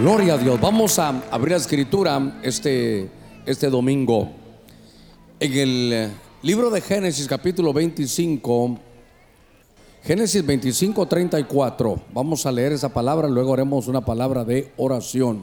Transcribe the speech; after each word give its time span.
Gloria 0.00 0.34
a 0.34 0.38
Dios. 0.38 0.60
Vamos 0.60 0.96
a 1.00 1.08
abrir 1.28 1.50
la 1.50 1.56
escritura 1.56 2.38
este, 2.44 3.10
este 3.44 3.68
domingo. 3.68 4.30
En 5.40 5.52
el 5.52 6.10
libro 6.40 6.70
de 6.70 6.80
Génesis 6.80 7.26
capítulo 7.26 7.72
25, 7.72 8.78
Génesis 10.04 10.46
25, 10.46 11.04
34. 11.04 12.00
Vamos 12.14 12.46
a 12.46 12.52
leer 12.52 12.70
esa 12.70 12.94
palabra, 12.94 13.26
luego 13.26 13.54
haremos 13.54 13.88
una 13.88 14.00
palabra 14.04 14.44
de 14.44 14.72
oración. 14.76 15.42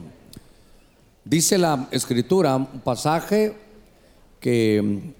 Dice 1.22 1.58
la 1.58 1.88
escritura, 1.90 2.56
un 2.56 2.80
pasaje 2.80 3.54
que 4.40 5.12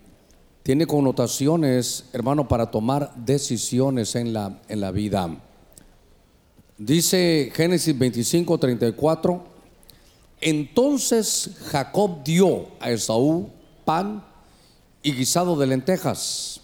tiene 0.62 0.86
connotaciones, 0.86 2.06
hermano, 2.14 2.48
para 2.48 2.70
tomar 2.70 3.14
decisiones 3.14 4.14
en 4.14 4.32
la, 4.32 4.62
en 4.66 4.80
la 4.80 4.92
vida. 4.92 5.28
Dice 6.78 7.50
Génesis 7.54 7.98
25, 7.98 8.58
34. 8.58 9.42
Entonces 10.42 11.50
Jacob 11.70 12.22
dio 12.22 12.66
a 12.80 12.90
Esaú 12.90 13.50
pan 13.86 14.22
y 15.02 15.12
guisado 15.12 15.56
de 15.56 15.66
lentejas. 15.66 16.60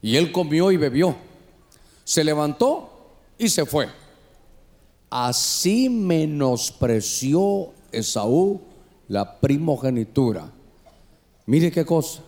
Y 0.00 0.16
él 0.16 0.30
comió 0.30 0.70
y 0.70 0.76
bebió. 0.76 1.16
Se 2.04 2.22
levantó 2.22 3.16
y 3.36 3.48
se 3.48 3.66
fue. 3.66 3.88
Así 5.10 5.88
menospreció 5.88 7.72
Esaú 7.90 8.60
la 9.08 9.40
primogenitura. 9.40 10.52
Mire 11.46 11.72
qué 11.72 11.84
cosa. 11.84 12.22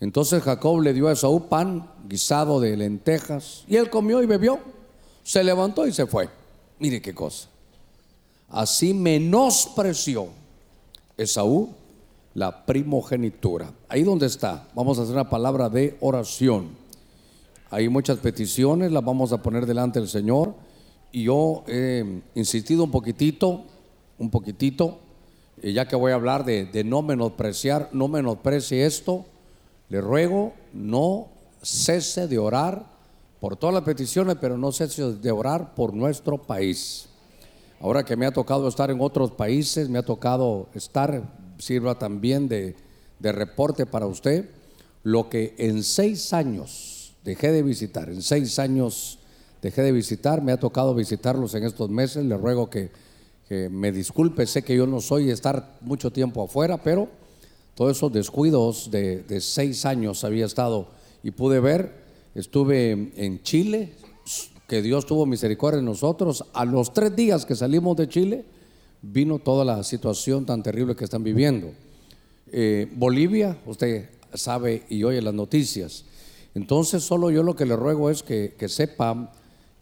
Entonces 0.00 0.42
Jacob 0.42 0.80
le 0.80 0.94
dio 0.94 1.08
a 1.08 1.12
Esaú 1.12 1.48
pan 1.48 1.90
guisado 2.08 2.60
de 2.60 2.78
lentejas 2.78 3.64
y 3.68 3.76
él 3.76 3.90
comió 3.90 4.22
y 4.22 4.26
bebió 4.26 4.58
se 5.24 5.42
levantó 5.42 5.86
y 5.86 5.92
se 5.92 6.06
fue. 6.06 6.28
Mire 6.78 7.02
qué 7.02 7.14
cosa. 7.14 7.48
Así 8.48 8.94
menospreció 8.94 10.28
Esaú 11.16 11.74
la 12.34 12.66
primogenitura. 12.66 13.72
Ahí 13.88 14.02
donde 14.02 14.26
está, 14.26 14.68
vamos 14.74 14.98
a 14.98 15.02
hacer 15.02 15.14
una 15.14 15.30
palabra 15.30 15.68
de 15.68 15.96
oración. 16.00 16.76
Hay 17.70 17.88
muchas 17.88 18.18
peticiones, 18.18 18.92
las 18.92 19.04
vamos 19.04 19.32
a 19.32 19.42
poner 19.42 19.66
delante 19.66 19.98
del 19.98 20.08
Señor. 20.08 20.54
Y 21.10 21.24
yo 21.24 21.64
he 21.66 22.22
insistido 22.34 22.84
un 22.84 22.90
poquitito, 22.90 23.64
un 24.18 24.30
poquitito, 24.30 24.98
ya 25.62 25.88
que 25.88 25.96
voy 25.96 26.12
a 26.12 26.16
hablar 26.16 26.44
de, 26.44 26.66
de 26.66 26.84
no 26.84 27.02
menospreciar, 27.02 27.88
no 27.92 28.08
menosprecie 28.08 28.84
esto. 28.84 29.24
Le 29.88 30.00
ruego, 30.00 30.52
no 30.72 31.28
cese 31.62 32.28
de 32.28 32.38
orar 32.38 32.93
por 33.44 33.58
todas 33.58 33.74
las 33.74 33.84
peticiones, 33.84 34.38
pero 34.40 34.56
no 34.56 34.72
si 34.72 34.86
de 34.86 35.30
orar 35.30 35.74
por 35.74 35.92
nuestro 35.92 36.38
país. 36.38 37.10
Ahora 37.78 38.02
que 38.02 38.16
me 38.16 38.24
ha 38.24 38.30
tocado 38.30 38.66
estar 38.66 38.90
en 38.90 39.02
otros 39.02 39.32
países, 39.32 39.90
me 39.90 39.98
ha 39.98 40.02
tocado 40.02 40.70
estar, 40.72 41.22
sirva 41.58 41.98
también 41.98 42.48
de, 42.48 42.74
de 43.18 43.32
reporte 43.32 43.84
para 43.84 44.06
usted, 44.06 44.48
lo 45.02 45.28
que 45.28 45.54
en 45.58 45.82
seis 45.82 46.32
años 46.32 47.12
dejé 47.22 47.52
de 47.52 47.62
visitar, 47.62 48.08
en 48.08 48.22
seis 48.22 48.58
años 48.58 49.18
dejé 49.60 49.82
de 49.82 49.92
visitar, 49.92 50.40
me 50.40 50.52
ha 50.52 50.56
tocado 50.56 50.94
visitarlos 50.94 51.54
en 51.54 51.64
estos 51.64 51.90
meses, 51.90 52.24
le 52.24 52.38
ruego 52.38 52.70
que, 52.70 52.92
que 53.46 53.68
me 53.68 53.92
disculpe, 53.92 54.46
sé 54.46 54.62
que 54.62 54.74
yo 54.74 54.86
no 54.86 55.02
soy 55.02 55.28
estar 55.28 55.76
mucho 55.82 56.10
tiempo 56.10 56.42
afuera, 56.42 56.78
pero 56.82 57.08
todos 57.74 57.94
esos 57.94 58.10
descuidos 58.10 58.90
de, 58.90 59.18
de 59.18 59.42
seis 59.42 59.84
años 59.84 60.24
había 60.24 60.46
estado 60.46 60.88
y 61.22 61.30
pude 61.30 61.60
ver 61.60 62.03
Estuve 62.34 63.12
en 63.16 63.42
Chile, 63.42 63.92
que 64.66 64.82
Dios 64.82 65.06
tuvo 65.06 65.24
misericordia 65.26 65.78
de 65.78 65.84
nosotros. 65.84 66.44
A 66.52 66.64
los 66.64 66.92
tres 66.92 67.14
días 67.14 67.46
que 67.46 67.54
salimos 67.54 67.96
de 67.96 68.08
Chile, 68.08 68.44
vino 69.02 69.38
toda 69.38 69.64
la 69.64 69.84
situación 69.84 70.44
tan 70.44 70.62
terrible 70.62 70.96
que 70.96 71.04
están 71.04 71.22
viviendo. 71.22 71.72
Eh, 72.50 72.90
Bolivia, 72.96 73.58
usted 73.66 74.10
sabe 74.32 74.82
y 74.88 75.04
oye 75.04 75.22
las 75.22 75.34
noticias. 75.34 76.04
Entonces, 76.54 77.02
solo 77.02 77.30
yo 77.30 77.42
lo 77.42 77.54
que 77.54 77.66
le 77.66 77.76
ruego 77.76 78.10
es 78.10 78.22
que, 78.22 78.54
que 78.58 78.68
sepa 78.68 79.32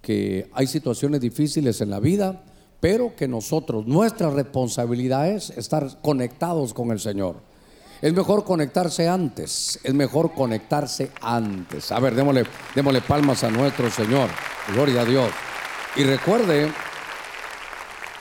que 0.03 0.49
hay 0.53 0.67
situaciones 0.67 1.21
difíciles 1.21 1.81
en 1.81 1.91
la 1.91 2.01
vida, 2.01 2.45
pero 2.81 3.15
que 3.15 3.29
nosotros, 3.29 3.87
nuestra 3.87 4.31
responsabilidad 4.31 5.31
es 5.31 5.51
estar 5.51 6.01
conectados 6.03 6.75
con 6.75 6.91
el 6.91 6.99
Señor. 6.99 7.37
Es 8.03 8.13
mejor 8.13 8.45
conectarse 8.45 9.09
antes, 9.09 9.79
es 9.81 9.95
mejor 9.95 10.33
conectarse 10.33 11.13
antes. 11.21 11.93
A 11.93 12.01
ver, 12.01 12.17
démosle, 12.17 12.45
démosle 12.75 13.01
palmas 13.01 13.45
a 13.45 13.51
nuestro 13.51 13.89
Señor. 13.93 14.29
Gloria 14.75 15.03
a 15.03 15.05
Dios. 15.05 15.31
Y 15.95 16.03
recuerde 16.03 16.69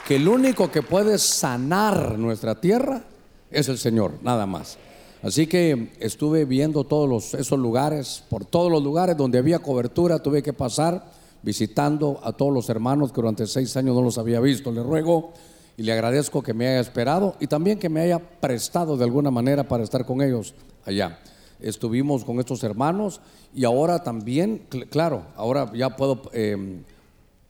que 0.06 0.16
el 0.16 0.28
único 0.28 0.70
que 0.70 0.82
puede 0.82 1.18
sanar 1.18 2.16
nuestra 2.16 2.60
tierra 2.60 3.02
es 3.50 3.68
el 3.68 3.76
Señor, 3.76 4.12
nada 4.22 4.46
más. 4.46 4.78
Así 5.20 5.48
que 5.48 5.92
estuve 5.98 6.44
viendo 6.44 6.84
todos 6.84 7.34
esos 7.34 7.58
lugares, 7.58 8.22
por 8.28 8.44
todos 8.44 8.70
los 8.70 8.84
lugares 8.84 9.16
donde 9.16 9.38
había 9.38 9.58
cobertura, 9.58 10.20
tuve 10.20 10.44
que 10.44 10.52
pasar 10.52 11.10
visitando 11.42 12.20
a 12.22 12.32
todos 12.32 12.52
los 12.52 12.68
hermanos 12.68 13.10
que 13.10 13.16
durante 13.20 13.48
seis 13.48 13.76
años 13.76 13.96
no 13.96 14.02
los 14.02 14.16
había 14.16 14.38
visto. 14.38 14.70
Le 14.70 14.84
ruego 14.84 15.32
y 15.76 15.82
le 15.82 15.92
agradezco 15.92 16.42
que 16.42 16.54
me 16.54 16.68
haya 16.68 16.80
esperado 16.80 17.36
y 17.40 17.46
también 17.46 17.78
que 17.78 17.88
me 17.88 18.00
haya 18.00 18.18
prestado 18.18 18.96
de 18.96 19.04
alguna 19.04 19.30
manera 19.30 19.64
para 19.64 19.84
estar 19.84 20.04
con 20.04 20.22
ellos 20.22 20.54
allá. 20.84 21.18
Estuvimos 21.60 22.24
con 22.24 22.40
estos 22.40 22.62
hermanos 22.64 23.20
y 23.54 23.64
ahora 23.64 24.02
también, 24.02 24.66
claro, 24.90 25.22
ahora 25.36 25.70
ya 25.74 25.96
puedo 25.96 26.30
eh, 26.32 26.82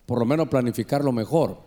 por 0.05 0.19
lo 0.19 0.25
menos 0.25 0.47
planificarlo 0.47 1.11
mejor. 1.11 1.57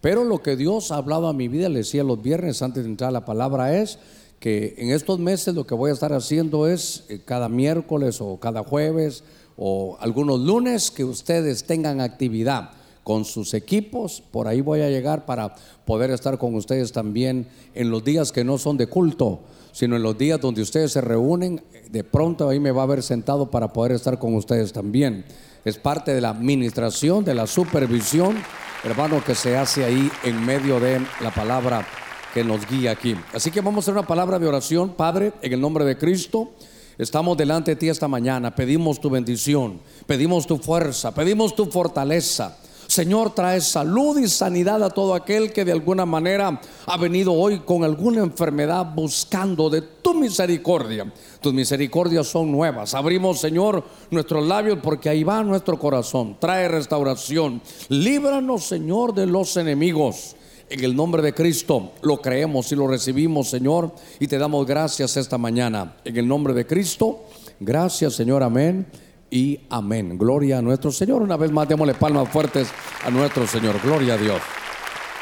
Pero 0.00 0.24
lo 0.24 0.42
que 0.42 0.56
Dios 0.56 0.92
ha 0.92 0.96
hablado 0.96 1.28
a 1.28 1.32
mi 1.32 1.48
vida, 1.48 1.68
le 1.70 1.78
decía 1.78 2.04
los 2.04 2.20
viernes 2.20 2.60
antes 2.60 2.84
de 2.84 2.90
entrar 2.90 3.08
a 3.08 3.12
la 3.12 3.24
palabra, 3.24 3.74
es 3.78 3.98
que 4.38 4.74
en 4.76 4.90
estos 4.90 5.18
meses 5.18 5.54
lo 5.54 5.66
que 5.66 5.74
voy 5.74 5.90
a 5.90 5.94
estar 5.94 6.12
haciendo 6.12 6.66
es 6.66 7.04
eh, 7.08 7.20
cada 7.24 7.48
miércoles 7.48 8.20
o 8.20 8.38
cada 8.38 8.62
jueves 8.62 9.24
o 9.56 9.96
algunos 10.00 10.40
lunes 10.40 10.90
que 10.90 11.04
ustedes 11.04 11.64
tengan 11.64 12.00
actividad 12.00 12.72
con 13.04 13.24
sus 13.24 13.54
equipos. 13.54 14.22
Por 14.32 14.48
ahí 14.48 14.60
voy 14.60 14.80
a 14.80 14.90
llegar 14.90 15.26
para 15.26 15.54
poder 15.84 16.10
estar 16.10 16.38
con 16.38 16.54
ustedes 16.56 16.90
también 16.90 17.46
en 17.74 17.90
los 17.90 18.02
días 18.02 18.32
que 18.32 18.42
no 18.42 18.58
son 18.58 18.76
de 18.76 18.88
culto, 18.88 19.40
sino 19.70 19.94
en 19.94 20.02
los 20.02 20.18
días 20.18 20.40
donde 20.40 20.62
ustedes 20.62 20.90
se 20.90 21.00
reúnen. 21.00 21.62
De 21.90 22.02
pronto 22.02 22.48
ahí 22.48 22.58
me 22.58 22.72
va 22.72 22.80
a 22.80 22.84
haber 22.84 23.02
sentado 23.02 23.50
para 23.50 23.72
poder 23.72 23.92
estar 23.92 24.18
con 24.18 24.34
ustedes 24.34 24.72
también. 24.72 25.24
Es 25.64 25.78
parte 25.78 26.12
de 26.12 26.20
la 26.20 26.30
administración, 26.30 27.24
de 27.24 27.34
la 27.34 27.46
supervisión, 27.46 28.36
hermano, 28.82 29.22
que 29.24 29.34
se 29.34 29.56
hace 29.56 29.84
ahí 29.84 30.10
en 30.24 30.44
medio 30.44 30.80
de 30.80 31.00
la 31.20 31.32
palabra 31.32 31.86
que 32.32 32.42
nos 32.42 32.68
guía 32.68 32.90
aquí. 32.90 33.14
Así 33.32 33.50
que 33.50 33.60
vamos 33.60 33.76
a 33.76 33.80
hacer 33.84 33.94
una 33.94 34.06
palabra 34.06 34.38
de 34.38 34.46
oración, 34.48 34.94
Padre, 34.94 35.32
en 35.40 35.52
el 35.52 35.60
nombre 35.60 35.84
de 35.84 35.96
Cristo. 35.96 36.52
Estamos 36.98 37.36
delante 37.36 37.72
de 37.72 37.76
ti 37.76 37.88
esta 37.88 38.08
mañana, 38.08 38.54
pedimos 38.54 39.00
tu 39.00 39.10
bendición, 39.10 39.80
pedimos 40.06 40.46
tu 40.46 40.58
fuerza, 40.58 41.14
pedimos 41.14 41.54
tu 41.54 41.66
fortaleza. 41.66 42.56
Señor, 42.94 43.34
trae 43.34 43.60
salud 43.60 44.20
y 44.20 44.28
sanidad 44.28 44.80
a 44.84 44.88
todo 44.88 45.14
aquel 45.14 45.52
que 45.52 45.64
de 45.64 45.72
alguna 45.72 46.06
manera 46.06 46.60
ha 46.86 46.96
venido 46.96 47.32
hoy 47.32 47.58
con 47.58 47.82
alguna 47.82 48.22
enfermedad 48.22 48.86
buscando 48.94 49.68
de 49.68 49.82
tu 49.82 50.14
misericordia. 50.14 51.12
Tus 51.40 51.52
misericordias 51.52 52.28
son 52.28 52.52
nuevas. 52.52 52.94
Abrimos, 52.94 53.40
Señor, 53.40 53.82
nuestros 54.12 54.46
labios 54.46 54.78
porque 54.80 55.08
ahí 55.08 55.24
va 55.24 55.42
nuestro 55.42 55.76
corazón. 55.76 56.36
Trae 56.38 56.68
restauración. 56.68 57.60
Líbranos, 57.88 58.62
Señor, 58.62 59.12
de 59.12 59.26
los 59.26 59.56
enemigos. 59.56 60.36
En 60.70 60.84
el 60.84 60.94
nombre 60.94 61.20
de 61.20 61.34
Cristo 61.34 61.94
lo 62.02 62.18
creemos 62.18 62.70
y 62.70 62.76
lo 62.76 62.86
recibimos, 62.86 63.50
Señor, 63.50 63.90
y 64.20 64.28
te 64.28 64.38
damos 64.38 64.64
gracias 64.68 65.16
esta 65.16 65.36
mañana. 65.36 65.96
En 66.04 66.16
el 66.16 66.28
nombre 66.28 66.54
de 66.54 66.64
Cristo, 66.64 67.24
gracias, 67.58 68.14
Señor, 68.14 68.44
amén 68.44 68.86
y 69.34 69.58
amén. 69.68 70.16
Gloria 70.16 70.58
a 70.58 70.62
nuestro 70.62 70.92
Señor. 70.92 71.20
Una 71.20 71.36
vez 71.36 71.50
más, 71.50 71.66
démosle 71.68 71.94
palmas 71.94 72.28
fuertes 72.28 72.68
a 73.04 73.10
nuestro 73.10 73.48
Señor. 73.48 73.80
Gloria 73.82 74.14
a 74.14 74.16
Dios. 74.16 74.40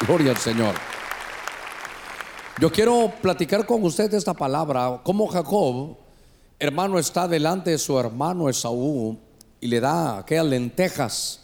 Gloria 0.05 0.29
al 0.29 0.37
Señor. 0.37 0.75
Yo 2.59 2.71
quiero 2.71 3.11
platicar 3.23 3.65
con 3.65 3.83
usted 3.83 4.13
esta 4.13 4.35
palabra, 4.35 5.01
como 5.03 5.25
Jacob, 5.25 5.97
hermano, 6.59 6.99
está 6.99 7.27
delante 7.27 7.71
de 7.71 7.79
su 7.79 7.97
hermano 7.97 8.47
Esaú 8.47 9.17
y 9.59 9.65
le 9.65 9.79
da 9.79 10.19
aquellas 10.19 10.45
lentejas. 10.45 11.39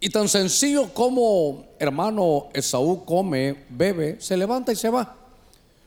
Y 0.00 0.10
tan 0.10 0.28
sencillo 0.28 0.92
como 0.92 1.66
hermano 1.78 2.48
Esaú 2.52 3.04
come, 3.04 3.66
bebe, 3.68 4.20
se 4.20 4.36
levanta 4.36 4.72
y 4.72 4.76
se 4.76 4.90
va. 4.90 5.14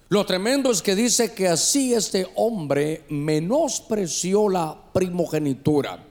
Lo 0.07 0.25
tremendo 0.25 0.71
es 0.71 0.81
que 0.81 0.95
dice 0.95 1.33
que 1.33 1.49
así 1.49 1.93
este 1.93 2.25
hombre 2.35 3.03
menospreció 3.09 4.47
la 4.47 4.77
primogenitura. 4.93 6.04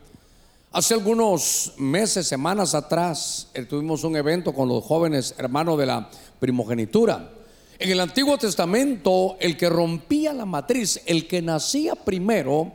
Hace 0.74 0.94
algunos 0.94 1.74
meses, 1.76 2.26
semanas 2.26 2.74
atrás, 2.74 3.46
eh, 3.54 3.62
tuvimos 3.62 4.02
un 4.02 4.16
evento 4.16 4.52
con 4.52 4.68
los 4.68 4.82
jóvenes 4.82 5.32
hermanos 5.38 5.78
de 5.78 5.86
la 5.86 6.10
primogenitura. 6.40 7.30
En 7.78 7.90
el 7.92 8.00
Antiguo 8.00 8.36
Testamento, 8.38 9.36
el 9.38 9.56
que 9.56 9.68
rompía 9.68 10.32
la 10.32 10.44
matriz, 10.44 11.00
el 11.06 11.28
que 11.28 11.40
nacía 11.40 11.94
primero, 11.94 12.72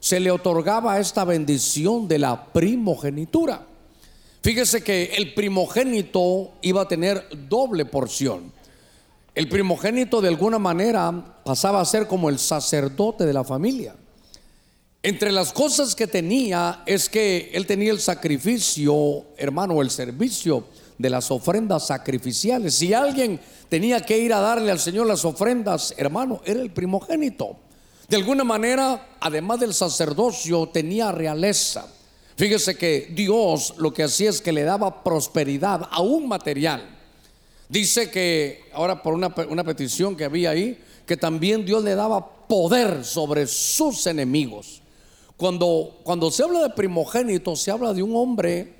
se 0.00 0.18
le 0.18 0.32
otorgaba 0.32 0.98
esta 0.98 1.24
bendición 1.24 2.08
de 2.08 2.18
la 2.18 2.46
primogenitura. 2.46 3.64
Fíjese 4.42 4.82
que 4.82 5.12
el 5.16 5.32
primogénito 5.32 6.54
iba 6.62 6.82
a 6.82 6.88
tener 6.88 7.28
doble 7.48 7.84
porción. 7.84 8.52
El 9.36 9.48
primogénito 9.48 10.20
de 10.20 10.30
alguna 10.30 10.58
manera 10.58 11.36
pasaba 11.44 11.80
a 11.80 11.84
ser 11.84 12.08
como 12.08 12.28
el 12.28 12.40
sacerdote 12.40 13.24
de 13.24 13.32
la 13.32 13.44
familia. 13.44 13.94
Entre 15.06 15.30
las 15.30 15.52
cosas 15.52 15.94
que 15.94 16.08
tenía 16.08 16.82
es 16.84 17.08
que 17.08 17.52
él 17.54 17.64
tenía 17.64 17.92
el 17.92 18.00
sacrificio, 18.00 19.26
hermano, 19.36 19.80
el 19.80 19.88
servicio 19.88 20.64
de 20.98 21.08
las 21.08 21.30
ofrendas 21.30 21.86
sacrificiales. 21.86 22.74
Si 22.74 22.92
alguien 22.92 23.38
tenía 23.68 24.00
que 24.00 24.18
ir 24.18 24.32
a 24.32 24.40
darle 24.40 24.72
al 24.72 24.80
Señor 24.80 25.06
las 25.06 25.24
ofrendas, 25.24 25.94
hermano, 25.96 26.42
era 26.44 26.60
el 26.60 26.72
primogénito. 26.72 27.56
De 28.08 28.16
alguna 28.16 28.42
manera, 28.42 29.10
además 29.20 29.60
del 29.60 29.74
sacerdocio, 29.74 30.70
tenía 30.70 31.12
realeza. 31.12 31.86
Fíjese 32.36 32.76
que 32.76 33.12
Dios 33.14 33.74
lo 33.78 33.94
que 33.94 34.02
hacía 34.02 34.30
es 34.30 34.40
que 34.40 34.50
le 34.50 34.64
daba 34.64 35.04
prosperidad, 35.04 35.82
a 35.88 36.00
un 36.00 36.26
material. 36.26 36.82
Dice 37.68 38.10
que, 38.10 38.64
ahora 38.72 39.04
por 39.04 39.14
una, 39.14 39.32
una 39.48 39.62
petición 39.62 40.16
que 40.16 40.24
había 40.24 40.50
ahí, 40.50 40.82
que 41.06 41.16
también 41.16 41.64
Dios 41.64 41.84
le 41.84 41.94
daba 41.94 42.28
poder 42.48 43.04
sobre 43.04 43.46
sus 43.46 44.04
enemigos. 44.08 44.82
Cuando, 45.36 45.98
cuando 46.02 46.30
se 46.30 46.42
habla 46.42 46.60
de 46.60 46.70
primogénito, 46.70 47.56
se 47.56 47.70
habla 47.70 47.92
de 47.92 48.02
un 48.02 48.16
hombre 48.16 48.74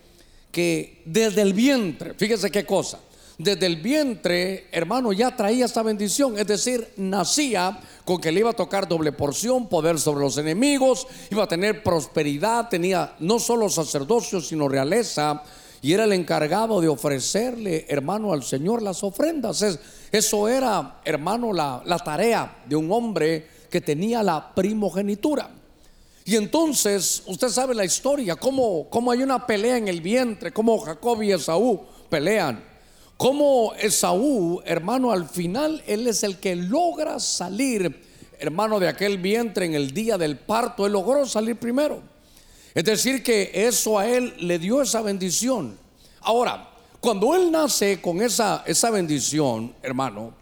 que 0.51 1.03
desde 1.05 1.43
el 1.43 1.53
vientre, 1.53 2.15
fíjese 2.15 2.51
qué 2.51 2.65
cosa, 2.65 2.99
desde 3.39 3.67
el 3.67 3.77
vientre, 3.77 4.67
hermano, 4.73 5.13
ya 5.13 5.37
traía 5.37 5.67
esta 5.67 5.83
bendición. 5.83 6.39
Es 6.39 6.47
decir, 6.47 6.89
nacía 6.97 7.79
con 8.07 8.19
que 8.19 8.33
le 8.33 8.41
iba 8.41 8.51
a 8.51 8.55
tocar 8.55 8.89
doble 8.89 9.13
porción, 9.13 9.69
poder 9.69 9.99
sobre 9.99 10.21
los 10.21 10.39
enemigos, 10.39 11.07
iba 11.31 11.45
a 11.45 11.49
tener 11.49 11.83
prosperidad, 11.83 12.71
tenía 12.71 13.15
no 13.19 13.39
solo 13.39 13.69
sacerdocio, 13.69 14.41
sino 14.41 14.69
realeza. 14.69 15.43
Y 15.83 15.93
era 15.93 16.05
el 16.05 16.15
encargado 16.15 16.81
de 16.81 16.89
ofrecerle, 16.89 17.85
hermano, 17.89 18.33
al 18.33 18.43
Señor 18.43 18.81
las 18.81 19.05
ofrendas. 19.05 19.63
eso 20.11 20.49
era, 20.49 21.01
hermano, 21.05 21.53
la, 21.53 21.83
la 21.85 21.99
tarea 21.99 22.63
de 22.67 22.77
un 22.77 22.91
hombre 22.91 23.47
que 23.71 23.83
tenía 23.83 24.23
la 24.23 24.55
primogenitura. 24.55 25.51
Y 26.29 26.35
entonces, 26.35 27.23
usted 27.27 27.49
sabe 27.51 27.73
la 27.73 27.85
historia, 27.85 28.35
cómo, 28.35 28.91
cómo 28.91 29.13
hay 29.13 29.23
una 29.23 29.47
pelea 29.47 29.77
en 29.77 29.87
el 29.87 30.01
vientre, 30.01 30.53
cómo 30.53 30.77
Jacob 30.81 31.23
y 31.23 31.31
Esaú 31.31 31.81
pelean. 32.11 32.65
Cómo 33.17 33.73
Esaú, 33.79 34.61
hermano, 34.65 35.13
al 35.13 35.29
final 35.29 35.85
él 35.87 36.05
es 36.09 36.25
el 36.25 36.39
que 36.39 36.57
logra 36.57 37.21
salir, 37.21 38.03
hermano, 38.41 38.81
de 38.81 38.89
aquel 38.89 39.19
vientre 39.19 39.67
en 39.67 39.75
el 39.75 39.93
día 39.93 40.19
del 40.19 40.37
parto. 40.37 40.85
Él 40.85 40.95
logró 40.95 41.25
salir 41.27 41.55
primero. 41.55 42.03
Es 42.75 42.83
decir, 42.83 43.23
que 43.23 43.53
eso 43.55 43.97
a 43.97 44.09
él 44.09 44.35
le 44.41 44.59
dio 44.59 44.83
esa 44.83 45.03
bendición. 45.03 45.79
Ahora, 46.23 46.71
cuando 47.01 47.37
él 47.37 47.53
nace 47.53 48.01
con 48.01 48.21
esa, 48.21 48.65
esa 48.67 48.91
bendición, 48.91 49.73
hermano, 49.81 50.35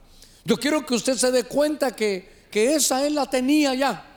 yo 0.46 0.56
quiero 0.56 0.86
que 0.86 0.94
usted 0.94 1.18
se 1.18 1.30
dé 1.30 1.44
cuenta 1.44 1.94
que, 1.94 2.46
que 2.50 2.74
esa 2.74 3.06
él 3.06 3.16
la 3.16 3.26
tenía 3.26 3.74
ya. 3.74 4.13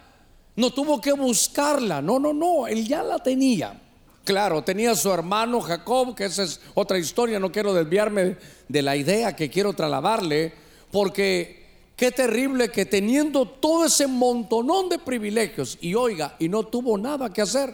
No 0.58 0.72
tuvo 0.72 1.00
que 1.00 1.14
buscarla. 1.14 2.02
No, 2.02 2.20
no, 2.20 2.34
no. 2.34 2.68
Él 2.68 2.86
ya 2.86 3.04
la 3.04 3.20
tenía. 3.20 3.80
Claro, 4.26 4.64
tenía 4.64 4.94
su 4.96 5.10
hermano 5.12 5.62
Jacob, 5.62 6.14
que 6.14 6.26
esa 6.26 6.44
es 6.44 6.60
otra 6.74 6.98
historia. 6.98 7.40
No 7.40 7.52
quiero 7.52 7.74
desviarme 7.74 8.36
de 8.68 8.82
la 8.82 8.98
idea 8.98 9.36
que 9.36 9.50
quiero 9.50 9.74
trasladarle. 9.74 10.52
Porque 10.92 11.66
qué 11.96 12.12
terrible 12.12 12.70
que 12.70 12.86
teniendo 12.86 13.48
todo 13.48 13.86
ese 13.86 14.08
montonón 14.08 14.90
de 14.90 15.00
privilegios. 15.00 15.78
Y 15.80 15.94
oiga, 15.94 16.36
y 16.40 16.50
no 16.50 16.64
tuvo 16.64 16.98
nada 16.98 17.32
que 17.32 17.42
hacer. 17.44 17.74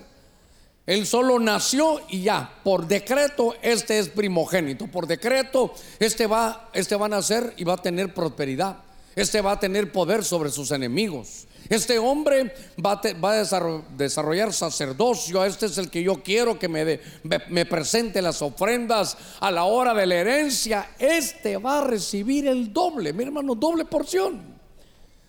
Él 0.85 1.07
solo 1.07 1.39
nació 1.39 2.01
y 2.09 2.23
ya, 2.23 2.59
por 2.63 2.85
decreto, 2.85 3.55
este 3.61 3.99
es 3.99 4.09
primogénito. 4.09 4.87
Por 4.87 5.07
decreto, 5.07 5.73
este 5.97 6.27
va, 6.27 6.69
este 6.73 6.97
va 6.97 7.05
a 7.05 7.09
nacer 7.09 7.53
y 7.55 7.63
va 7.63 7.75
a 7.75 7.77
tener 7.77 8.13
prosperidad. 8.13 8.79
Este 9.15 9.39
va 9.39 9.53
a 9.53 9.59
tener 9.59 9.91
poder 9.93 10.25
sobre 10.25 10.49
sus 10.49 10.71
enemigos. 10.71 11.47
Este 11.73 11.97
hombre 11.97 12.53
va 12.85 13.01
a, 13.01 13.81
desarrollar 13.97 14.53
sacerdocio. 14.53 15.43
Este 15.43 15.65
es 15.65 15.79
el 15.79 15.89
que 15.89 16.03
yo 16.03 16.21
quiero 16.21 16.59
que 16.59 16.67
me, 16.67 17.65
presente 17.65 18.21
las 18.21 18.43
ofrendas 18.43 19.17
a 19.39 19.49
la 19.49 19.63
hora 19.63 19.95
de 19.95 20.05
la 20.05 20.13
herencia. 20.13 20.91
Este 20.99 21.57
va 21.57 21.79
a 21.79 21.83
recibir 21.83 22.45
el 22.45 22.71
doble, 22.71 23.11
mi 23.11 23.23
hermano, 23.23 23.55
doble 23.55 23.85
porción. 23.85 24.39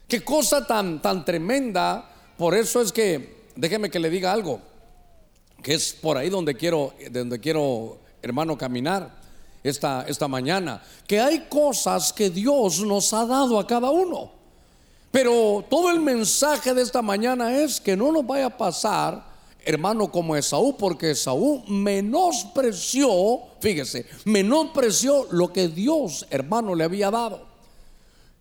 Qué 0.06 0.23
cosa 0.23 0.67
tan, 0.67 1.00
tan 1.00 1.25
tremenda. 1.25 2.11
Por 2.37 2.55
eso 2.55 2.82
es 2.82 2.93
que, 2.93 3.47
déjeme 3.56 3.88
que 3.88 3.99
le 3.99 4.11
diga 4.11 4.31
algo, 4.31 4.61
que 5.62 5.73
es 5.73 5.94
por 5.94 6.19
ahí 6.19 6.29
donde 6.29 6.55
quiero, 6.56 6.93
donde 7.11 7.40
quiero, 7.40 8.00
hermano, 8.20 8.58
caminar 8.58 9.19
esta, 9.62 10.05
esta 10.06 10.29
mañana. 10.29 10.82
Que 11.06 11.20
hay 11.20 11.47
cosas 11.49 12.12
que 12.12 12.29
Dios 12.29 12.81
nos 12.81 13.14
ha 13.14 13.25
dado 13.25 13.58
a 13.58 13.67
cada 13.67 13.88
uno. 13.88 14.44
Pero 15.14 15.64
todo 15.70 15.93
el 15.93 16.00
mensaje 16.00 16.75
de 16.75 16.82
esta 16.82 17.00
mañana 17.00 17.56
es 17.62 17.81
que 17.81 17.96
no 17.96 18.11
nos 18.11 18.26
vaya 18.26 18.46
a 18.46 18.58
pasar, 18.58 19.25
hermano, 19.64 20.11
como 20.11 20.34
Esaú, 20.34 20.76
porque 20.76 21.12
Esaú 21.12 21.62
menospreció, 21.69 23.38
fíjese, 23.61 24.06
menospreció 24.25 25.28
lo 25.31 25.52
que 25.52 25.69
Dios, 25.69 26.26
hermano, 26.31 26.75
le 26.75 26.82
había 26.82 27.12
dado. 27.12 27.46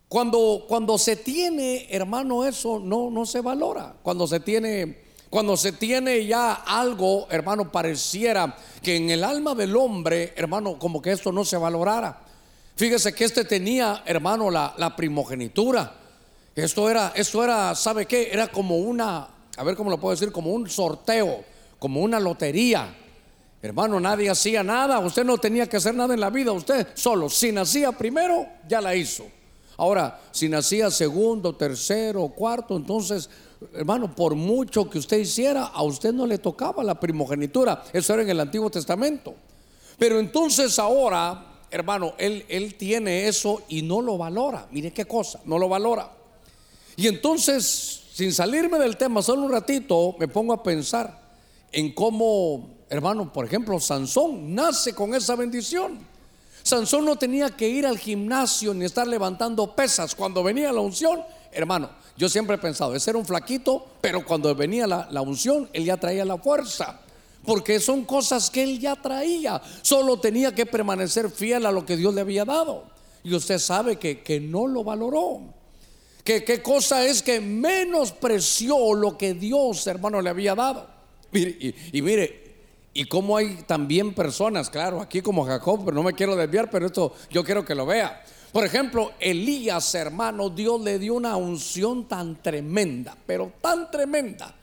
Cuando, 0.08 0.66
cuando 0.68 0.98
se 0.98 1.16
tiene, 1.16 1.86
hermano, 1.92 2.44
eso 2.44 2.80
no, 2.80 3.12
no 3.12 3.28
se 3.28 3.42
valora. 3.42 3.94
Cuando 4.02 4.25
se 4.25 4.40
tiene, 4.40 4.98
cuando 5.30 5.56
se 5.56 5.74
tiene 5.74 6.25
ya 6.25 6.54
algo, 6.54 7.28
hermano, 7.30 7.72
pareciera 7.72 8.58
que 8.81 8.96
en 8.96 9.12
el 9.12 9.24
alma 9.24 9.54
del 9.54 9.75
hombre, 9.75 10.34
hermano, 10.36 10.80
como 10.80 11.04
que 11.04 11.12
esto 11.12 11.31
no 11.31 11.46
se 11.46 11.56
valorara. 11.56 12.20
Fíjese 12.75 13.14
que 13.14 13.25
este 13.25 13.46
tenía, 13.46 14.02
hermano, 14.08 14.50
la, 14.50 14.74
la 14.80 14.96
primogenitura. 14.96 16.00
Esto 16.56 16.88
era, 16.88 17.14
esto 17.16 17.44
era, 17.44 17.74
¿sabe 17.74 18.06
qué? 18.06 18.30
Era 18.32 18.48
como 18.48 18.78
una, 18.78 19.28
a 19.58 19.64
ver 19.64 19.76
cómo 19.76 19.90
lo 19.90 20.00
puedo 20.00 20.14
decir, 20.14 20.32
como 20.32 20.52
un 20.52 20.70
sorteo, 20.70 21.44
como 21.80 22.02
una 22.02 22.20
lotería. 22.20 22.96
Hermano, 23.62 24.00
nadie 24.00 24.30
hacía 24.30 24.62
nada, 24.62 25.00
usted 25.00 25.24
no 25.24 25.38
tenía 25.38 25.68
que 25.68 25.78
hacer 25.78 25.96
nada 25.96 26.14
en 26.14 26.20
la 26.20 26.30
vida, 26.30 26.52
usted 26.52 26.90
solo, 26.94 27.30
si 27.30 27.52
nacía 27.52 27.92
primero, 27.94 28.46
ya 28.68 28.82
la 28.82 28.94
hizo. 28.94 29.26
Ahora, 29.78 30.20
si 30.32 30.48
nacía 30.48 30.92
segundo, 30.92 31.56
tercero, 31.56 32.28
cuarto, 32.28 32.78
entonces, 32.78 33.30
hermano, 33.74 34.14
por 34.14 34.36
mucho 34.36 34.88
que 34.88 35.00
usted 35.00 35.18
hiciera, 35.18 35.64
a 35.64 35.82
usted 35.82 36.14
no 36.14 36.28
le 36.28 36.38
tocaba 36.38 36.84
la 36.84 37.00
primogenitura. 37.00 37.84
Eso 37.92 38.14
era 38.14 38.22
en 38.22 38.30
el 38.30 38.40
Antiguo 38.40 38.70
Testamento. 38.70 39.34
Pero 39.98 40.20
entonces 40.20 40.78
ahora, 40.78 41.64
hermano, 41.72 42.14
él, 42.20 42.46
él 42.50 42.76
tiene 42.76 43.28
eso 43.28 43.64
y 43.70 43.82
no 43.82 44.02
lo 44.02 44.18
valora. 44.18 44.68
Mire 44.70 44.92
qué 44.92 45.06
cosa, 45.06 45.39
no 45.46 45.58
lo 45.58 45.68
valora. 45.68 46.23
Y 46.96 47.08
entonces, 47.08 48.04
sin 48.14 48.32
salirme 48.32 48.78
del 48.78 48.98
tema, 48.98 49.22
solo 49.22 49.44
un 49.44 49.52
ratito, 49.52 50.16
me 50.20 50.28
pongo 50.28 50.54
a 50.54 50.62
pensar 50.62 51.22
en 51.72 51.94
cómo, 51.94 52.70
hermano, 52.90 53.34
por 53.34 53.46
ejemplo, 53.46 53.80
Sansón 53.80 54.54
nace 54.54 54.94
con 54.94 55.16
esa 55.16 55.36
bendición. 55.36 56.00
Sansón 56.62 57.04
no 57.04 57.18
tenía 57.18 57.50
que 57.50 57.68
ir 57.68 57.86
al 57.86 57.98
gimnasio 57.98 58.74
ni 58.74 58.86
estar 58.86 59.08
levantando 59.08 59.76
pesas. 59.76 60.16
Cuando 60.16 60.44
venía 60.44 60.72
la 60.72 60.80
unción, 60.82 61.22
hermano, 61.52 61.90
yo 62.16 62.30
siempre 62.30 62.56
he 62.56 62.60
pensado, 62.60 62.96
ese 62.96 63.10
era 63.10 63.20
un 63.20 63.26
flaquito, 63.26 63.86
pero 64.00 64.24
cuando 64.24 64.54
venía 64.54 64.86
la, 64.86 65.22
unción, 65.22 65.68
él 65.74 65.86
ya 65.86 65.98
traía 65.98 66.24
la 66.24 66.38
fuerza. 66.38 67.00
Porque 67.44 67.80
son 67.80 68.06
cosas 68.06 68.50
que 68.50 68.64
él 68.64 68.80
ya 68.80 68.96
traía. 68.96 69.62
Solo 69.82 70.18
tenía 70.20 70.56
que 70.56 70.66
permanecer 70.66 71.30
fiel 71.30 71.66
a 71.66 71.72
lo 71.72 71.86
que 71.86 71.98
Dios 71.98 72.14
le 72.14 72.22
había 72.22 72.46
dado. 72.46 72.86
Y 73.24 73.34
usted 73.34 73.58
sabe 73.58 73.98
que, 73.98 74.22
que 74.22 74.40
no 74.40 74.68
lo 74.68 74.84
valoró 74.84 75.42
que 76.24 76.44
qué 76.44 76.62
cosa 76.62 77.06
es 77.06 77.22
que 77.22 77.42
menospreció 77.42 78.94
lo 78.94 79.18
que 79.18 79.34
Dios, 79.34 79.86
hermano, 79.88 80.22
le 80.22 80.30
había 80.30 80.56
dado. 80.56 80.88
y, 81.34 82.01
mire, 82.01 82.44
y 82.94 83.06
cómo 83.06 83.38
hay 83.38 83.63
también 83.65 84.13
personas, 84.13 84.70
claro, 84.70 85.01
aquí 85.01 85.22
como 85.22 85.46
Jacob, 85.46 85.82
pero 85.84 85.96
no 85.96 86.03
me 86.03 86.13
quiero 86.13 86.36
desviar, 86.36 86.70
pero 86.70 86.86
esto 86.86 87.13
yo 87.30 87.44
quiero 87.44 87.65
que 87.65 87.75
lo 87.75 87.86
vea. 87.86 88.24
Por 88.51 88.63
ejemplo, 88.63 89.13
Elías, 89.20 89.96
hermano, 89.96 90.50
Dios 90.50 90.80
le 90.80 91.00
dio 91.00 91.15
una 91.15 91.36
unción 91.36 92.08
tan 92.08 92.42
tremenda, 92.42 93.18
pero 93.25 93.51
tan 93.60 93.89
tremenda. 93.89 94.53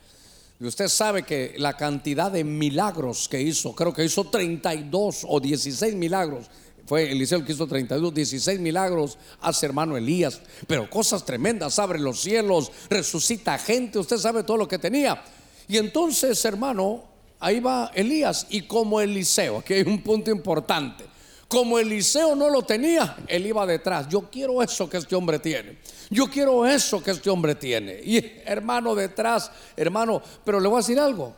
Y 0.60 0.66
usted 0.66 0.86
sabe 0.88 1.24
que 1.24 1.54
la 1.56 1.76
cantidad 1.76 2.30
de 2.30 2.44
milagros 2.44 3.28
que 3.28 3.40
hizo, 3.40 3.74
creo 3.74 3.92
que 3.92 4.04
hizo 4.04 4.24
32 4.24 5.26
o 5.28 5.40
16 5.40 5.94
milagros 5.96 6.46
fue 6.90 7.08
Eliseo 7.08 7.44
que 7.44 7.52
hizo 7.52 7.68
32, 7.68 8.12
16 8.12 8.58
milagros, 8.58 9.16
hace 9.42 9.64
hermano 9.64 9.96
Elías, 9.96 10.40
pero 10.66 10.90
cosas 10.90 11.24
tremendas, 11.24 11.78
abre 11.78 12.00
los 12.00 12.20
cielos, 12.20 12.72
resucita 12.88 13.56
gente, 13.58 14.00
usted 14.00 14.16
sabe 14.16 14.42
todo 14.42 14.56
lo 14.56 14.66
que 14.66 14.76
tenía. 14.76 15.22
Y 15.68 15.76
entonces, 15.76 16.44
hermano, 16.44 17.04
ahí 17.38 17.60
va 17.60 17.92
Elías 17.94 18.48
y 18.50 18.62
como 18.62 19.00
Eliseo, 19.00 19.58
aquí 19.58 19.74
hay 19.74 19.82
un 19.82 20.02
punto 20.02 20.32
importante. 20.32 21.04
Como 21.46 21.78
Eliseo 21.78 22.34
no 22.34 22.50
lo 22.50 22.62
tenía, 22.62 23.18
él 23.28 23.46
iba 23.46 23.64
detrás. 23.66 24.08
Yo 24.08 24.28
quiero 24.28 24.60
eso 24.60 24.90
que 24.90 24.96
este 24.96 25.14
hombre 25.14 25.38
tiene. 25.38 25.78
Yo 26.10 26.26
quiero 26.26 26.66
eso 26.66 27.00
que 27.00 27.12
este 27.12 27.30
hombre 27.30 27.54
tiene. 27.54 28.00
Y 28.02 28.32
hermano 28.44 28.96
detrás, 28.96 29.48
hermano, 29.76 30.20
pero 30.44 30.58
le 30.58 30.66
voy 30.66 30.78
a 30.78 30.80
decir 30.80 30.98
algo. 30.98 31.36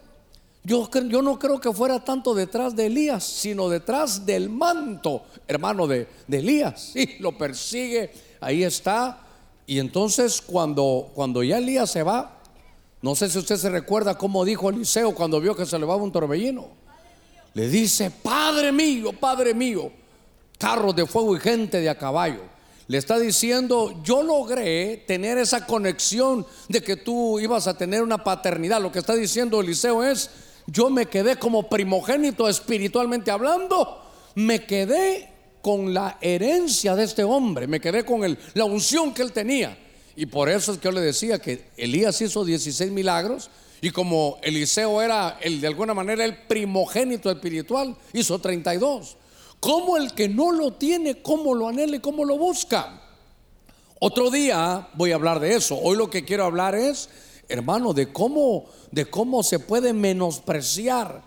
Yo, 0.65 0.89
no 1.23 1.39
creo 1.41 1.61
que 1.61 1.73
fuera 1.73 2.05
tanto 2.05 2.35
detrás 2.35 2.77
de 2.77 2.87
Elías, 2.87 3.25
sino 3.25 3.69
detrás 3.69 4.25
del 4.25 4.49
manto, 4.49 5.25
hermano, 5.49 5.87
de, 5.87 6.07
Elías. 6.31 6.93
Y 6.95 7.19
lo 7.19 7.37
persigue, 7.37 8.13
ahí 8.41 8.63
está. 8.63 9.19
Y 9.67 9.79
entonces 9.79 10.41
cuando, 10.41 11.11
cuando 11.15 11.43
ya 11.43 11.59
Elías 11.59 11.91
se 11.91 12.03
va, 12.03 12.39
no 13.01 13.17
sé 13.17 13.29
si 13.29 13.39
usted 13.39 13.57
se 13.57 13.71
recuerda 13.71 14.17
cómo 14.17 14.45
dijo 14.45 14.71
Eliseo 14.71 15.15
cuando 15.15 15.41
vio 15.41 15.57
que 15.57 15.67
se 15.67 15.79
le 15.79 15.85
va 15.85 15.97
un 15.97 16.13
torbellino. 16.13 16.69
Le 17.55 17.69
dice, 17.69 18.11
Padre 18.11 18.71
mío, 18.71 19.13
Padre 19.13 19.55
mío, 19.55 19.91
carros 20.59 20.95
de 20.95 21.07
fuego 21.07 21.37
y 21.37 21.41
gente 21.41 21.81
de 21.81 21.91
a 21.91 21.99
caballo. 21.99 22.53
Le 22.87 22.99
está 22.99 23.19
diciendo, 23.19 24.01
yo 24.05 24.23
logré 24.23 24.99
tener 25.07 25.39
esa 25.39 25.67
conexión 25.67 26.47
de 26.69 26.83
que 26.83 26.97
tú 26.97 27.41
ibas 27.41 27.67
a 27.67 27.77
tener 27.77 28.03
una 28.03 28.23
paternidad. 28.23 28.81
Lo 28.81 28.93
que 28.93 29.01
está 29.01 29.15
diciendo 29.15 29.61
Eliseo 29.61 30.05
es, 30.05 30.31
yo 30.67 30.91
me 30.91 31.07
quedé 31.07 31.37
como 31.37 31.69
primogénito 31.69 32.49
espiritualmente 32.49 33.31
hablando, 33.31 34.03
me 34.35 34.65
quedé 34.65 35.31
con 35.61 35.95
la 35.95 36.19
herencia 36.21 36.97
de 36.97 37.05
este 37.05 37.25
hombre, 37.25 37.67
me 37.67 37.81
quedé 37.81 38.05
con 38.05 38.25
el, 38.25 38.39
la 38.55 38.65
unción 38.65 39.15
que 39.15 39.23
él 39.23 39.33
tenía. 39.33 39.79
Y 40.17 40.27
por 40.27 40.49
eso 40.49 40.73
es 40.73 40.79
que 40.79 40.85
yo 40.85 40.93
le 40.93 41.01
decía 41.01 41.39
que 41.39 41.69
Elías 41.77 42.21
hizo 42.21 42.45
16 42.45 42.91
milagros 42.91 43.51
y 43.81 43.91
como 43.91 44.39
Eliseo 44.43 45.01
era 45.03 45.39
el, 45.41 45.61
de 45.61 45.67
alguna 45.67 45.95
manera 45.95 46.25
el 46.25 46.37
primogénito 46.47 47.31
espiritual, 47.31 47.97
hizo 48.13 48.39
32. 48.39 49.17
¿Cómo 49.59 49.97
el 49.97 50.13
que 50.13 50.29
no 50.29 50.53
lo 50.53 50.73
tiene, 50.75 51.23
cómo 51.23 51.55
lo 51.55 51.69
anhela 51.69 51.97
y 51.97 52.01
cómo 52.01 52.25
lo 52.25 52.37
busca? 52.37 53.01
Otro 54.01 54.31
día 54.31 54.89
voy 54.95 55.13
a 55.13 55.15
hablar 55.15 55.39
de 55.39 55.55
eso. 55.55 55.79
Hoy 55.81 55.97
lo 55.97 56.11
que 56.11 56.25
quiero 56.25 56.45
hablar 56.45 56.75
es, 56.75 57.09
hermano, 57.53 57.93
de 57.93 58.13
cómo, 58.13 58.65
de 58.91 59.07
cómo 59.07 59.43
se 59.43 59.59
puede 59.59 59.93
menospreciar, 59.93 61.23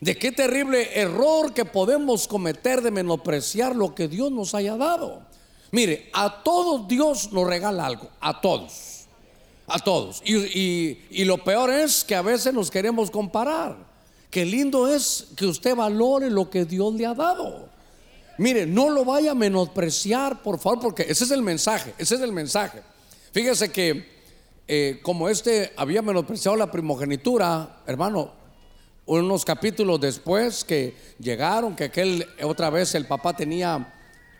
de 0.00 0.16
qué 0.16 0.32
terrible 0.32 0.98
error 0.98 1.52
que 1.52 1.64
podemos 1.64 2.28
cometer 2.28 2.82
de 2.82 2.90
menospreciar 2.90 3.74
lo 3.74 3.94
que 3.94 4.08
Dios 4.08 4.30
nos 4.30 4.54
haya 4.54 4.76
dado. 4.76 5.22
Mire, 5.72 6.10
a 6.12 6.42
todos 6.42 6.88
Dios 6.88 7.32
nos 7.32 7.46
regala 7.46 7.86
algo, 7.86 8.08
a 8.20 8.40
todos, 8.40 9.06
a 9.66 9.78
todos. 9.78 10.22
Y, 10.24 10.98
y 11.10 11.24
lo 11.24 11.42
peor 11.44 11.70
es 11.70 12.04
que 12.04 12.14
a 12.14 12.22
veces 12.22 12.52
nos 12.52 12.70
queremos 12.70 13.10
comparar. 13.10 13.76
Qué 14.30 14.44
lindo 14.44 14.88
es 14.88 15.28
que 15.36 15.46
usted 15.46 15.74
valore 15.74 16.30
lo 16.30 16.50
que 16.50 16.64
Dios 16.64 16.94
le 16.94 17.06
ha 17.06 17.14
dado. 17.14 17.68
Mire, 18.38 18.64
no 18.64 18.88
lo 18.88 19.04
vaya 19.04 19.32
a 19.32 19.34
menospreciar, 19.34 20.42
por 20.42 20.58
favor, 20.58 20.80
porque 20.80 21.02
ese 21.02 21.24
es 21.24 21.30
el 21.30 21.42
mensaje, 21.42 21.94
ese 21.98 22.14
es 22.14 22.20
el 22.22 22.32
mensaje. 22.32 22.80
Fíjese 23.32 23.70
que 23.70 24.19
eh, 24.72 25.00
como 25.02 25.28
este 25.28 25.72
había 25.76 26.00
menospreciado 26.00 26.56
la 26.56 26.70
primogenitura, 26.70 27.82
hermano, 27.88 28.30
unos 29.04 29.44
capítulos 29.44 30.00
después 30.00 30.62
que 30.62 30.94
llegaron, 31.18 31.74
que 31.74 31.82
aquel 31.82 32.24
otra 32.44 32.70
vez 32.70 32.94
el 32.94 33.04
papá 33.04 33.34
tenía, 33.34 33.92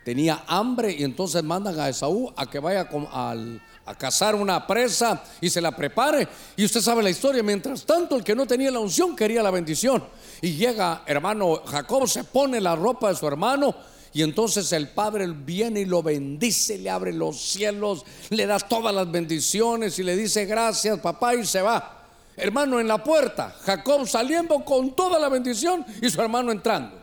tenía 0.05 0.45
hambre 0.47 0.95
y 0.97 1.03
entonces 1.03 1.43
mandan 1.43 1.77
a 1.77 1.89
Esaú 1.89 2.31
a 2.37 2.49
que 2.49 2.59
vaya 2.59 2.87
a 2.89 3.95
cazar 3.95 4.35
una 4.35 4.65
presa 4.65 5.21
y 5.41 5.49
se 5.49 5.59
la 5.59 5.75
prepare. 5.75 6.25
Y 6.55 6.63
usted 6.63 6.79
sabe 6.79 7.03
la 7.03 7.09
historia, 7.09 7.43
mientras 7.43 7.85
tanto 7.85 8.15
el 8.15 8.23
que 8.23 8.33
no 8.33 8.45
tenía 8.47 8.71
la 8.71 8.79
unción 8.79 9.17
quería 9.17 9.43
la 9.43 9.51
bendición. 9.51 10.01
Y 10.41 10.53
llega 10.53 11.03
hermano 11.07 11.61
Jacob, 11.65 12.07
se 12.07 12.23
pone 12.23 12.61
la 12.61 12.77
ropa 12.77 13.09
de 13.09 13.17
su 13.17 13.27
hermano 13.27 13.75
y 14.13 14.23
entonces 14.23 14.71
el 14.73 14.89
Padre 14.89 15.27
viene 15.27 15.81
y 15.81 15.85
lo 15.85 16.03
bendice, 16.03 16.77
le 16.77 16.89
abre 16.89 17.13
los 17.13 17.39
cielos, 17.39 18.05
le 18.29 18.45
da 18.45 18.59
todas 18.59 18.93
las 18.93 19.09
bendiciones 19.09 19.97
y 19.99 20.03
le 20.03 20.17
dice 20.17 20.45
gracias 20.45 20.99
papá 20.99 21.35
y 21.35 21.45
se 21.45 21.61
va. 21.61 22.07
Hermano 22.35 22.79
en 22.79 22.87
la 22.87 23.03
puerta, 23.03 23.55
Jacob 23.61 24.07
saliendo 24.07 24.65
con 24.65 24.95
toda 24.95 25.17
la 25.19 25.29
bendición 25.29 25.85
y 26.01 26.09
su 26.09 26.21
hermano 26.21 26.51
entrando. 26.51 26.99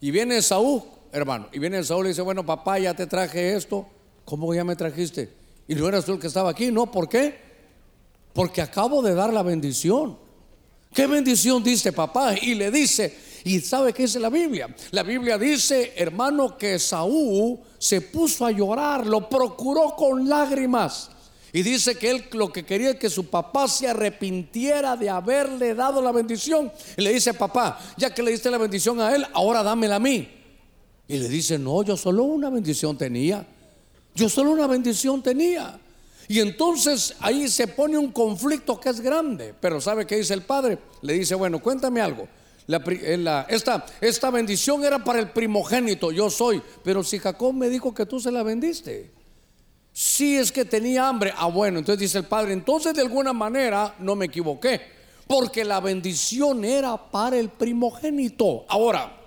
Y 0.00 0.10
viene 0.10 0.40
Saúl, 0.42 0.82
hermano, 1.12 1.48
y 1.52 1.58
viene 1.58 1.82
Saúl 1.82 2.06
y 2.06 2.08
dice, 2.10 2.22
bueno 2.22 2.46
papá, 2.46 2.78
ya 2.78 2.94
te 2.94 3.06
traje 3.06 3.54
esto. 3.54 3.88
¿Cómo 4.24 4.54
ya 4.54 4.64
me 4.64 4.76
trajiste? 4.76 5.32
¿Y 5.66 5.74
no 5.74 5.88
eras 5.88 6.04
tú 6.04 6.12
el 6.12 6.20
que 6.20 6.28
estaba 6.28 6.50
aquí? 6.50 6.70
No, 6.70 6.90
¿por 6.90 7.08
qué? 7.08 7.38
Porque 8.32 8.62
acabo 8.62 9.02
de 9.02 9.14
dar 9.14 9.32
la 9.32 9.42
bendición. 9.42 10.18
¿Qué 10.92 11.06
bendición 11.06 11.62
dice 11.62 11.92
papá? 11.92 12.34
Y 12.40 12.54
le 12.54 12.70
dice, 12.70 13.16
¿y 13.44 13.60
sabe 13.60 13.92
qué 13.92 14.02
dice 14.02 14.18
la 14.18 14.30
Biblia? 14.30 14.74
La 14.90 15.02
Biblia 15.02 15.38
dice, 15.38 15.92
hermano, 15.96 16.56
que 16.56 16.78
Saúl 16.78 17.60
se 17.78 18.00
puso 18.00 18.46
a 18.46 18.50
llorar, 18.50 19.06
lo 19.06 19.28
procuró 19.28 19.94
con 19.94 20.28
lágrimas. 20.28 21.10
Y 21.52 21.62
dice 21.62 21.94
que 21.94 22.10
él 22.10 22.24
lo 22.32 22.52
que 22.52 22.64
quería 22.64 22.90
es 22.90 22.96
que 22.96 23.08
su 23.08 23.26
papá 23.26 23.68
se 23.68 23.86
arrepintiera 23.86 24.96
de 24.96 25.08
haberle 25.08 25.72
dado 25.74 26.02
la 26.02 26.10
bendición. 26.10 26.72
Y 26.96 27.02
le 27.02 27.12
dice, 27.12 27.32
papá, 27.32 27.78
ya 27.96 28.12
que 28.12 28.24
le 28.24 28.32
diste 28.32 28.50
la 28.50 28.58
bendición 28.58 29.00
a 29.00 29.14
él, 29.14 29.24
ahora 29.32 29.62
dámela 29.62 29.96
a 29.96 30.00
mí. 30.00 30.28
Y 31.06 31.16
le 31.16 31.28
dice, 31.28 31.56
no, 31.56 31.84
yo 31.84 31.96
solo 31.96 32.24
una 32.24 32.50
bendición 32.50 32.98
tenía. 32.98 33.46
Yo 34.16 34.28
solo 34.28 34.50
una 34.50 34.66
bendición 34.66 35.22
tenía. 35.22 35.78
Y 36.26 36.40
entonces 36.40 37.14
ahí 37.20 37.48
se 37.48 37.68
pone 37.68 37.98
un 37.98 38.10
conflicto 38.10 38.80
que 38.80 38.88
es 38.88 39.00
grande. 39.00 39.54
Pero 39.60 39.80
¿sabe 39.80 40.06
qué 40.06 40.16
dice 40.16 40.34
el 40.34 40.42
padre? 40.42 40.78
Le 41.02 41.12
dice, 41.12 41.34
bueno, 41.34 41.60
cuéntame 41.60 42.00
algo. 42.00 42.26
Eh, 42.66 43.44
esta, 43.48 43.84
esta 44.00 44.30
bendición 44.30 44.84
era 44.84 45.02
para 45.02 45.18
el 45.18 45.30
primogénito, 45.30 46.10
yo 46.10 46.30
soy. 46.30 46.62
Pero 46.82 47.02
si 47.04 47.18
Jacob 47.18 47.52
me 47.52 47.68
dijo 47.68 47.92
que 47.92 48.06
tú 48.06 48.20
se 48.20 48.30
la 48.30 48.42
vendiste. 48.42 49.12
Si 49.92 50.36
es 50.36 50.50
que 50.50 50.64
tenía 50.64 51.08
hambre. 51.08 51.32
Ah, 51.36 51.46
bueno, 51.46 51.78
entonces 51.78 52.00
dice 52.00 52.18
el 52.18 52.24
padre, 52.24 52.52
entonces 52.52 52.94
de 52.94 53.02
alguna 53.02 53.32
manera 53.32 53.94
no 53.98 54.16
me 54.16 54.26
equivoqué. 54.26 54.80
Porque 55.26 55.64
la 55.64 55.80
bendición 55.80 56.64
era 56.64 56.96
para 56.96 57.38
el 57.38 57.48
primogénito. 57.48 58.64
Ahora, 58.68 59.20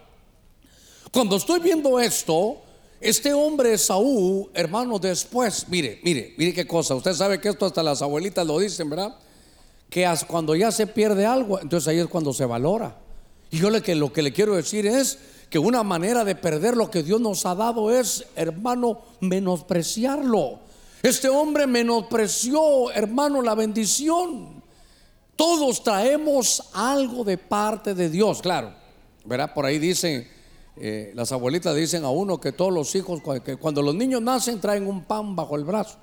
cuando 1.11 1.37
estoy 1.37 1.59
viendo 1.59 1.99
esto, 1.99 2.61
este 2.99 3.33
hombre 3.33 3.77
Saúl, 3.77 4.49
hermano, 4.53 4.99
después, 4.99 5.67
mire, 5.69 5.99
mire, 6.03 6.33
mire 6.37 6.53
qué 6.53 6.67
cosa. 6.67 6.95
Usted 6.95 7.13
sabe 7.13 7.39
que 7.39 7.49
esto 7.49 7.65
hasta 7.65 7.81
las 7.81 8.01
abuelitas 8.01 8.45
lo 8.45 8.59
dicen, 8.59 8.89
¿verdad? 8.89 9.15
Que 9.89 10.07
cuando 10.27 10.55
ya 10.55 10.71
se 10.71 10.85
pierde 10.85 11.25
algo, 11.25 11.59
entonces 11.59 11.87
ahí 11.87 11.99
es 11.99 12.07
cuando 12.07 12.33
se 12.33 12.45
valora. 12.45 13.06
Y 13.49 13.57
yo 13.57 13.69
le, 13.69 13.81
que, 13.81 13.95
lo 13.95 14.11
que 14.11 14.21
le 14.21 14.33
quiero 14.33 14.55
decir 14.55 14.85
es 14.85 15.19
que 15.49 15.59
una 15.59 15.83
manera 15.83 16.23
de 16.25 16.35
perder 16.35 16.75
lo 16.75 16.91
que 16.91 17.03
Dios 17.03 17.21
nos 17.21 17.45
ha 17.45 17.55
dado 17.55 17.91
es, 17.91 18.25
hermano, 18.35 19.01
menospreciarlo. 19.21 20.59
Este 21.01 21.29
hombre 21.29 21.67
menospreció, 21.67 22.91
hermano, 22.91 23.41
la 23.41 23.55
bendición. 23.55 24.63
Todos 25.35 25.83
traemos 25.83 26.69
algo 26.73 27.23
de 27.23 27.37
parte 27.37 27.93
de 27.93 28.09
Dios, 28.09 28.41
claro. 28.41 28.73
¿Verdad? 29.23 29.53
Por 29.53 29.65
ahí 29.65 29.77
dicen 29.77 30.27
eh, 30.79 31.11
las 31.15 31.31
abuelitas 31.31 31.75
dicen 31.75 32.03
a 32.03 32.09
uno 32.09 32.39
que 32.39 32.51
todos 32.51 32.71
los 32.71 32.93
hijos, 32.93 33.21
que 33.43 33.55
cuando 33.55 33.81
los 33.81 33.95
niños 33.95 34.21
nacen 34.21 34.61
traen 34.61 34.85
un 34.85 35.03
pan 35.03 35.35
bajo 35.35 35.55
el 35.55 35.63
brazo. 35.63 35.97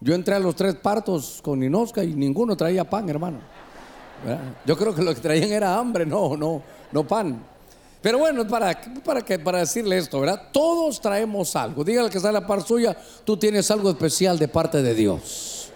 Yo 0.00 0.14
entré 0.14 0.34
a 0.34 0.38
los 0.38 0.54
tres 0.54 0.76
partos 0.76 1.40
con 1.42 1.62
Inosca 1.62 2.04
y 2.04 2.14
ninguno 2.14 2.56
traía 2.56 2.88
pan, 2.88 3.08
hermano. 3.08 3.40
Yo 4.64 4.76
creo 4.76 4.94
que 4.94 5.02
lo 5.02 5.14
que 5.14 5.20
traían 5.20 5.50
era 5.52 5.76
hambre, 5.76 6.06
no, 6.06 6.36
no, 6.36 6.62
no 6.92 7.06
pan. 7.06 7.44
Pero 8.00 8.18
bueno, 8.18 8.46
para, 8.46 8.78
para, 9.02 9.22
que, 9.22 9.38
para 9.38 9.60
decirle 9.60 9.96
esto, 9.96 10.20
¿verdad? 10.20 10.48
Todos 10.52 11.00
traemos 11.00 11.56
algo. 11.56 11.82
Dígale 11.82 12.10
que 12.10 12.18
está 12.18 12.28
en 12.28 12.34
la 12.34 12.46
par 12.46 12.62
suya, 12.62 12.96
tú 13.24 13.36
tienes 13.36 13.70
algo 13.70 13.88
especial 13.90 14.38
de 14.38 14.46
parte 14.46 14.82
de 14.82 14.94
Dios. 14.94 15.70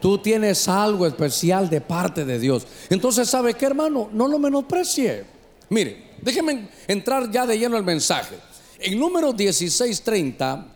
Tú 0.00 0.18
tienes 0.18 0.68
algo 0.68 1.06
especial 1.06 1.68
de 1.68 1.80
parte 1.80 2.24
de 2.24 2.38
Dios. 2.38 2.66
Entonces, 2.88 3.28
¿sabe 3.28 3.54
qué, 3.54 3.66
hermano? 3.66 4.10
No 4.12 4.28
lo 4.28 4.38
menosprecie. 4.38 5.24
Mire, 5.70 6.12
déjenme 6.22 6.68
entrar 6.86 7.30
ya 7.30 7.46
de 7.46 7.58
lleno 7.58 7.76
al 7.76 7.84
mensaje. 7.84 8.36
En 8.78 8.98
número 8.98 9.32
16:30 9.32 10.66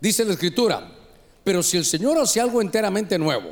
dice 0.00 0.24
la 0.24 0.32
escritura, 0.32 0.88
pero 1.44 1.62
si 1.62 1.76
el 1.76 1.84
Señor 1.84 2.16
hace 2.16 2.40
algo 2.40 2.62
enteramente 2.62 3.18
nuevo 3.18 3.50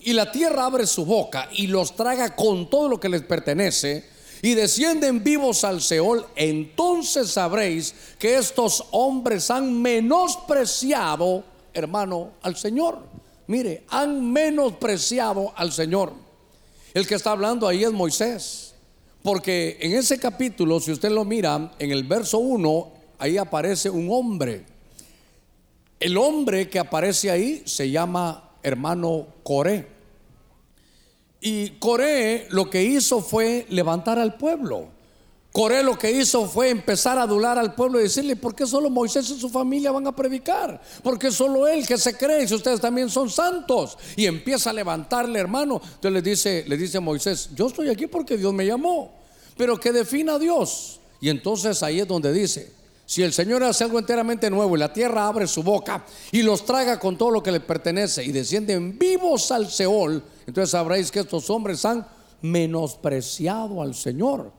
y 0.00 0.12
la 0.12 0.32
tierra 0.32 0.66
abre 0.66 0.86
su 0.86 1.04
boca 1.04 1.48
y 1.52 1.66
los 1.66 1.94
traga 1.94 2.34
con 2.34 2.68
todo 2.70 2.88
lo 2.88 3.00
que 3.00 3.08
les 3.08 3.22
pertenece 3.22 4.04
y 4.42 4.54
descienden 4.54 5.22
vivos 5.22 5.64
al 5.64 5.82
Seol, 5.82 6.26
entonces 6.34 7.30
sabréis 7.30 7.94
que 8.18 8.36
estos 8.36 8.86
hombres 8.92 9.50
han 9.50 9.80
menospreciado, 9.82 11.44
hermano, 11.74 12.30
al 12.42 12.56
Señor. 12.56 13.00
Mire, 13.46 13.84
han 13.88 14.32
menospreciado 14.32 15.52
al 15.56 15.72
Señor. 15.72 16.12
El 16.94 17.06
que 17.06 17.16
está 17.16 17.32
hablando 17.32 17.68
ahí 17.68 17.84
es 17.84 17.92
Moisés. 17.92 18.74
Porque 19.22 19.76
en 19.80 19.92
ese 19.92 20.18
capítulo, 20.18 20.80
si 20.80 20.92
usted 20.92 21.10
lo 21.10 21.24
mira, 21.24 21.72
en 21.78 21.90
el 21.90 22.04
verso 22.04 22.38
1, 22.38 22.92
ahí 23.18 23.36
aparece 23.36 23.90
un 23.90 24.08
hombre. 24.10 24.64
El 25.98 26.16
hombre 26.16 26.70
que 26.70 26.78
aparece 26.78 27.30
ahí 27.30 27.62
se 27.66 27.90
llama 27.90 28.49
hermano 28.62 29.26
Coré. 29.42 29.88
Y 31.40 31.70
Coré 31.78 32.46
lo 32.50 32.68
que 32.68 32.82
hizo 32.82 33.20
fue 33.20 33.66
levantar 33.70 34.18
al 34.18 34.36
pueblo. 34.36 34.88
Coré 35.52 35.82
lo 35.82 35.98
que 35.98 36.12
hizo 36.12 36.46
fue 36.48 36.70
empezar 36.70 37.18
a 37.18 37.22
adular 37.22 37.58
al 37.58 37.74
pueblo 37.74 37.98
y 37.98 38.04
decirle, 38.04 38.36
¿por 38.36 38.54
qué 38.54 38.66
solo 38.66 38.88
Moisés 38.88 39.28
y 39.30 39.40
su 39.40 39.48
familia 39.48 39.90
van 39.90 40.06
a 40.06 40.14
predicar? 40.14 40.80
Porque 41.02 41.32
solo 41.32 41.66
él 41.66 41.84
que 41.88 41.98
se 41.98 42.16
cree, 42.16 42.46
si 42.46 42.54
ustedes 42.54 42.80
también 42.80 43.10
son 43.10 43.28
santos. 43.28 43.98
Y 44.16 44.26
empieza 44.26 44.70
a 44.70 44.72
levantarle, 44.72 45.40
hermano. 45.40 45.80
Entonces 45.82 46.12
le 46.12 46.22
dice, 46.22 46.64
le 46.68 46.76
dice 46.76 46.98
a 46.98 47.00
Moisés, 47.00 47.50
yo 47.56 47.66
estoy 47.66 47.88
aquí 47.88 48.06
porque 48.06 48.36
Dios 48.36 48.54
me 48.54 48.64
llamó, 48.64 49.12
pero 49.56 49.80
que 49.80 49.90
defina 49.90 50.34
a 50.34 50.38
Dios. 50.38 51.00
Y 51.20 51.30
entonces 51.30 51.82
ahí 51.82 51.98
es 51.98 52.06
donde 52.06 52.32
dice, 52.32 52.72
si 53.10 53.24
el 53.24 53.32
Señor 53.32 53.64
hace 53.64 53.82
algo 53.82 53.98
enteramente 53.98 54.48
nuevo 54.48 54.76
y 54.76 54.78
la 54.78 54.92
tierra 54.92 55.26
abre 55.26 55.48
su 55.48 55.64
boca 55.64 56.04
y 56.30 56.42
los 56.42 56.64
traga 56.64 57.00
con 57.00 57.18
todo 57.18 57.32
lo 57.32 57.42
que 57.42 57.50
le 57.50 57.58
pertenece 57.58 58.22
y 58.22 58.30
descienden 58.30 58.96
vivos 58.96 59.50
al 59.50 59.68
Seol, 59.68 60.22
entonces 60.46 60.70
sabréis 60.70 61.10
que 61.10 61.18
estos 61.18 61.50
hombres 61.50 61.84
han 61.84 62.06
menospreciado 62.40 63.82
al 63.82 63.96
Señor. 63.96 64.52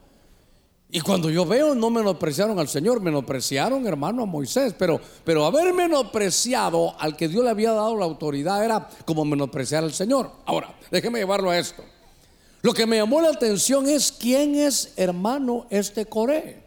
Y 0.90 1.00
cuando 1.00 1.30
yo 1.30 1.46
veo, 1.46 1.74
no 1.74 1.90
menospreciaron 1.90 2.60
al 2.60 2.68
Señor, 2.68 3.00
menospreciaron, 3.00 3.88
hermano, 3.88 4.24
a 4.24 4.26
Moisés. 4.26 4.76
Pero, 4.78 5.00
pero 5.24 5.46
haber 5.46 5.74
menospreciado 5.74 6.94
al 7.00 7.16
que 7.16 7.30
Dios 7.30 7.46
le 7.46 7.52
había 7.52 7.72
dado 7.72 7.96
la 7.96 8.04
autoridad 8.04 8.66
era 8.66 8.90
como 9.06 9.24
menospreciar 9.24 9.86
al 9.86 9.94
Señor. 9.94 10.30
Ahora, 10.46 10.76
déjeme 10.92 11.20
llevarlo 11.20 11.52
a 11.52 11.58
esto. 11.58 11.86
Lo 12.64 12.74
que 12.74 12.86
me 12.86 12.98
llamó 12.98 13.22
la 13.22 13.30
atención 13.30 13.88
es 13.88 14.12
quién 14.12 14.56
es, 14.56 14.92
hermano, 14.98 15.68
este 15.70 16.06
Coré. 16.06 16.64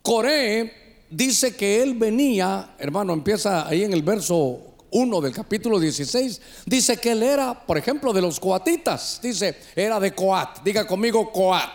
Coré 0.00 0.83
dice 1.14 1.54
que 1.54 1.82
él 1.82 1.94
venía, 1.94 2.74
hermano, 2.78 3.12
empieza 3.12 3.66
ahí 3.66 3.84
en 3.84 3.92
el 3.92 4.02
verso 4.02 4.74
1 4.90 5.20
del 5.20 5.32
capítulo 5.32 5.80
16, 5.80 6.40
dice 6.66 6.96
que 6.98 7.12
él 7.12 7.22
era, 7.22 7.66
por 7.66 7.78
ejemplo, 7.78 8.12
de 8.12 8.22
los 8.22 8.38
coatitas. 8.38 9.20
Dice, 9.22 9.56
era 9.74 9.98
de 9.98 10.14
Coat. 10.14 10.62
Diga 10.62 10.86
conmigo, 10.86 11.32
Coat. 11.32 11.70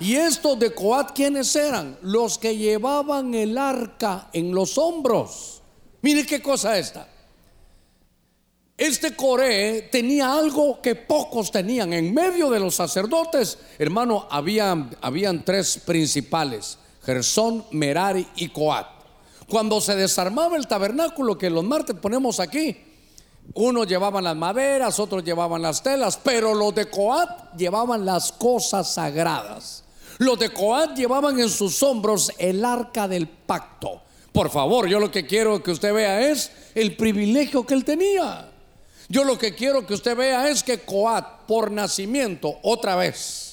Y 0.00 0.14
estos 0.14 0.58
de 0.58 0.72
Coat, 0.72 1.12
¿quiénes 1.14 1.54
eran? 1.56 1.98
Los 2.02 2.38
que 2.38 2.56
llevaban 2.56 3.34
el 3.34 3.58
arca 3.58 4.28
en 4.32 4.54
los 4.54 4.78
hombros. 4.78 5.62
Mire 6.02 6.24
qué 6.24 6.40
cosa 6.40 6.78
esta. 6.78 7.08
Este 8.76 9.16
Coré 9.16 9.88
tenía 9.90 10.32
algo 10.32 10.80
que 10.80 10.94
pocos 10.94 11.50
tenían. 11.50 11.92
En 11.92 12.14
medio 12.14 12.48
de 12.48 12.60
los 12.60 12.76
sacerdotes, 12.76 13.58
hermano, 13.76 14.28
habían, 14.30 14.96
habían 15.00 15.44
tres 15.44 15.78
principales: 15.84 16.78
Gersón, 17.08 17.64
Merari 17.70 18.26
y 18.36 18.50
Coat. 18.50 18.86
Cuando 19.48 19.80
se 19.80 19.96
desarmaba 19.96 20.58
el 20.58 20.66
tabernáculo 20.66 21.38
que 21.38 21.48
los 21.48 21.64
martes 21.64 21.96
ponemos 21.96 22.38
aquí, 22.38 22.76
unos 23.54 23.86
llevaban 23.86 24.24
las 24.24 24.36
maderas, 24.36 25.00
otros 25.00 25.24
llevaban 25.24 25.62
las 25.62 25.82
telas, 25.82 26.18
pero 26.22 26.52
los 26.52 26.74
de 26.74 26.90
Coat 26.90 27.56
llevaban 27.56 28.04
las 28.04 28.30
cosas 28.30 28.92
sagradas. 28.92 29.84
Los 30.18 30.38
de 30.38 30.50
Coat 30.50 30.98
llevaban 30.98 31.40
en 31.40 31.48
sus 31.48 31.82
hombros 31.82 32.30
el 32.36 32.62
arca 32.62 33.08
del 33.08 33.26
pacto. 33.26 34.02
Por 34.30 34.50
favor, 34.50 34.86
yo 34.86 35.00
lo 35.00 35.10
que 35.10 35.24
quiero 35.24 35.62
que 35.62 35.70
usted 35.70 35.94
vea 35.94 36.28
es 36.30 36.52
el 36.74 36.94
privilegio 36.94 37.64
que 37.64 37.72
él 37.72 37.86
tenía. 37.86 38.50
Yo 39.08 39.24
lo 39.24 39.38
que 39.38 39.54
quiero 39.54 39.86
que 39.86 39.94
usted 39.94 40.14
vea 40.14 40.50
es 40.50 40.62
que 40.62 40.80
Coat, 40.80 41.46
por 41.46 41.70
nacimiento, 41.70 42.58
otra 42.62 42.96
vez, 42.96 43.47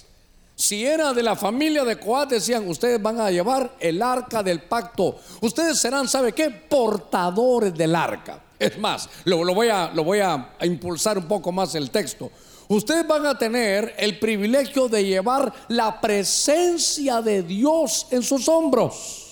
si 0.55 0.85
era 0.85 1.13
de 1.13 1.21
la 1.21 1.35
familia 1.35 1.83
de 1.83 1.99
Coat, 1.99 2.29
decían, 2.29 2.67
ustedes 2.67 3.01
van 3.01 3.19
a 3.19 3.29
llevar 3.29 3.75
el 3.79 4.01
arca 4.01 4.41
del 4.41 4.61
pacto. 4.61 5.17
Ustedes 5.41 5.77
serán, 5.77 6.07
¿sabe 6.07 6.31
qué? 6.31 6.49
Portadores 6.49 7.73
del 7.73 7.93
arca. 7.93 8.41
Es 8.57 8.77
más, 8.77 9.09
lo, 9.25 9.53
voy, 9.53 9.67
a, 9.67 9.91
lo 9.93 10.05
voy 10.05 10.19
a 10.19 10.55
impulsar 10.61 11.17
un 11.17 11.27
poco 11.27 11.51
más 11.51 11.75
el 11.75 11.91
texto. 11.91 12.31
Ustedes 12.69 13.05
van 13.05 13.25
a 13.25 13.37
tener 13.37 13.93
el 13.97 14.17
privilegio 14.17 14.87
de 14.87 15.03
llevar 15.03 15.53
la 15.67 15.99
presencia 15.99 17.21
de 17.21 17.43
Dios 17.43 18.07
en 18.09 18.23
sus 18.23 18.47
hombros. 18.47 19.24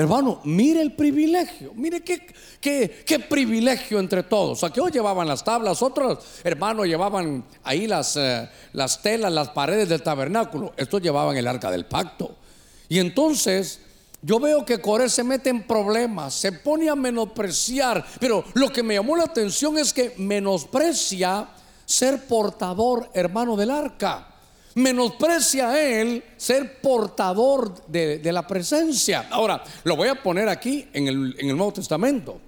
Hermano, 0.00 0.40
mire 0.44 0.80
el 0.80 0.92
privilegio, 0.92 1.72
mire 1.74 2.00
qué, 2.00 2.26
qué, 2.58 3.18
privilegio 3.18 4.00
entre 4.00 4.22
todos. 4.22 4.64
Aquellos 4.64 4.90
llevaban 4.90 5.28
las 5.28 5.44
tablas, 5.44 5.82
otros 5.82 6.20
hermanos 6.42 6.86
llevaban 6.86 7.44
ahí 7.64 7.86
las, 7.86 8.16
eh, 8.16 8.48
las 8.72 9.02
telas, 9.02 9.30
las 9.30 9.50
paredes 9.50 9.90
del 9.90 10.02
tabernáculo. 10.02 10.72
Estos 10.78 11.02
llevaban 11.02 11.36
el 11.36 11.46
arca 11.46 11.70
del 11.70 11.84
pacto. 11.84 12.34
Y 12.88 12.98
entonces 12.98 13.80
yo 14.22 14.40
veo 14.40 14.64
que 14.64 14.80
Coré 14.80 15.10
se 15.10 15.22
mete 15.22 15.50
en 15.50 15.66
problemas, 15.66 16.32
se 16.32 16.52
pone 16.52 16.88
a 16.88 16.94
menospreciar, 16.94 18.02
pero 18.18 18.42
lo 18.54 18.70
que 18.70 18.82
me 18.82 18.94
llamó 18.94 19.18
la 19.18 19.24
atención 19.24 19.76
es 19.76 19.92
que 19.92 20.14
menosprecia 20.16 21.46
ser 21.84 22.26
portador, 22.26 23.10
hermano, 23.12 23.54
del 23.54 23.70
arca. 23.70 24.29
Menosprecia 24.74 26.00
él 26.00 26.22
ser 26.36 26.80
portador 26.80 27.86
de, 27.86 28.20
la 28.32 28.46
presencia. 28.46 29.28
Ahora, 29.30 29.62
lo 29.84 29.96
voy 29.96 30.08
a 30.08 30.22
poner 30.22 30.48
aquí 30.48 30.88
en 30.92 31.08
el, 31.08 31.36
en 31.38 31.50
el 31.50 31.56
Nuevo 31.56 31.72
Testamento. 31.72 32.40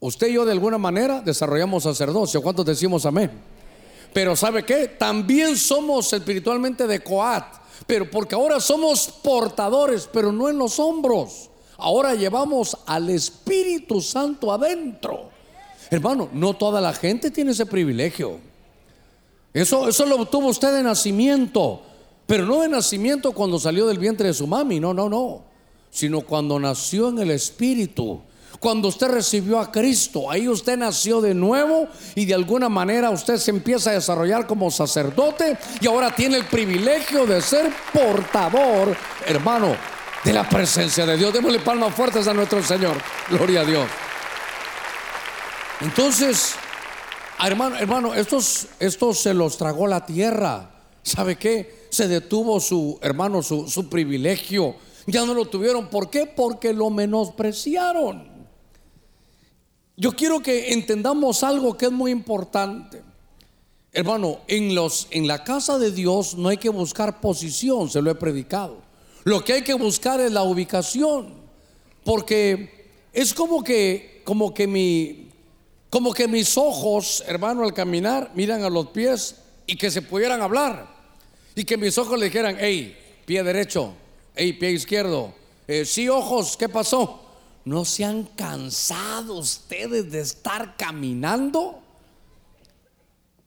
Usted 0.00 0.28
y 0.28 0.32
yo 0.32 0.44
de 0.44 0.52
alguna 0.52 0.78
manera 0.78 1.20
desarrollamos 1.20 1.82
sacerdocio. 1.82 2.42
¿Cuántos 2.42 2.64
decimos 2.64 3.04
amén? 3.06 3.30
Pero 4.12 4.34
¿sabe 4.34 4.64
qué? 4.64 4.88
También 4.88 5.56
somos 5.56 6.12
espiritualmente 6.12 6.86
de 6.86 7.00
Coat. 7.00 7.44
Pero 7.86 8.10
porque 8.10 8.34
ahora 8.34 8.60
somos 8.60 9.08
portadores, 9.22 10.08
pero 10.12 10.32
no 10.32 10.48
en 10.48 10.58
los 10.58 10.78
hombros. 10.78 11.50
Ahora 11.76 12.14
llevamos 12.14 12.76
al 12.86 13.08
Espíritu 13.10 14.00
Santo 14.00 14.52
adentro. 14.52 15.30
Hermano, 15.90 16.28
no 16.32 16.54
toda 16.54 16.80
la 16.80 16.92
gente 16.92 17.30
tiene 17.30 17.52
ese 17.52 17.66
privilegio. 17.66 18.38
Eso, 19.52 19.88
eso 19.88 20.06
lo 20.06 20.16
obtuvo 20.16 20.48
usted 20.48 20.72
de 20.74 20.82
nacimiento, 20.82 21.82
pero 22.26 22.46
no 22.46 22.60
de 22.60 22.68
nacimiento 22.68 23.32
cuando 23.32 23.58
salió 23.58 23.86
del 23.86 23.98
vientre 23.98 24.28
de 24.28 24.34
su 24.34 24.46
mami, 24.46 24.78
no, 24.78 24.94
no, 24.94 25.08
no, 25.08 25.42
sino 25.90 26.20
cuando 26.20 26.58
nació 26.58 27.08
en 27.08 27.18
el 27.18 27.30
Espíritu. 27.32 28.20
Cuando 28.60 28.88
usted 28.88 29.08
recibió 29.08 29.58
a 29.58 29.72
Cristo, 29.72 30.30
ahí 30.30 30.46
usted 30.46 30.76
nació 30.76 31.22
de 31.22 31.34
nuevo 31.34 31.88
y 32.14 32.26
de 32.26 32.34
alguna 32.34 32.68
manera 32.68 33.08
usted 33.10 33.38
se 33.38 33.50
empieza 33.50 33.90
a 33.90 33.94
desarrollar 33.94 34.46
como 34.46 34.70
sacerdote 34.70 35.56
y 35.80 35.86
ahora 35.86 36.14
tiene 36.14 36.36
el 36.36 36.44
privilegio 36.44 37.24
de 37.24 37.40
ser 37.40 37.72
portador, 37.92 38.94
hermano, 39.26 39.74
de 40.22 40.32
la 40.34 40.46
presencia 40.46 41.06
de 41.06 41.16
Dios. 41.16 41.32
Démosle 41.32 41.60
palmas 41.60 41.94
fuertes 41.94 42.28
a 42.28 42.34
nuestro 42.34 42.62
Señor. 42.62 42.96
Gloria 43.30 43.62
a 43.62 43.64
Dios. 43.64 43.88
Entonces, 45.80 46.54
hermano, 47.46 47.76
hermano, 47.76 48.14
estos, 48.14 48.66
estos 48.78 49.18
se 49.18 49.34
los 49.34 49.56
tragó 49.56 49.86
la 49.86 50.04
tierra. 50.04 50.70
¿Sabe 51.02 51.36
qué? 51.36 51.86
Se 51.90 52.08
detuvo 52.08 52.60
su 52.60 52.98
hermano, 53.02 53.42
su, 53.42 53.68
su 53.68 53.88
privilegio. 53.88 54.76
Ya 55.06 55.24
no 55.24 55.34
lo 55.34 55.46
tuvieron. 55.46 55.88
¿Por 55.88 56.10
qué? 56.10 56.26
Porque 56.26 56.72
lo 56.72 56.90
menospreciaron. 56.90 58.28
Yo 59.96 60.12
quiero 60.12 60.40
que 60.40 60.72
entendamos 60.72 61.42
algo 61.42 61.76
que 61.76 61.86
es 61.86 61.92
muy 61.92 62.10
importante. 62.10 63.02
Hermano, 63.92 64.38
en, 64.46 64.74
los, 64.74 65.08
en 65.10 65.26
la 65.26 65.42
casa 65.42 65.78
de 65.78 65.90
Dios 65.90 66.36
no 66.36 66.48
hay 66.48 66.58
que 66.58 66.68
buscar 66.68 67.20
posición, 67.20 67.90
se 67.90 68.00
lo 68.00 68.10
he 68.10 68.14
predicado. 68.14 68.78
Lo 69.24 69.44
que 69.44 69.54
hay 69.54 69.62
que 69.62 69.74
buscar 69.74 70.20
es 70.20 70.32
la 70.32 70.42
ubicación. 70.42 71.34
Porque 72.04 72.88
es 73.12 73.34
como 73.34 73.62
que, 73.64 74.22
como 74.24 74.54
que 74.54 74.66
mi, 74.66 75.29
como 75.90 76.14
que 76.14 76.28
mis 76.28 76.56
ojos, 76.56 77.22
hermano, 77.26 77.64
al 77.64 77.74
caminar, 77.74 78.30
miran 78.34 78.62
a 78.62 78.70
los 78.70 78.86
pies 78.86 79.34
y 79.66 79.76
que 79.76 79.90
se 79.90 80.02
pudieran 80.02 80.40
hablar. 80.40 80.86
Y 81.56 81.64
que 81.64 81.76
mis 81.76 81.98
ojos 81.98 82.18
le 82.18 82.26
dijeran, 82.26 82.56
hey, 82.60 82.96
pie 83.26 83.42
derecho, 83.42 83.92
hey, 84.36 84.52
pie 84.52 84.70
izquierdo. 84.70 85.34
Eh, 85.66 85.84
sí, 85.84 86.08
ojos, 86.08 86.56
¿qué 86.56 86.68
pasó? 86.68 87.20
¿No 87.64 87.84
se 87.84 88.04
han 88.04 88.22
cansado 88.22 89.34
ustedes 89.34 90.10
de 90.10 90.20
estar 90.20 90.76
caminando? 90.76 91.82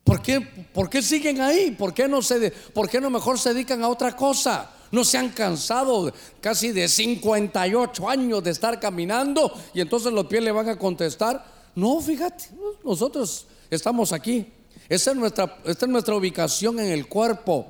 ¿Por 0.03 0.21
qué, 0.21 0.41
¿Por 0.41 0.89
qué 0.89 1.01
siguen 1.01 1.39
ahí? 1.39 1.71
¿Por 1.71 1.93
qué, 1.93 2.09
no 2.09 2.21
se, 2.21 2.51
¿Por 2.51 2.89
qué 2.89 2.99
no 2.99 3.09
mejor 3.09 3.39
se 3.39 3.53
dedican 3.53 3.81
a 3.83 3.87
otra 3.87 4.15
cosa? 4.15 4.69
No 4.91 5.03
se 5.05 5.17
han 5.17 5.29
cansado 5.29 6.13
casi 6.41 6.71
de 6.71 6.87
58 6.87 8.09
años 8.09 8.43
de 8.43 8.51
estar 8.51 8.79
caminando 8.79 9.51
y 9.73 9.79
entonces 9.81 10.11
los 10.11 10.25
pies 10.27 10.43
le 10.43 10.51
van 10.51 10.69
a 10.69 10.77
contestar, 10.77 11.52
no, 11.75 11.99
fíjate, 11.99 12.45
nosotros 12.83 13.47
estamos 13.69 14.11
aquí. 14.11 14.51
Esta 14.89 15.11
es 15.11 15.17
nuestra, 15.17 15.57
esta 15.65 15.85
es 15.85 15.91
nuestra 15.91 16.15
ubicación 16.15 16.79
en 16.79 16.91
el 16.91 17.07
cuerpo. 17.07 17.67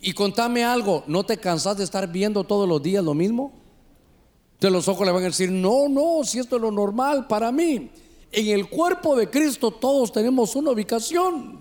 Y 0.00 0.12
contame 0.12 0.64
algo, 0.64 1.04
¿no 1.06 1.24
te 1.24 1.36
cansas 1.36 1.76
de 1.76 1.84
estar 1.84 2.10
viendo 2.10 2.44
todos 2.44 2.68
los 2.68 2.82
días 2.82 3.04
lo 3.04 3.14
mismo? 3.14 3.52
De 4.58 4.70
los 4.70 4.88
ojos 4.88 5.06
le 5.06 5.12
van 5.12 5.22
a 5.22 5.26
decir, 5.26 5.50
no, 5.50 5.88
no, 5.88 6.24
si 6.24 6.38
esto 6.38 6.56
es 6.56 6.62
lo 6.62 6.70
normal 6.70 7.26
para 7.26 7.50
mí. 7.50 7.90
En 8.32 8.46
el 8.48 8.68
cuerpo 8.68 9.16
de 9.16 9.28
Cristo 9.28 9.70
todos 9.70 10.12
tenemos 10.12 10.54
una 10.54 10.70
ubicación. 10.70 11.59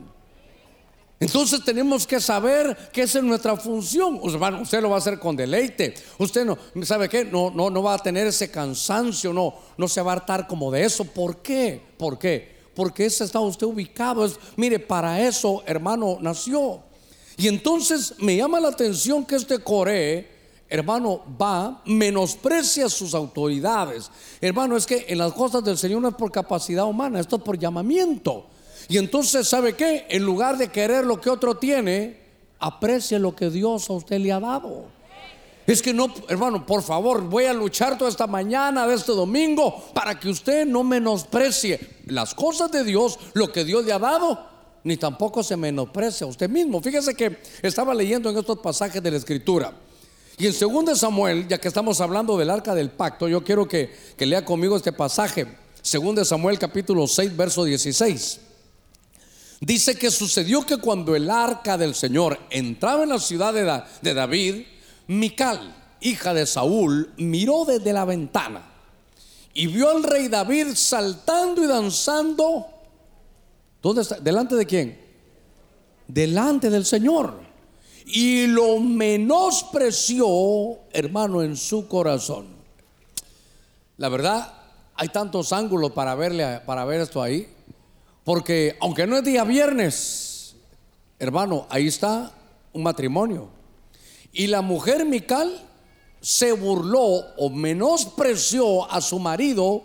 Entonces 1.19 1.63
tenemos 1.65 2.07
que 2.07 2.21
saber 2.21 2.89
que 2.93 3.01
esa 3.01 3.19
es 3.19 3.25
nuestra 3.25 3.57
función. 3.57 4.19
Usted 4.21 4.81
lo 4.81 4.89
va 4.89 4.95
a 4.95 4.99
hacer 4.99 5.19
con 5.19 5.35
deleite. 5.35 5.93
Usted 6.17 6.45
no, 6.45 6.57
¿sabe 6.83 7.09
qué? 7.09 7.25
No, 7.25 7.51
no, 7.51 7.69
no 7.69 7.83
va 7.83 7.95
a 7.95 7.97
tener 7.97 8.27
ese 8.27 8.49
cansancio, 8.49 9.33
no, 9.33 9.53
no 9.77 9.87
se 9.87 10.01
va 10.01 10.11
a 10.11 10.15
hartar 10.15 10.47
como 10.47 10.71
de 10.71 10.85
eso. 10.85 11.03
¿Por 11.03 11.41
qué? 11.41 11.81
¿Por 11.97 12.17
qué? 12.17 12.57
Porque 12.73 13.05
ese 13.05 13.25
está 13.25 13.41
usted 13.41 13.67
ubicado. 13.67 14.29
Mire, 14.55 14.79
para 14.79 15.21
eso, 15.21 15.61
hermano, 15.65 16.17
nació. 16.21 16.83
Y 17.35 17.49
entonces 17.49 18.15
me 18.19 18.37
llama 18.37 18.59
la 18.61 18.69
atención 18.69 19.25
que 19.25 19.35
este 19.35 19.59
Coré 19.59 20.39
hermano, 20.69 21.21
va, 21.41 21.81
menosprecia 21.85 22.87
sus 22.89 23.15
autoridades. 23.15 24.11
Hermano, 24.39 24.77
es 24.77 24.85
que 24.85 25.05
en 25.09 25.17
las 25.17 25.33
cosas 25.33 25.63
del 25.63 25.77
Señor 25.77 26.01
no 26.01 26.09
es 26.09 26.15
por 26.15 26.31
capacidad 26.31 26.85
humana, 26.85 27.19
esto 27.19 27.37
es 27.37 27.41
por 27.41 27.57
llamamiento. 27.57 28.45
Y 28.89 28.97
entonces, 28.97 29.47
¿sabe 29.47 29.73
qué? 29.73 30.07
En 30.09 30.23
lugar 30.23 30.57
de 30.57 30.69
querer 30.69 31.05
lo 31.05 31.21
que 31.21 31.29
otro 31.29 31.55
tiene, 31.55 32.17
aprecie 32.59 33.19
lo 33.19 33.35
que 33.35 33.51
Dios 33.51 33.87
a 33.87 33.93
usted 33.93 34.17
le 34.17 34.31
ha 34.31 34.39
dado. 34.39 34.85
Es 35.67 35.83
que 35.83 35.93
no, 35.93 36.11
hermano, 36.27 36.65
por 36.65 36.81
favor, 36.81 37.21
voy 37.21 37.45
a 37.45 37.53
luchar 37.53 37.99
toda 37.99 38.09
esta 38.09 38.25
mañana 38.25 38.87
de 38.87 38.95
este 38.95 39.11
domingo 39.11 39.91
para 39.93 40.19
que 40.19 40.27
usted 40.27 40.65
no 40.65 40.83
menosprecie 40.83 41.79
las 42.07 42.33
cosas 42.33 42.71
de 42.71 42.83
Dios, 42.83 43.19
lo 43.33 43.51
que 43.51 43.63
Dios 43.63 43.85
le 43.85 43.93
ha 43.93 43.99
dado, 43.99 44.43
ni 44.83 44.97
tampoco 44.97 45.43
se 45.43 45.55
menosprecie 45.55 46.25
a 46.25 46.27
usted 46.27 46.49
mismo. 46.49 46.81
Fíjese 46.81 47.13
que 47.13 47.37
estaba 47.61 47.93
leyendo 47.93 48.31
en 48.31 48.39
estos 48.39 48.57
pasajes 48.57 49.03
de 49.03 49.11
la 49.11 49.17
Escritura. 49.17 49.71
Y 50.39 50.47
en 50.47 50.55
2 50.57 50.97
Samuel, 50.97 51.47
ya 51.47 51.59
que 51.59 51.67
estamos 51.67 52.01
hablando 52.01 52.35
del 52.39 52.49
arca 52.49 52.73
del 52.73 52.89
pacto, 52.89 53.27
yo 53.27 53.43
quiero 53.43 53.67
que, 53.67 53.93
que 54.17 54.25
lea 54.25 54.43
conmigo 54.43 54.75
este 54.75 54.91
pasaje. 54.91 55.45
2 55.83 56.27
Samuel 56.27 56.57
capítulo 56.57 57.05
6, 57.05 57.37
verso 57.37 57.63
16. 57.63 58.48
Dice 59.61 59.95
que 59.95 60.09
sucedió 60.09 60.65
que 60.65 60.77
cuando 60.77 61.15
el 61.15 61.29
arca 61.29 61.77
del 61.77 61.93
Señor 61.93 62.39
entraba 62.49 63.03
en 63.03 63.09
la 63.09 63.19
ciudad 63.19 63.53
de, 63.53 64.13
David, 64.13 64.63
Mical, 65.07 65.75
hija 65.99 66.33
de 66.33 66.45
Saúl, 66.45 67.11
miró 67.17 67.65
desde 67.65 67.91
la 67.91 68.05
ventana 68.05 68.63
y 69.53 69.67
vio 69.67 69.89
al 69.89 70.03
rey 70.03 70.29
David 70.29 70.67
saltando 70.75 71.61
y 71.63 71.67
danzando. 71.67 72.67
¿Dónde 73.81 74.03
está? 74.03 74.19
¿Delante 74.19 74.55
de 74.55 74.65
quién? 74.65 74.97
Delante 76.07 76.69
del 76.69 76.85
Señor. 76.85 77.49
Y 78.05 78.47
lo 78.47 78.79
menospreció, 78.79 80.25
hermano, 80.91 81.41
en 81.41 81.57
su 81.57 81.87
corazón. 81.87 82.47
La 83.97 84.07
verdad, 84.07 84.53
hay 84.95 85.09
tantos 85.09 85.51
ángulos 85.51 85.91
para 85.91 86.15
verle 86.15 86.61
para 86.65 86.85
ver 86.85 87.01
esto 87.01 87.21
ahí. 87.21 87.47
Porque 88.29 88.77
aunque 88.79 89.07
no 89.07 89.17
es 89.17 89.23
día 89.23 89.43
viernes, 89.43 90.53
hermano, 91.17 91.65
ahí 91.67 91.87
está 91.87 92.31
un 92.73 92.83
matrimonio. 92.83 93.49
Y 94.31 94.45
la 94.45 94.61
mujer 94.61 95.03
Mical 95.03 95.51
se 96.21 96.51
burló 96.51 97.01
o 97.01 97.49
menospreció 97.49 98.87
a 98.91 99.01
su 99.01 99.17
marido 99.17 99.83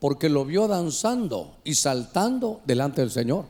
porque 0.00 0.28
lo 0.28 0.44
vio 0.44 0.66
danzando 0.66 1.58
y 1.62 1.76
saltando 1.76 2.60
delante 2.64 3.02
del 3.02 3.12
Señor. 3.12 3.44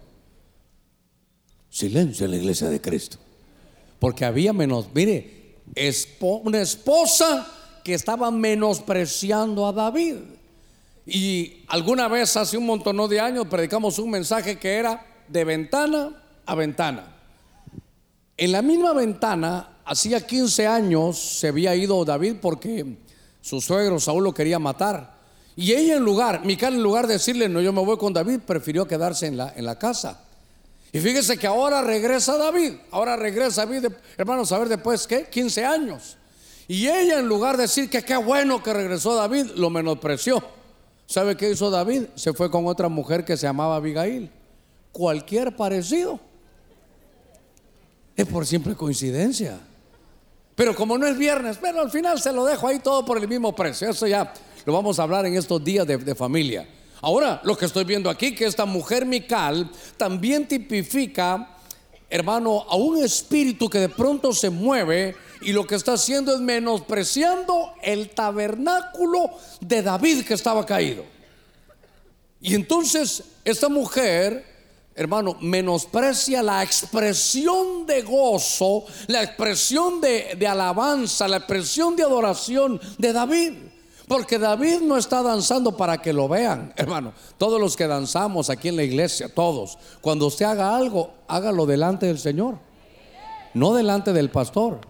Silencio 1.70 2.27
en 2.27 2.33
la 2.33 2.37
iglesia 2.37 2.68
de 2.68 2.83
Cristo. 2.83 3.16
Porque 3.99 4.27
había 4.27 4.53
menos, 4.53 4.88
mire, 4.92 5.62
una 6.44 6.61
esposa 6.61 7.51
que 7.83 7.94
estaba 7.94 8.31
menospreciando 8.31 9.66
a 9.66 9.72
David. 9.72 10.16
Y 11.07 11.62
alguna 11.69 12.09
vez 12.09 12.37
hace 12.37 12.59
un 12.59 12.66
montón 12.66 13.09
de 13.09 13.21
años 13.21 13.47
predicamos 13.49 13.99
un 14.01 14.11
mensaje 14.11 14.59
que 14.59 14.75
era 14.75 15.07
de 15.29 15.45
ventana 15.45 16.23
a 16.45 16.55
ventana. 16.57 17.14
En 18.37 18.53
la 18.53 18.61
misma 18.61 18.92
ventana, 18.92 19.77
hacía 19.85 20.27
15 20.27 20.66
años 20.66 21.19
se 21.19 21.49
había 21.49 21.75
ido 21.77 22.05
David 22.05 22.37
porque 22.42 22.97
su 23.40 23.61
suegro 23.61 24.01
Saúl 24.01 24.25
lo 24.25 24.35
quería 24.35 24.59
matar. 24.59 25.14
Y 25.55 25.73
ella 25.73 25.97
en 25.97 26.03
lugar, 26.03 26.45
Mical 26.45 26.75
en 26.75 26.83
lugar 26.83 27.07
de 27.07 27.14
decirle, 27.14 27.49
no, 27.49 27.61
yo 27.61 27.73
me 27.73 27.83
voy 27.83 27.97
con 27.97 28.12
David, 28.12 28.40
prefirió 28.45 28.87
quedarse 28.87 29.27
en 29.27 29.37
la, 29.37 29.55
en 29.57 29.64
la 29.64 29.79
casa. 29.79 30.21
Y 30.92 30.99
fíjese 30.99 31.38
que 31.38 31.47
ahora 31.47 31.83
regresa 31.83 32.37
David, 32.37 32.73
ahora 32.90 33.16
regresa 33.16 33.64
David, 33.64 33.87
hermanos, 34.19 34.53
a 34.53 34.59
ver 34.59 34.69
después, 34.69 35.07
¿qué? 35.07 35.29
15 35.31 35.64
años. 35.64 36.16
Y 36.69 36.88
ella 36.88 37.21
en 37.21 37.29
lugar 37.29 37.57
de 37.57 37.62
decir 37.62 37.88
que 37.88 38.03
qué 38.03 38.16
bueno 38.16 38.62
que 38.62 38.73
regresó 38.73 39.14
David, 39.14 39.53
lo 39.55 39.71
menospreció. 39.71 40.56
¿Sabe 41.07 41.37
qué 41.37 41.51
hizo 41.51 41.71
David? 41.71 42.05
Se 42.16 42.33
fue 42.33 42.51
con 42.51 42.66
otra 42.66 42.88
mujer 42.88 43.25
que 43.25 43.37
se 43.37 43.47
llamaba 43.47 43.77
Abigail. 43.77 44.31
Cualquier 44.92 45.55
parecido. 45.55 46.19
Es 48.16 48.27
por 48.27 48.47
simple 48.47 48.75
coincidencia. 48.75 49.61
Pero 50.55 50.75
como 50.75 50.97
no 50.99 51.07
es 51.07 51.16
viernes, 51.16 51.59
pero 51.61 51.81
al 51.81 51.90
final 51.90 52.21
se 52.21 52.33
lo 52.33 52.45
dejo 52.45 52.66
ahí 52.66 52.79
todo 52.79 53.05
por 53.05 53.19
el 53.19 53.29
mismo 53.29 53.55
precio. 53.55 53.90
Eso 53.90 54.07
ya 54.07 54.33
lo 54.64 54.73
vamos 54.73 54.99
a 54.99 55.03
hablar 55.03 55.27
en 55.27 55.37
estos 55.37 55.62
días 55.62 55.87
de, 55.87 55.99
de 55.99 56.14
familia. 56.14 56.66
Ahora, 57.03 57.40
lo 57.45 57.57
que 57.57 57.66
estoy 57.66 57.85
viendo 57.85 58.09
aquí, 58.09 58.35
que 58.35 58.47
esta 58.47 58.64
mujer 58.64 59.05
Mical 59.05 59.71
también 59.99 60.49
tipifica, 60.49 61.57
hermano, 62.09 62.64
a 62.69 62.75
un 62.77 63.05
espíritu 63.05 63.69
que 63.69 63.79
de 63.79 63.90
pronto 63.90 64.33
se 64.33 64.49
mueve 64.49 65.14
y 65.40 65.53
lo 65.53 65.66
que 65.66 65.75
está 65.75 65.94
haciendo 65.94 66.35
es 66.35 66.40
menospreciando 66.40 67.72
el 67.83 68.11
tabernáculo 68.11 69.31
de 69.61 69.83
David 69.83 70.25
que 70.25 70.35
estaba 70.35 70.64
caído. 70.64 71.05
Y 72.40 72.55
entonces 72.55 73.22
esta 73.44 73.68
mujer, 73.68 74.44
hermano, 74.94 75.37
menosprecia 75.40 76.42
la 76.42 76.62
expresión 76.62 77.87
de 77.87 78.03
gozo, 78.03 78.85
la 79.09 79.22
expresión 79.22 80.01
de, 80.01 80.46
alabanza, 80.46 81.29
la 81.29 81.38
expresión 81.38 81.96
de 81.96 82.03
adoración 82.03 82.81
de 82.99 83.12
David. 83.12 83.53
Porque 84.09 84.38
David 84.38 84.83
no 84.83 84.96
está 84.96 85.22
danzando 85.22 85.77
para 85.77 86.01
que 86.01 86.12
lo 86.12 86.29
vean, 86.29 86.72
hermano. 86.77 87.12
Todos 87.38 87.61
los 87.61 87.77
que 87.77 87.88
danzamos 87.88 88.51
aquí 88.51 88.68
en 88.68 88.77
la 88.77 88.85
iglesia, 88.85 89.29
todos, 89.33 89.79
cuando 90.01 90.27
usted 90.27 90.44
haga 90.44 90.77
algo, 90.77 91.12
hágalo 91.27 91.66
delante 91.66 92.07
del 92.07 92.20
Señor, 92.20 92.59
no 93.55 93.75
delante 93.75 94.12
del 94.12 94.31
pastor. 94.31 94.81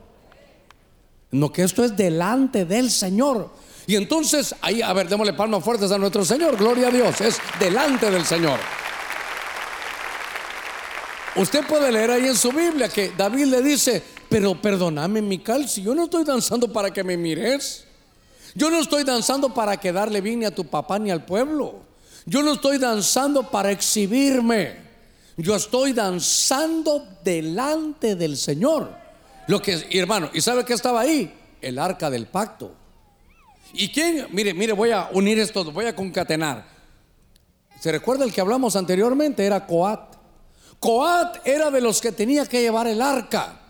No, 1.31 1.53
que 1.53 1.63
esto 1.63 1.85
es 1.85 1.97
delante 1.97 2.65
del 2.65 2.91
Señor. 2.91 3.51
Y 3.87 3.97
entonces, 3.97 4.55
ahí, 4.61 4.83
a 4.83 4.93
ver, 4.93 5.09
démosle 5.09 5.33
palmas 5.33 5.63
fuertes 5.63 5.91
a 5.93 5.99
nuestro 5.99 6.25
Señor. 6.25 6.57
Gloria 6.57 6.89
a 6.89 6.91
Dios. 6.91 7.21
Es 7.21 7.39
delante 7.61 8.11
del 8.11 8.25
Señor. 8.25 8.59
Usted 11.37 11.67
puede 11.67 11.93
leer 11.93 12.11
ahí 12.11 12.27
en 12.27 12.37
su 12.37 12.51
Biblia 12.51 12.89
que 12.89 13.13
David 13.17 13.47
le 13.47 13.63
dice, 13.63 14.03
pero 14.29 14.61
perdóname, 14.61 15.21
Mical, 15.21 15.69
si 15.69 15.83
yo 15.83 15.95
no 15.95 16.05
estoy 16.05 16.25
danzando 16.25 16.73
para 16.73 16.91
que 16.91 17.05
me 17.05 17.17
mires. 17.17 17.85
Yo 18.55 18.71
no 18.71 18.81
estoy 18.81 19.05
danzando 19.05 19.53
para 19.53 19.77
que 19.77 19.93
darle 19.93 20.23
bien 20.23 20.41
ni 20.41 20.47
a 20.47 20.55
tu 20.55 20.65
papá 20.65 20.99
ni 20.99 21.11
al 21.11 21.27
pueblo. 21.27 21.75
Yo 22.25 22.43
no 22.43 22.55
estoy 22.55 22.79
danzando 22.79 23.51
para 23.51 23.71
exhibirme. 23.71 24.77
Yo 25.37 25.55
estoy 25.55 25.93
danzando 25.93 27.07
delante 27.23 28.17
del 28.17 28.39
Señor. 28.39 29.06
Lo 29.47 29.63
que, 29.63 29.87
hermano, 29.93 30.31
¿y 30.33 30.41
sabe 30.41 30.65
qué 30.65 30.75
estaba 30.75 31.01
ahí? 31.01 31.33
El 31.61 31.79
arca 31.79 32.11
del 32.11 32.27
pacto. 32.27 32.75
¿Y 33.73 33.89
quién? 33.89 34.27
Mire, 34.31 34.55
mire, 34.55 34.73
voy 34.73 34.91
a 34.91 35.09
unir 35.13 35.39
esto, 35.39 35.71
voy 35.73 35.87
a 35.87 35.95
concatenar. 35.95 36.65
¿Se 37.81 37.93
recuerda 37.93 38.25
el 38.25 38.33
que 38.33 38.41
hablamos 38.41 38.75
anteriormente? 38.77 39.45
Era 39.45 39.67
Coat. 39.67 40.17
Coat 40.81 41.47
era 41.47 41.71
de 41.71 41.81
los 41.81 42.01
que 42.01 42.13
tenía 42.13 42.47
que 42.47 42.61
llevar 42.61 42.87
el 42.87 43.03
arca. 43.03 43.61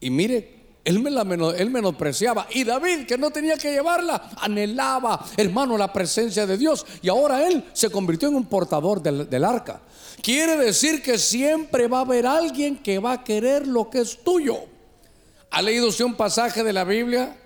Y 0.00 0.10
mire, 0.10 0.60
él, 0.84 1.00
me 1.00 1.10
la 1.10 1.22
él 1.56 1.70
menospreciaba. 1.70 2.46
Y 2.50 2.64
David, 2.64 3.06
que 3.06 3.18
no 3.18 3.30
tenía 3.30 3.56
que 3.56 3.72
llevarla, 3.72 4.30
anhelaba, 4.40 5.24
hermano, 5.36 5.76
la 5.76 5.92
presencia 5.92 6.46
de 6.46 6.56
Dios. 6.56 6.86
Y 7.02 7.08
ahora 7.08 7.46
él 7.46 7.64
se 7.72 7.90
convirtió 7.90 8.28
en 8.28 8.36
un 8.36 8.46
portador 8.46 9.02
del, 9.02 9.28
del 9.28 9.44
arca. 9.44 9.80
Quiere 10.22 10.56
decir 10.56 11.02
que 11.02 11.18
siempre 11.18 11.88
va 11.88 11.98
a 11.98 12.02
haber 12.02 12.26
alguien 12.26 12.78
que 12.78 12.98
va 12.98 13.12
a 13.12 13.24
querer 13.24 13.66
lo 13.66 13.90
que 13.90 14.00
es 14.00 14.22
tuyo. 14.22 14.58
¿Ha 15.50 15.62
leído 15.62 15.88
usted 15.88 16.04
un 16.04 16.14
pasaje 16.14 16.62
de 16.62 16.72
la 16.72 16.84
Biblia 16.84 17.36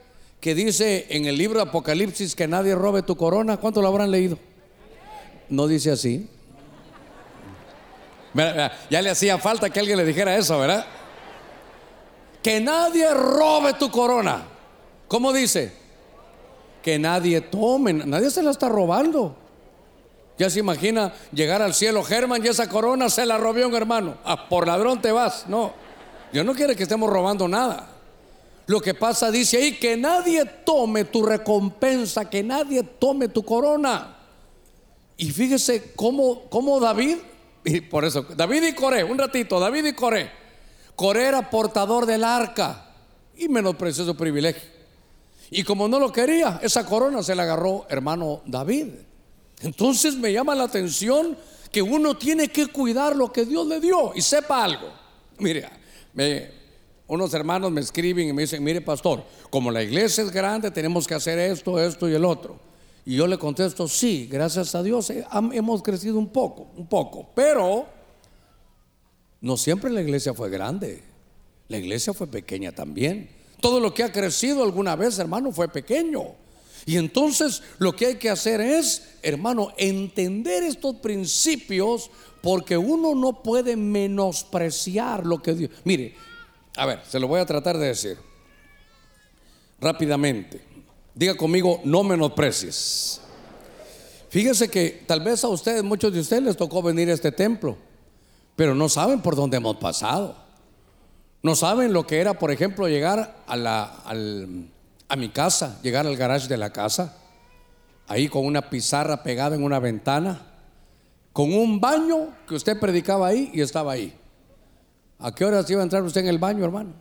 que 0.41 0.55
dice 0.55 1.07
en 1.09 1.25
el 1.25 1.39
libro 1.39 1.59
de 1.59 1.69
Apocalipsis 1.69 2.35
que 2.35 2.47
nadie 2.47 2.75
robe 2.75 3.03
tu 3.03 3.17
corona? 3.17 3.57
¿Cuánto 3.57 3.81
lo 3.81 3.89
habrán 3.89 4.11
leído? 4.11 4.39
No 5.49 5.67
dice 5.67 5.91
así. 5.91 6.29
Ya 8.91 9.01
le 9.01 9.11
hacía 9.11 9.39
falta 9.39 9.71
que 9.71 9.81
alguien 9.81 9.97
le 9.97 10.05
dijera 10.05 10.37
eso, 10.37 10.59
¿verdad? 10.59 10.85
Que 12.43 12.61
nadie 12.61 13.09
robe 13.15 13.73
tu 13.75 13.91
corona. 13.91 14.43
¿Cómo 15.09 15.33
dice? 15.33 15.73
Que 16.83 16.99
nadie 16.99 17.41
tome, 17.41 17.95
nadie 17.95 18.31
se 18.31 18.43
la 18.43 18.51
está 18.51 18.69
robando. 18.69 19.35
Ya 20.37 20.51
se 20.51 20.59
imagina 20.59 21.15
llegar 21.33 21.63
al 21.63 21.73
cielo, 21.73 22.03
Germán, 22.03 22.45
y 22.45 22.49
esa 22.49 22.69
corona 22.69 23.09
se 23.09 23.25
la 23.25 23.39
robó 23.39 23.67
un 23.67 23.75
hermano. 23.75 24.19
Ah, 24.25 24.49
por 24.49 24.67
ladrón 24.67 25.01
te 25.01 25.13
vas. 25.13 25.47
No, 25.49 25.73
Dios 26.33 26.45
no 26.45 26.55
quiere 26.55 26.77
que 26.77 26.83
estemos 26.83 27.09
robando 27.09 27.49
nada. 27.49 27.94
Lo 28.67 28.81
que 28.81 28.95
pasa 28.95 29.31
dice 29.31 29.59
ahí 29.59 29.79
que 29.79 29.97
nadie 29.97 30.45
tome 30.65 31.05
tu 31.05 31.23
recompensa, 31.23 32.29
que 32.29 32.43
nadie 32.43 32.83
tome 32.83 33.29
tu 33.29 33.45
corona. 33.45 34.17
Y 35.17 35.31
fíjese 35.31 35.93
cómo, 35.95 36.49
cómo 36.49 36.81
David, 36.81 37.19
y 37.65 37.81
por 37.83 38.05
eso, 38.05 38.23
David 38.37 38.63
y 38.63 38.73
Coré, 38.75 39.05
un 39.05 39.19
ratito, 39.19 39.61
David 39.61 39.87
y 39.87 39.93
Coré. 39.93 40.31
Coré 40.97 41.25
era 41.25 41.51
portador 41.51 42.07
del 42.07 42.25
arca 42.25 42.95
y 43.37 43.49
menospreció 43.49 44.05
su 44.05 44.17
privilegio. 44.17 44.75
Y 45.51 45.63
como 45.63 45.87
no 45.87 45.99
lo 45.99 46.11
quería, 46.11 46.59
esa 46.63 46.87
corona 46.87 47.23
se 47.23 47.35
la 47.35 47.43
agarró 47.43 47.87
hermano 47.89 48.43
David. 48.47 48.89
Entonces 49.61 50.17
me 50.17 50.33
llama 50.33 50.55
la 50.55 50.65
atención 50.65 51.37
que 51.71 51.83
uno 51.83 52.17
tiene 52.17 52.49
que 52.49 52.69
cuidar 52.69 53.15
lo 53.17 53.33
que 53.33 53.45
Dios 53.45 53.67
le 53.67 53.81
dio 53.81 54.13
y 54.15 54.23
sepa 54.23 54.65
algo. 54.65 54.93
Mire, 55.39 55.69
me, 56.13 56.51
unos 57.07 57.35
hermanos 57.35 57.71
me 57.71 57.81
escriben 57.81 58.29
y 58.29 58.33
me 58.33 58.43
dicen, 58.43 58.63
mire 58.65 58.81
pastor, 58.81 59.25
como 59.51 59.71
la 59.71 59.83
iglesia 59.83 60.25
es 60.25 60.31
grande, 60.31 60.71
tenemos 60.71 61.07
que 61.07 61.15
hacer 61.15 61.39
esto, 61.39 61.79
esto 61.79 62.09
y 62.09 62.15
el 62.15 62.25
otro. 62.25 62.59
Y 63.05 63.17
yo 63.17 63.27
le 63.27 63.39
contesto, 63.39 63.87
sí, 63.87 64.29
gracias 64.31 64.75
a 64.75 64.83
Dios 64.83 65.11
eh, 65.11 65.27
hemos 65.53 65.83
crecido 65.83 66.19
un 66.19 66.29
poco, 66.29 66.69
un 66.77 66.87
poco, 66.87 67.29
pero 67.35 67.87
no 69.43 69.57
siempre 69.59 69.91
la 69.91 70.01
iglesia 70.01 70.33
fue 70.33 70.49
grande, 70.49 71.03
la 71.69 71.77
iglesia 71.77 72.15
fue 72.15 72.27
pequeña 72.27 72.73
también. 72.73 73.29
Todo 73.61 73.81
lo 73.81 73.93
que 73.93 74.03
ha 74.03 74.13
crecido 74.13 74.63
alguna 74.63 74.97
vez, 74.97 75.19
hermano, 75.19 75.53
fue 75.53 75.69
pequeño. 75.69 76.35
Y 76.87 76.97
entonces 76.97 77.63
lo 77.79 77.95
que 77.95 78.07
hay 78.07 78.15
que 78.17 78.31
hacer 78.31 78.61
es, 78.61 79.17
hermano, 79.23 79.73
entender 79.77 80.63
estos 80.63 80.97
principios 80.97 82.11
porque 82.43 82.77
uno 82.77 83.15
no 83.15 83.43
puede 83.43 83.77
menospreciar 83.77 85.25
lo 85.25 85.41
que 85.41 85.55
Dios... 85.55 85.71
Mire, 85.85 86.15
a 86.77 86.87
ver, 86.87 87.01
se 87.09 87.21
lo 87.21 87.29
voy 87.29 87.41
a 87.41 87.47
tratar 87.47 87.79
de 87.79 87.89
decir 87.89 88.19
rápidamente. 89.81 90.61
Diga 91.15 91.37
conmigo, 91.37 91.81
no 91.85 92.03
menosprecies. 92.03 93.21
Fíjese 94.31 94.69
que 94.69 95.05
tal 95.07 95.21
vez 95.21 95.45
a 95.45 95.49
ustedes, 95.49 95.85
muchos 95.85 96.13
de 96.13 96.21
ustedes 96.21 96.43
les 96.43 96.57
tocó 96.57 96.83
venir 96.83 97.09
a 97.11 97.13
este 97.13 97.31
templo, 97.31 97.77
pero 98.57 98.75
no 98.75 98.89
saben 98.89 99.21
por 99.21 99.37
dónde 99.37 99.59
hemos 99.59 99.77
pasado. 99.77 100.37
No 101.43 101.55
saben 101.55 101.93
lo 101.93 102.07
que 102.07 102.21
era, 102.21 102.39
por 102.39 102.51
ejemplo, 102.51 102.89
llegar 102.89 103.37
a, 103.47 103.57
la, 103.57 104.03
a 105.09 105.17
mi 105.17 105.29
casa, 105.29 105.79
llegar 105.83 106.07
al 106.07 106.17
garage 106.17 106.49
de 106.49 106.57
la 106.57 106.73
casa, 106.73 107.17
ahí 108.09 108.29
con 108.29 108.45
una 108.47 108.71
pizarra 108.71 109.23
pegada 109.23 109.55
en 109.55 109.63
una 109.63 109.79
ventana, 109.79 110.47
con 111.33 111.53
un 111.53 111.81
baño 111.81 112.35
que 112.49 112.55
usted 112.55 112.81
predicaba 112.81 113.29
ahí 113.29 113.51
y 113.53 113.61
estaba 113.61 113.93
ahí. 113.93 114.19
¿A 115.19 115.35
qué 115.35 115.45
horas 115.45 115.69
iba 115.71 115.81
a 115.81 115.85
entrar 115.85 116.03
usted 116.03 116.23
en 116.23 116.29
el 116.29 116.39
baño, 116.39 116.65
hermano? 116.65 116.93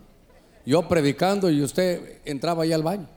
Yo 0.65 0.87
predicando 0.87 1.49
y 1.49 1.61
usted 1.61 2.21
entraba 2.25 2.63
ahí 2.63 2.71
al 2.71 2.83
baño. 2.83 3.07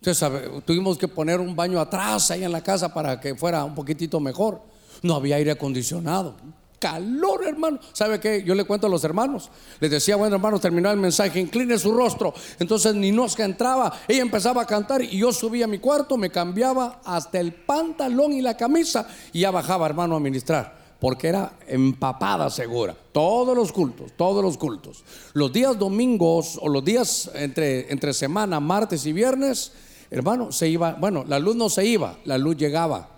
Entonces 0.00 0.62
tuvimos 0.64 0.98
que 0.98 1.08
poner 1.08 1.40
un 1.40 1.56
baño 1.56 1.80
atrás 1.80 2.30
ahí 2.30 2.44
en 2.44 2.52
la 2.52 2.62
casa 2.62 2.92
para 2.92 3.18
que 3.20 3.34
fuera 3.34 3.64
un 3.64 3.74
poquitito 3.74 4.20
mejor. 4.20 4.60
No 5.02 5.14
había 5.14 5.36
aire 5.36 5.50
acondicionado 5.50 6.36
calor, 6.84 7.46
hermano. 7.46 7.78
¿Sabe 7.94 8.20
qué? 8.20 8.42
Yo 8.44 8.54
le 8.54 8.64
cuento 8.64 8.88
a 8.88 8.90
los 8.90 9.02
hermanos. 9.04 9.50
Les 9.80 9.90
decía, 9.90 10.16
bueno, 10.16 10.36
hermanos, 10.36 10.60
terminó 10.60 10.90
el 10.90 10.98
mensaje, 10.98 11.40
incline 11.40 11.78
su 11.78 11.94
rostro. 11.94 12.34
Entonces 12.58 12.94
Ninosca 12.94 13.42
entraba, 13.42 14.00
ella 14.06 14.20
empezaba 14.20 14.60
a 14.60 14.66
cantar 14.66 15.00
y 15.00 15.16
yo 15.16 15.32
subía 15.32 15.64
a 15.64 15.68
mi 15.68 15.78
cuarto, 15.78 16.18
me 16.18 16.28
cambiaba 16.28 17.00
hasta 17.02 17.40
el 17.40 17.54
pantalón 17.54 18.34
y 18.34 18.42
la 18.42 18.54
camisa 18.58 19.08
y 19.32 19.40
ya 19.40 19.50
bajaba, 19.50 19.86
hermano, 19.86 20.14
a 20.14 20.20
ministrar. 20.20 20.83
Porque 21.04 21.28
era 21.28 21.52
empapada 21.68 22.48
segura. 22.48 22.96
Todos 23.12 23.54
los 23.54 23.72
cultos, 23.72 24.12
todos 24.16 24.42
los 24.42 24.56
cultos. 24.56 25.04
Los 25.34 25.52
días 25.52 25.78
domingos 25.78 26.58
o 26.58 26.66
los 26.66 26.82
días 26.82 27.30
entre, 27.34 27.92
entre 27.92 28.14
semana, 28.14 28.58
martes 28.58 29.04
y 29.04 29.12
viernes, 29.12 29.72
hermano, 30.10 30.50
se 30.50 30.66
iba, 30.66 30.94
bueno, 30.94 31.22
la 31.28 31.38
luz 31.38 31.56
no 31.56 31.68
se 31.68 31.84
iba, 31.84 32.16
la 32.24 32.38
luz 32.38 32.56
llegaba. 32.56 33.10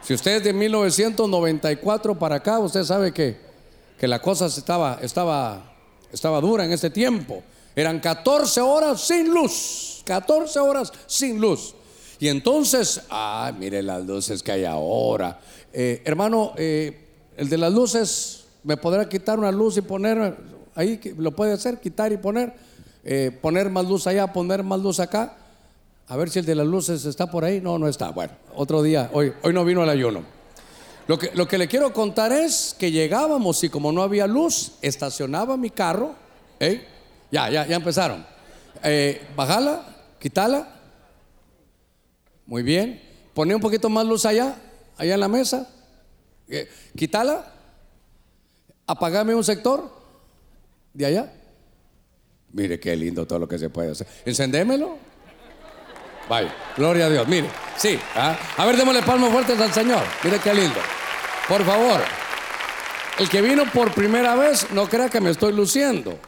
Si 0.00 0.14
usted 0.14 0.36
es 0.36 0.44
de 0.44 0.54
1994 0.54 2.18
para 2.18 2.36
acá, 2.36 2.58
usted 2.60 2.82
sabe 2.82 3.12
que, 3.12 3.38
que 3.98 4.08
la 4.08 4.22
cosa 4.22 4.46
estaba, 4.46 5.00
estaba, 5.02 5.74
estaba 6.10 6.40
dura 6.40 6.64
en 6.64 6.72
ese 6.72 6.88
tiempo. 6.88 7.42
Eran 7.76 8.00
14 8.00 8.62
horas 8.62 9.02
sin 9.02 9.34
luz, 9.34 10.00
14 10.06 10.58
horas 10.60 10.94
sin 11.06 11.42
luz. 11.42 11.74
Y 12.20 12.28
entonces, 12.28 13.02
ah, 13.10 13.52
mire 13.56 13.82
las 13.82 14.04
luces 14.04 14.42
que 14.42 14.52
hay 14.52 14.64
ahora. 14.64 15.38
Eh, 15.72 16.02
hermano, 16.04 16.52
eh, 16.56 17.06
el 17.36 17.48
de 17.48 17.58
las 17.58 17.72
luces, 17.72 18.44
¿me 18.64 18.76
podrá 18.76 19.08
quitar 19.08 19.38
una 19.38 19.52
luz 19.52 19.76
y 19.76 19.82
poner 19.82 20.36
ahí? 20.74 21.00
¿Lo 21.16 21.32
puede 21.32 21.52
hacer? 21.52 21.78
Quitar 21.78 22.12
y 22.12 22.16
poner. 22.16 22.52
Eh, 23.04 23.30
poner 23.40 23.70
más 23.70 23.86
luz 23.86 24.06
allá, 24.06 24.32
poner 24.32 24.62
más 24.62 24.80
luz 24.80 25.00
acá. 25.00 25.36
A 26.08 26.16
ver 26.16 26.30
si 26.30 26.38
el 26.38 26.46
de 26.46 26.54
las 26.54 26.66
luces 26.66 27.04
está 27.04 27.30
por 27.30 27.44
ahí. 27.44 27.60
No, 27.60 27.78
no 27.78 27.88
está. 27.88 28.10
Bueno, 28.10 28.32
otro 28.54 28.82
día. 28.82 29.10
Hoy, 29.12 29.32
hoy 29.42 29.52
no 29.52 29.64
vino 29.64 29.82
el 29.82 29.90
ayuno. 29.90 30.22
Lo 31.06 31.18
que, 31.18 31.30
lo 31.34 31.48
que 31.48 31.56
le 31.56 31.68
quiero 31.68 31.92
contar 31.92 32.32
es 32.32 32.76
que 32.78 32.90
llegábamos 32.90 33.64
y 33.64 33.70
como 33.70 33.92
no 33.92 34.02
había 34.02 34.26
luz, 34.26 34.72
estacionaba 34.82 35.56
mi 35.56 35.70
carro. 35.70 36.14
¿eh? 36.60 36.86
Ya, 37.30 37.48
ya, 37.48 37.66
ya 37.66 37.76
empezaron. 37.76 38.26
Eh, 38.82 39.26
bajala, 39.34 39.86
quitala. 40.18 40.68
Muy 42.46 42.62
bien. 42.62 43.02
Poné 43.32 43.54
un 43.54 43.60
poquito 43.60 43.88
más 43.88 44.04
luz 44.04 44.26
allá, 44.26 44.56
allá 44.98 45.14
en 45.14 45.20
la 45.20 45.28
mesa. 45.28 45.68
Eh, 46.48 46.68
quitala. 46.96 47.54
Apagame 48.86 49.34
un 49.34 49.44
sector 49.44 49.90
de 50.92 51.06
allá. 51.06 51.32
Mire 52.52 52.80
qué 52.80 52.96
lindo 52.96 53.26
todo 53.26 53.38
lo 53.38 53.48
que 53.48 53.58
se 53.58 53.70
puede 53.70 53.92
hacer. 53.92 54.06
Encendémelo. 54.24 54.96
Vaya, 56.28 56.54
gloria 56.76 57.06
a 57.06 57.10
Dios. 57.10 57.26
Mire, 57.28 57.48
sí. 57.76 57.98
¿ah? 58.14 58.38
A 58.56 58.66
ver, 58.66 58.76
démosle 58.76 59.02
palmas 59.02 59.30
fuertes 59.30 59.58
al 59.60 59.72
Señor. 59.72 60.02
Mire 60.22 60.38
qué 60.38 60.52
lindo. 60.52 60.80
Por 61.48 61.64
favor, 61.64 62.00
el 63.18 63.28
que 63.28 63.40
vino 63.40 63.64
por 63.72 63.92
primera 63.94 64.34
vez, 64.34 64.70
no 64.72 64.88
crea 64.88 65.08
que 65.08 65.20
me 65.20 65.30
estoy 65.30 65.52
luciendo. 65.52 66.18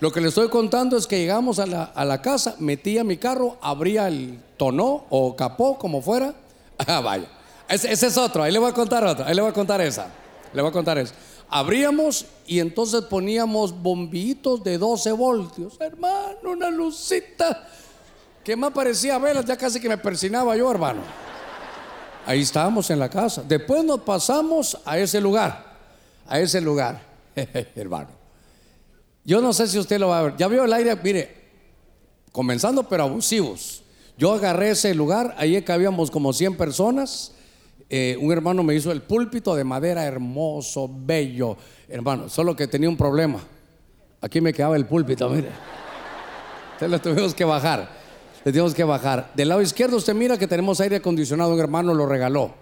Lo 0.00 0.10
que 0.10 0.20
le 0.20 0.28
estoy 0.28 0.48
contando 0.48 0.96
es 0.96 1.06
que 1.06 1.18
llegamos 1.18 1.58
a 1.58 1.66
la, 1.66 2.22
casa, 2.22 2.56
metía 2.58 3.04
mi 3.04 3.16
carro, 3.18 3.58
abría 3.60 4.08
el 4.08 4.40
tonó 4.56 5.06
o 5.10 5.36
capó, 5.36 5.78
como 5.78 6.02
fuera. 6.02 6.34
Ah, 6.84 7.00
vaya. 7.00 7.28
Ese, 7.72 7.90
ese, 7.90 8.06
es 8.08 8.18
otro, 8.18 8.42
ahí 8.42 8.52
le 8.52 8.58
voy 8.58 8.70
a 8.70 8.74
contar 8.74 9.02
otro, 9.02 9.24
ahí 9.24 9.34
le 9.34 9.40
voy 9.40 9.50
a 9.50 9.54
contar 9.54 9.80
esa. 9.80 10.08
Le 10.52 10.60
voy 10.60 10.68
a 10.68 10.72
contar 10.72 10.98
esa. 10.98 11.14
Abríamos 11.48 12.26
y 12.46 12.60
entonces 12.60 13.02
poníamos 13.02 13.72
bombillitos 13.72 14.62
de 14.62 14.76
12 14.76 15.12
voltios. 15.12 15.80
Hermano, 15.80 16.50
una 16.50 16.70
lucita 16.70 17.66
que 18.44 18.56
más 18.56 18.72
parecía 18.72 19.18
velas, 19.18 19.46
ya 19.46 19.56
casi 19.56 19.80
que 19.80 19.88
me 19.88 19.96
persinaba 19.96 20.54
yo, 20.54 20.70
hermano. 20.70 21.00
Ahí 22.26 22.42
estábamos 22.42 22.90
en 22.90 22.98
la 22.98 23.08
casa. 23.08 23.42
Después 23.42 23.82
nos 23.84 24.00
pasamos 24.00 24.78
a 24.84 24.98
ese 24.98 25.20
lugar, 25.20 25.64
a 26.26 26.40
ese 26.40 26.60
lugar, 26.60 27.00
hermano. 27.74 28.10
Yo 29.24 29.40
no 29.40 29.52
sé 29.52 29.66
si 29.66 29.78
usted 29.78 29.98
lo 29.98 30.08
va 30.08 30.18
a 30.18 30.22
ver. 30.24 30.36
Ya 30.36 30.46
vio 30.46 30.64
el 30.64 30.72
aire, 30.74 30.94
mire, 31.02 31.34
comenzando 32.32 32.86
pero 32.86 33.04
abusivos. 33.04 33.82
Yo 34.18 34.32
agarré 34.32 34.70
ese 34.70 34.94
lugar, 34.94 35.34
ahí 35.38 35.60
cabíamos 35.62 36.10
como 36.10 36.34
100 36.34 36.56
personas. 36.56 37.31
Eh, 37.94 38.16
un 38.18 38.32
hermano 38.32 38.62
me 38.62 38.74
hizo 38.74 38.90
el 38.90 39.02
púlpito 39.02 39.54
de 39.54 39.64
madera 39.64 40.04
hermoso, 40.04 40.90
bello, 40.92 41.56
hermano, 41.88 42.28
solo 42.28 42.56
que 42.56 42.66
tenía 42.66 42.88
un 42.88 42.96
problema. 42.96 43.38
Aquí 44.20 44.40
me 44.40 44.52
quedaba 44.52 44.76
el 44.76 44.86
púlpito, 44.86 45.28
mire. 45.28 45.50
Entonces 46.72 46.90
lo 46.90 47.00
tuvimos 47.00 47.34
que 47.34 47.44
bajar 47.44 48.02
le 48.44 48.52
tenemos 48.52 48.74
que 48.74 48.84
bajar. 48.84 49.30
Del 49.34 49.48
lado 49.48 49.62
izquierdo 49.62 49.96
usted 49.96 50.14
mira 50.14 50.36
que 50.36 50.46
tenemos 50.46 50.80
aire 50.80 50.96
acondicionado, 50.96 51.54
un 51.54 51.60
hermano 51.60 51.94
lo 51.94 52.06
regaló. 52.06 52.54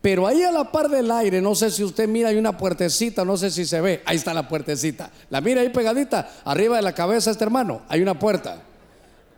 Pero 0.00 0.26
ahí 0.26 0.42
a 0.42 0.52
la 0.52 0.70
par 0.70 0.88
del 0.88 1.10
aire, 1.10 1.40
no 1.40 1.54
sé 1.54 1.70
si 1.70 1.82
usted 1.82 2.06
mira, 2.06 2.28
hay 2.28 2.36
una 2.36 2.56
puertecita, 2.56 3.24
no 3.24 3.36
sé 3.36 3.50
si 3.50 3.64
se 3.64 3.80
ve. 3.80 4.02
Ahí 4.04 4.16
está 4.16 4.34
la 4.34 4.46
puertecita. 4.46 5.10
La 5.30 5.40
mira 5.40 5.62
ahí 5.62 5.70
pegadita, 5.70 6.30
arriba 6.44 6.76
de 6.76 6.82
la 6.82 6.94
cabeza 6.94 7.30
este 7.30 7.42
hermano, 7.42 7.82
hay 7.88 8.02
una 8.02 8.18
puerta. 8.18 8.62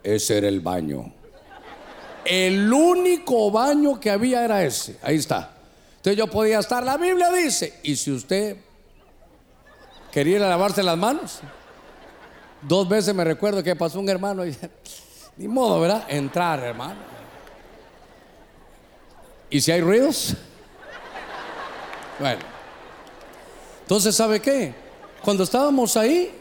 Ese 0.03 0.39
era 0.39 0.49
el 0.49 0.61
baño. 0.61 1.13
El 2.29 2.73
único 2.73 3.51
baño 3.51 4.01
que 4.01 4.11
había 4.11 4.45
era 4.45 4.65
ese. 4.65 4.99
Ahí 5.03 5.17
está. 5.17 5.53
Entonces 5.97 6.19
yo 6.19 6.29
podía 6.29 6.59
estar, 6.59 6.85
la 6.85 6.97
Biblia 6.97 7.33
dice, 7.33 7.81
y 7.83 7.97
si 7.97 8.13
usted 8.13 8.57
quería 10.13 10.39
lavarse 10.39 10.83
las 10.83 10.97
manos, 10.97 11.41
dos 12.63 12.89
veces 12.89 13.15
me 13.15 13.25
recuerdo 13.25 13.63
que 13.63 13.75
pasó 13.75 13.99
un 14.01 14.09
hermano 14.09 14.47
y 14.47 14.57
ni 15.37 15.49
modo, 15.49 15.81
¿verdad? 15.81 16.05
Entrar, 16.09 16.61
hermano. 16.61 17.01
¿Y 19.51 19.61
si 19.61 19.73
hay 19.73 19.81
ruidos? 19.81 20.35
Bueno. 22.19 22.41
Entonces, 23.83 24.17
¿sabe 24.17 24.41
qué? 24.41 24.75
Cuando 25.23 25.45
estábamos 25.45 25.97
ahí, 25.97 26.33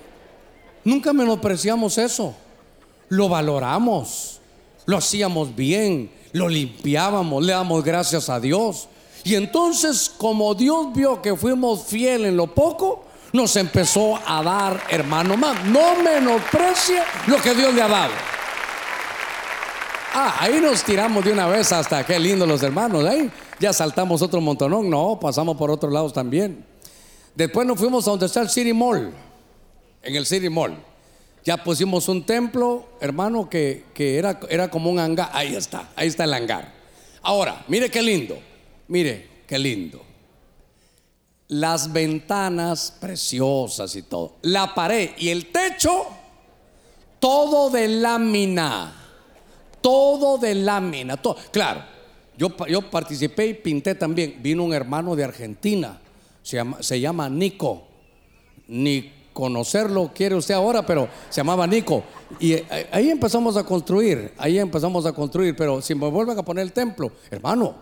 nunca 0.84 1.14
menospreciamos 1.14 1.98
eso. 1.98 2.36
Lo 3.10 3.30
valoramos, 3.30 4.42
lo 4.86 4.98
hacíamos 4.98 5.56
bien, 5.56 6.12
lo 6.32 6.50
limpiábamos, 6.50 7.44
le 7.44 7.54
damos 7.54 7.84
gracias 7.84 8.30
a 8.30 8.40
Dios. 8.40 8.88
Y 9.24 9.36
entonces, 9.36 10.12
como 10.18 10.54
Dios 10.54 10.94
vio 10.94 11.22
que 11.22 11.36
fuimos 11.36 11.86
fieles 11.86 12.30
en 12.30 12.38
lo 12.38 12.48
poco, 12.48 13.06
nos 13.34 13.56
empezó 13.56 14.20
a 14.26 14.44
dar, 14.44 14.84
hermano, 14.90 15.36
más. 15.36 15.64
No 15.66 16.02
menosprecie 16.04 17.02
lo 17.28 17.38
que 17.42 17.54
Dios 17.54 17.74
le 17.74 17.82
ha 17.82 17.88
dado. 17.88 18.14
Ah, 20.14 20.38
ahí 20.40 20.62
nos 20.62 20.84
tiramos 20.84 21.26
de 21.26 21.34
una 21.34 21.48
vez 21.48 21.72
hasta 21.74 22.06
qué 22.06 22.18
lindo 22.18 22.46
los 22.46 22.64
hermanos. 22.64 23.04
Ahí 23.04 23.30
ya 23.60 23.74
saltamos 23.74 24.22
otro 24.22 24.40
montonón. 24.40 24.90
No, 24.90 25.20
pasamos 25.20 25.58
por 25.58 25.70
otros 25.70 25.92
lados 25.92 26.14
también. 26.14 26.66
Después 27.36 27.68
nos 27.68 27.78
fuimos 27.78 28.08
a 28.08 28.12
donde 28.12 28.28
está 28.28 28.42
el 28.42 28.50
City 28.50 28.72
Mall. 28.72 29.12
En 30.02 30.16
el 30.16 30.26
City 30.26 30.50
Mall. 30.50 30.78
Ya 31.46 31.58
pusimos 31.58 32.10
un 32.10 32.24
templo, 32.24 32.88
hermano, 33.00 33.48
que, 33.48 33.86
era, 33.96 34.40
era 34.50 34.68
como 34.68 34.90
un 34.90 34.98
hangar. 34.98 35.30
Ahí 35.32 35.56
está, 35.56 35.92
ahí 35.96 36.08
está 36.08 36.24
el 36.24 36.34
hangar. 36.34 36.74
Ahora, 37.22 37.64
mire 37.68 37.92
qué 37.92 38.02
lindo. 38.02 38.40
Mire 38.88 39.30
qué 39.46 39.60
lindo. 39.60 40.04
las 41.48 41.94
ventanas 41.94 42.98
preciosas 43.00 43.96
y 43.96 44.02
todo. 44.02 44.38
La 44.42 44.74
pared 44.74 45.12
y 45.20 45.30
el 45.30 45.52
techo, 45.52 46.08
todo 47.20 47.70
de 47.70 47.90
lámina. 47.90 48.94
Todo 49.82 50.40
de 50.40 50.56
lámina. 50.56 51.18
Todo. 51.18 51.38
Claro, 51.52 51.84
yo, 52.36 52.56
yo 52.68 52.90
participé 52.90 53.46
y 53.46 53.54
pinté 53.54 53.94
también. 53.94 54.40
Vino 54.42 54.64
un 54.64 54.74
hermano 54.74 55.16
de 55.16 55.24
Argentina, 55.24 56.02
se 56.42 56.58
llama, 56.58 56.82
se 56.82 57.00
llama 57.00 57.30
Nico. 57.30 57.88
Ni 58.68 59.12
conocerlo 59.36 60.12
quiere 60.16 60.34
usted 60.34 60.54
ahora, 60.54 60.86
pero 60.86 61.10
se 61.30 61.42
llamaba 61.42 61.68
Nico. 61.68 62.04
Y 62.40 62.54
eh, 62.54 62.88
ahí 62.90 63.10
empezamos 63.10 63.58
a 63.58 63.66
construir, 63.66 64.34
ahí 64.38 64.58
empezamos 64.58 65.06
a 65.06 65.12
construir, 65.12 65.54
pero 65.58 65.82
si 65.82 65.94
me 65.94 66.10
vuelven 66.10 66.40
a 66.40 66.42
poner 66.42 66.64
el 66.64 66.72
templo, 66.72 67.12
hermano, 67.30 67.76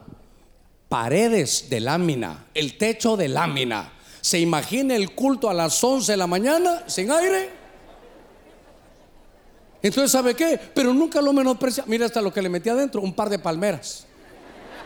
paredes 0.90 1.70
de 1.70 1.80
lámina, 1.80 2.48
el 2.56 2.76
techo 2.78 3.16
de 3.16 3.30
lámina. 3.30 3.94
¿Se 4.20 4.40
imagina 4.40 4.96
el 4.96 5.12
culto 5.12 5.48
a 5.48 5.54
las 5.54 5.82
11 5.84 6.14
de 6.14 6.18
la 6.18 6.26
mañana 6.26 6.84
sin 6.88 7.12
aire? 7.12 7.50
Entonces, 9.84 10.12
¿sabe 10.12 10.34
qué? 10.34 10.60
Pero 10.74 10.92
nunca 10.92 11.22
lo 11.22 11.34
menosprecia. 11.34 11.84
Mira 11.86 12.08
hasta 12.08 12.22
lo 12.22 12.34
que 12.34 12.42
le 12.42 12.50
metí 12.50 12.70
adentro, 12.70 13.02
un 13.02 13.14
par 13.14 13.30
de 13.30 13.38
palmeras. 13.38 14.08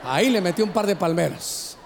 Ahí 0.03 0.30
le 0.30 0.41
metí 0.41 0.62
un 0.62 0.71
par 0.71 0.86
de 0.86 0.97
palmeras. 0.97 1.77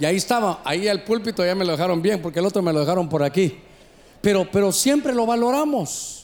Y 0.00 0.04
ahí 0.04 0.16
estaba, 0.16 0.62
ahí 0.64 0.88
el 0.88 1.04
púlpito 1.04 1.44
ya 1.44 1.54
me 1.54 1.64
lo 1.64 1.72
dejaron 1.72 2.02
bien, 2.02 2.20
porque 2.20 2.40
el 2.40 2.46
otro 2.46 2.60
me 2.60 2.72
lo 2.72 2.80
dejaron 2.80 3.08
por 3.08 3.22
aquí. 3.22 3.60
Pero, 4.20 4.50
pero 4.50 4.72
siempre 4.72 5.14
lo 5.14 5.26
valoramos. 5.26 6.16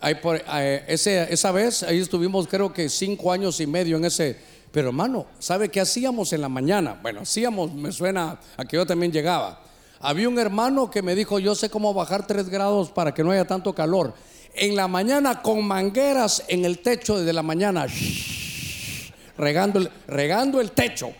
Ahí 0.00 0.16
por, 0.16 0.42
esa 0.88 1.52
vez, 1.52 1.84
ahí 1.84 2.00
estuvimos 2.00 2.48
creo 2.48 2.72
que 2.72 2.88
cinco 2.88 3.30
años 3.30 3.60
y 3.60 3.68
medio 3.68 3.96
en 3.96 4.04
ese, 4.04 4.36
pero 4.72 4.88
hermano, 4.88 5.26
¿sabe 5.38 5.68
qué 5.68 5.80
hacíamos 5.80 6.32
en 6.32 6.40
la 6.40 6.48
mañana? 6.48 6.98
Bueno, 7.00 7.20
hacíamos, 7.20 7.72
me 7.72 7.92
suena 7.92 8.40
a 8.56 8.64
que 8.64 8.76
yo 8.76 8.84
también 8.84 9.12
llegaba. 9.12 9.62
Había 10.00 10.28
un 10.28 10.38
hermano 10.40 10.90
que 10.90 11.02
me 11.02 11.14
dijo, 11.14 11.38
yo 11.38 11.54
sé 11.54 11.70
cómo 11.70 11.94
bajar 11.94 12.26
tres 12.26 12.48
grados 12.48 12.90
para 12.90 13.14
que 13.14 13.22
no 13.22 13.30
haya 13.30 13.44
tanto 13.44 13.72
calor. 13.74 14.12
En 14.54 14.74
la 14.74 14.88
mañana 14.88 15.40
con 15.40 15.64
mangueras 15.64 16.42
en 16.48 16.64
el 16.64 16.80
techo 16.80 17.18
desde 17.18 17.32
la 17.32 17.42
mañana, 17.44 17.86
regando, 19.38 19.78
el, 19.78 19.90
regando 20.08 20.60
el 20.60 20.72
techo, 20.72 21.12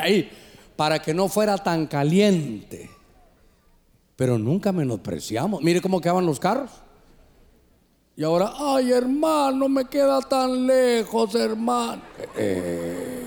ahí, 0.00 0.28
para 0.74 1.00
que 1.00 1.14
no 1.14 1.28
fuera 1.28 1.56
tan 1.58 1.86
caliente. 1.86 2.90
Pero 4.16 4.38
nunca 4.38 4.72
menospreciamos. 4.72 5.62
Mire 5.62 5.80
cómo 5.80 6.00
quedaban 6.00 6.26
los 6.26 6.38
carros. 6.38 6.70
Y 8.16 8.22
ahora, 8.22 8.52
ay 8.56 8.92
hermano, 8.92 9.68
me 9.68 9.86
queda 9.86 10.20
tan 10.20 10.66
lejos, 10.66 11.34
hermano. 11.34 12.00
Eh, 12.36 13.22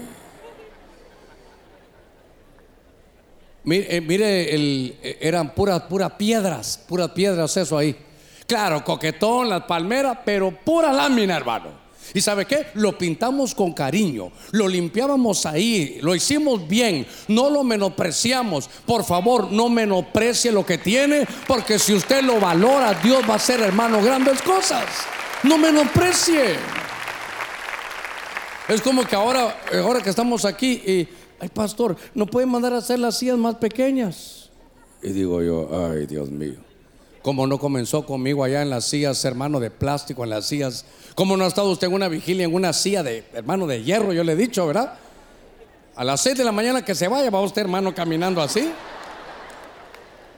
mire, 3.65 3.95
eh, 3.97 4.01
mire 4.01 4.55
eh, 4.55 5.17
eran 5.19 5.53
puras, 5.53 5.81
puras 5.83 6.13
piedras, 6.13 6.85
puras 6.87 7.11
piedras 7.11 7.57
eso 7.57 7.77
ahí. 7.77 7.97
Claro, 8.47 8.81
coquetón, 8.85 9.49
las 9.49 9.63
palmeras, 9.63 10.19
pero 10.23 10.51
pura 10.51 10.93
lámina, 10.93 11.35
hermano. 11.35 11.76
¿Y 12.13 12.21
sabe 12.21 12.45
qué? 12.45 12.67
Lo 12.75 12.97
pintamos 12.97 13.53
con 13.53 13.73
cariño, 13.73 14.31
lo 14.51 14.67
limpiábamos 14.67 15.45
ahí, 15.45 15.99
lo 16.01 16.15
hicimos 16.15 16.67
bien, 16.67 17.05
no 17.27 17.49
lo 17.49 17.63
menospreciamos. 17.63 18.69
Por 18.85 19.03
favor, 19.03 19.51
no 19.51 19.69
menosprecie 19.69 20.51
lo 20.51 20.65
que 20.65 20.77
tiene, 20.77 21.27
porque 21.47 21.79
si 21.79 21.93
usted 21.93 22.23
lo 22.23 22.39
valora, 22.39 22.93
Dios 22.95 23.23
va 23.27 23.33
a 23.33 23.37
hacer, 23.37 23.61
hermano, 23.61 24.01
grandes 24.01 24.41
cosas. 24.41 24.85
No 25.43 25.57
menosprecie. 25.57 26.55
Es 28.67 28.81
como 28.81 29.03
que 29.05 29.15
ahora, 29.15 29.61
ahora 29.73 30.01
que 30.01 30.09
estamos 30.09 30.43
aquí, 30.43 30.81
y, 30.85 31.07
ay, 31.39 31.49
pastor, 31.49 31.95
no 32.13 32.25
puede 32.25 32.45
mandar 32.45 32.73
a 32.73 32.77
hacer 32.77 32.99
las 32.99 33.17
sillas 33.17 33.37
más 33.37 33.55
pequeñas. 33.55 34.49
Y 35.01 35.09
digo 35.11 35.41
yo, 35.41 35.69
ay, 35.89 36.05
Dios 36.05 36.29
mío. 36.29 36.66
Como 37.27 37.45
no 37.45 37.57
comenzó 37.57 38.05
conmigo 38.05 38.45
allá 38.45 38.61
en 38.61 38.69
las 38.69 38.85
sillas, 38.85 39.25
hermano, 39.25 39.59
de 39.59 39.69
plástico, 39.69 40.23
en 40.23 40.29
las 40.29 40.45
sillas. 40.45 40.85
Como 41.13 41.35
no 41.35 41.43
ha 41.43 41.47
estado 41.49 41.69
usted 41.69 41.87
en 41.87 41.93
una 41.93 42.07
vigilia, 42.07 42.45
en 42.45 42.53
una 42.53 42.71
silla 42.71 43.03
de, 43.03 43.25
hermano, 43.33 43.67
de 43.67 43.83
hierro, 43.83 44.13
yo 44.13 44.23
le 44.23 44.31
he 44.31 44.35
dicho, 44.37 44.65
¿verdad? 44.65 44.93
A 45.97 46.05
las 46.05 46.21
6 46.21 46.37
de 46.37 46.45
la 46.45 46.53
mañana 46.53 46.85
que 46.85 46.95
se 46.95 47.09
vaya, 47.09 47.29
va 47.29 47.41
usted, 47.41 47.63
hermano, 47.63 47.93
caminando 47.93 48.41
así. 48.41 48.71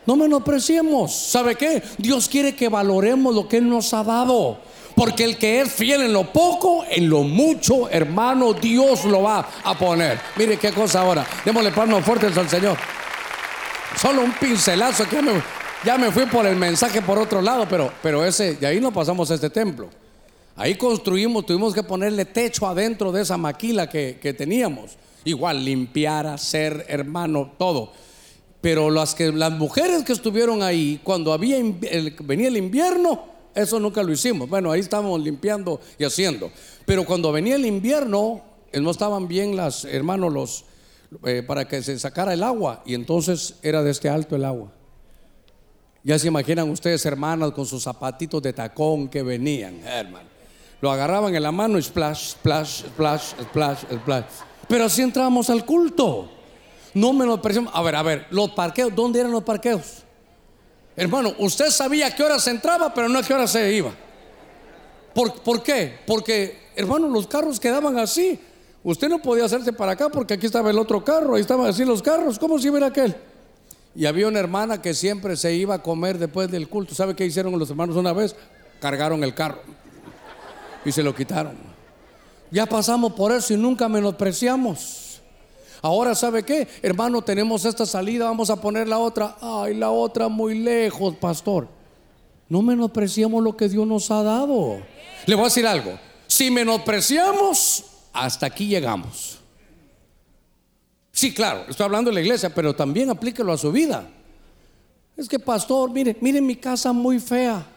No 0.08 0.16
menospreciemos. 0.16 1.14
¿Sabe 1.14 1.54
qué? 1.54 1.84
Dios 2.00 2.28
quiere 2.28 2.56
que 2.56 2.70
valoremos 2.70 3.36
lo 3.36 3.48
que 3.48 3.58
Él 3.58 3.70
nos 3.70 3.94
ha 3.94 4.04
dado. 4.04 4.58
Porque 4.96 5.26
el 5.26 5.38
que 5.38 5.62
es 5.62 5.72
fiel 5.72 6.02
en 6.02 6.12
lo 6.12 6.34
poco, 6.34 6.86
en 6.90 7.08
lo 7.08 7.22
mucho, 7.22 7.88
hermano, 7.88 8.54
Dios 8.54 9.06
lo 9.06 9.22
va 9.22 9.48
a 9.64 9.78
poner. 9.78 10.20
Mire 10.38 10.58
qué 10.58 10.72
cosa 10.72 11.02
ahora. 11.02 11.24
Démosle 11.46 11.72
palmas 11.72 12.04
fuertes 12.04 12.36
al 12.36 12.50
Señor. 12.50 12.80
Solo 13.96 14.24
un 14.24 14.32
pincelazo 14.32 15.08
que 15.08 15.22
me, 15.22 15.34
ya 15.86 15.98
me 15.98 16.12
fui 16.12 16.26
por 16.26 16.46
el 16.46 16.56
mensaje 16.56 17.02
por 17.02 17.18
otro 17.18 17.42
lado, 17.42 17.66
pero, 17.70 17.92
pero 18.04 18.26
ese, 18.26 18.56
de 18.56 18.68
ahí 18.68 18.80
no 18.80 18.92
pasamos 18.92 19.32
a 19.32 19.36
este 19.36 19.50
templo. 19.50 19.90
Ahí 20.56 20.76
construimos, 20.76 21.46
tuvimos 21.46 21.74
que 21.74 21.84
ponerle 21.84 22.26
techo 22.26 22.68
adentro 22.68 23.14
de 23.14 23.22
esa 23.22 23.38
maquila 23.38 23.88
que, 23.88 24.36
teníamos. 24.38 24.98
Igual, 25.24 25.64
limpiar, 25.64 26.28
hacer, 26.28 26.86
hermano, 26.90 27.54
todo. 27.58 27.94
Pero 28.60 28.90
las, 28.90 29.16
que, 29.16 29.32
las 29.32 29.54
mujeres 29.54 30.04
que 30.04 30.12
estuvieron 30.12 30.62
ahí, 30.62 31.00
cuando 31.02 31.32
había, 31.32 31.60
venía 32.24 32.50
el 32.50 32.58
invierno, 32.58 33.24
eso 33.56 33.80
nunca 33.80 34.04
lo 34.04 34.12
hicimos. 34.12 34.50
Bueno, 34.50 34.70
ahí 34.70 34.82
estábamos 34.82 35.22
limpiando 35.22 35.80
y 35.98 36.04
haciendo. 36.04 36.52
Pero 36.86 37.06
cuando 37.06 37.32
venía 37.32 37.56
el 37.56 37.66
invierno, 37.66 38.42
eh, 38.74 38.82
no 38.82 38.92
estaban 38.92 39.30
bien 39.30 39.56
las, 39.56 39.86
hermanos, 39.86 40.34
los, 40.34 40.66
eh, 41.26 41.42
para 41.42 41.70
que 41.70 41.82
se 41.82 41.98
sacara 42.00 42.34
el 42.34 42.44
agua. 42.44 42.84
Y 42.86 42.96
entonces 42.96 43.56
era 43.62 43.82
de 43.82 43.92
este 43.92 44.10
alto 44.10 44.36
el 44.36 44.44
agua. 44.44 44.74
Ya 46.10 46.18
se 46.18 46.28
imaginan 46.28 46.68
ustedes, 46.72 47.06
hermanas, 47.06 47.52
con 47.52 47.68
sus 47.68 47.84
zapatitos 47.84 48.42
de 48.42 48.52
tacón 48.52 49.10
que 49.10 49.22
venían, 49.22 49.80
hermano. 49.86 50.28
Lo 50.82 50.90
agarraban 50.90 51.36
en 51.36 51.44
la 51.44 51.52
mano 51.52 51.78
y 51.78 51.84
splash, 51.84 52.32
splash, 52.32 52.86
splash, 52.88 53.34
splash, 53.44 53.78
splash. 53.94 54.26
Pero 54.68 54.86
así 54.86 55.04
entrábamos 55.04 55.52
al 55.52 55.64
culto. 55.64 56.28
No 56.96 57.14
me 57.14 57.28
lo 57.28 57.40
parecemos. 57.40 57.72
A 57.76 57.84
ver, 57.84 57.96
a 57.96 58.02
ver, 58.02 58.26
los 58.32 58.50
parqueos, 58.54 58.92
¿dónde 58.96 59.20
eran 59.20 59.32
los 59.32 59.44
parqueos? 59.44 60.02
Hermano, 60.96 61.36
usted 61.38 61.70
sabía 61.70 62.08
a 62.08 62.16
qué 62.16 62.24
hora 62.24 62.40
se 62.40 62.50
entraba, 62.50 62.92
pero 62.92 63.08
no 63.08 63.20
a 63.20 63.22
qué 63.22 63.36
hora 63.36 63.46
se 63.46 63.72
iba. 63.72 63.92
¿Por, 65.14 65.40
¿Por, 65.44 65.62
qué? 65.62 66.00
Porque, 66.08 66.70
hermano, 66.76 67.08
los 67.08 67.28
carros 67.28 67.60
quedaban 67.60 68.00
así. 68.00 68.40
Usted 68.84 69.10
no 69.10 69.22
podía 69.22 69.46
hacerse 69.46 69.74
para 69.74 69.92
acá 69.92 70.10
porque 70.10 70.34
aquí 70.34 70.48
estaba 70.48 70.72
el 70.72 70.80
otro 70.80 71.04
carro, 71.04 71.36
ahí 71.36 71.42
estaban 71.42 71.68
así 71.68 71.86
los 71.86 72.02
carros. 72.02 72.40
¿Cómo 72.40 72.58
si 72.58 72.66
iba 72.66 72.84
aquel? 72.84 73.16
Y 74.00 74.06
había 74.06 74.30
una 74.30 74.40
hermana 74.40 74.82
que 74.82 74.94
siempre 74.94 75.36
se 75.36 75.54
iba 75.54 75.76
a 75.76 75.84
comer 75.84 76.18
después 76.18 76.50
del 76.50 76.70
culto. 76.70 76.96
¿Sabe 76.96 77.18
qué 77.18 77.26
hicieron 77.26 77.60
los 77.60 77.70
hermanos 77.70 77.98
una 77.98 78.14
vez? 78.14 78.34
Cargaron 78.80 79.26
el 79.26 79.36
carro 79.36 79.60
y 80.86 80.92
se 80.94 81.04
lo 81.04 81.14
quitaron. 81.14 81.58
Ya 82.50 82.66
pasamos 82.66 83.12
por 83.12 83.34
eso 83.34 83.54
y 83.54 83.58
nunca 83.58 83.90
menospreciamos. 83.90 85.20
Ahora, 85.82 86.16
¿sabe 86.16 86.44
qué? 86.44 86.66
Hermano, 86.82 87.22
tenemos 87.22 87.66
esta 87.66 87.86
salida, 87.86 88.24
vamos 88.24 88.50
a 88.50 88.62
poner 88.62 88.88
la 88.88 89.00
otra. 89.00 89.36
Ay, 89.42 89.76
la 89.76 89.90
otra 89.90 90.30
muy 90.30 90.58
lejos, 90.58 91.16
pastor. 91.18 91.68
No 92.48 92.62
menospreciamos 92.62 93.44
lo 93.44 93.58
que 93.58 93.68
Dios 93.68 93.86
nos 93.86 94.10
ha 94.12 94.24
dado. 94.24 94.78
Le 95.26 95.36
voy 95.36 95.42
a 95.42 95.48
decir 95.48 95.68
algo. 95.68 96.00
Si 96.26 96.50
menospreciamos, 96.50 97.84
hasta 98.14 98.46
aquí 98.46 98.66
llegamos. 98.66 99.39
Sí, 101.20 101.34
claro, 101.34 101.66
estoy 101.68 101.84
hablando 101.84 102.10
de 102.12 102.16
la 102.16 102.22
iglesia, 102.22 102.50
pero 102.56 102.74
también 102.74 103.10
aplíquelo 103.10 103.52
a 103.52 103.58
su 103.58 103.74
vida. 103.74 104.08
Es 105.18 105.28
que, 105.28 105.38
pastor, 105.38 105.92
mire, 105.92 106.16
mire 106.22 106.40
mi 106.40 106.56
casa 106.56 106.94
muy 106.94 107.20
fea. 107.20 107.68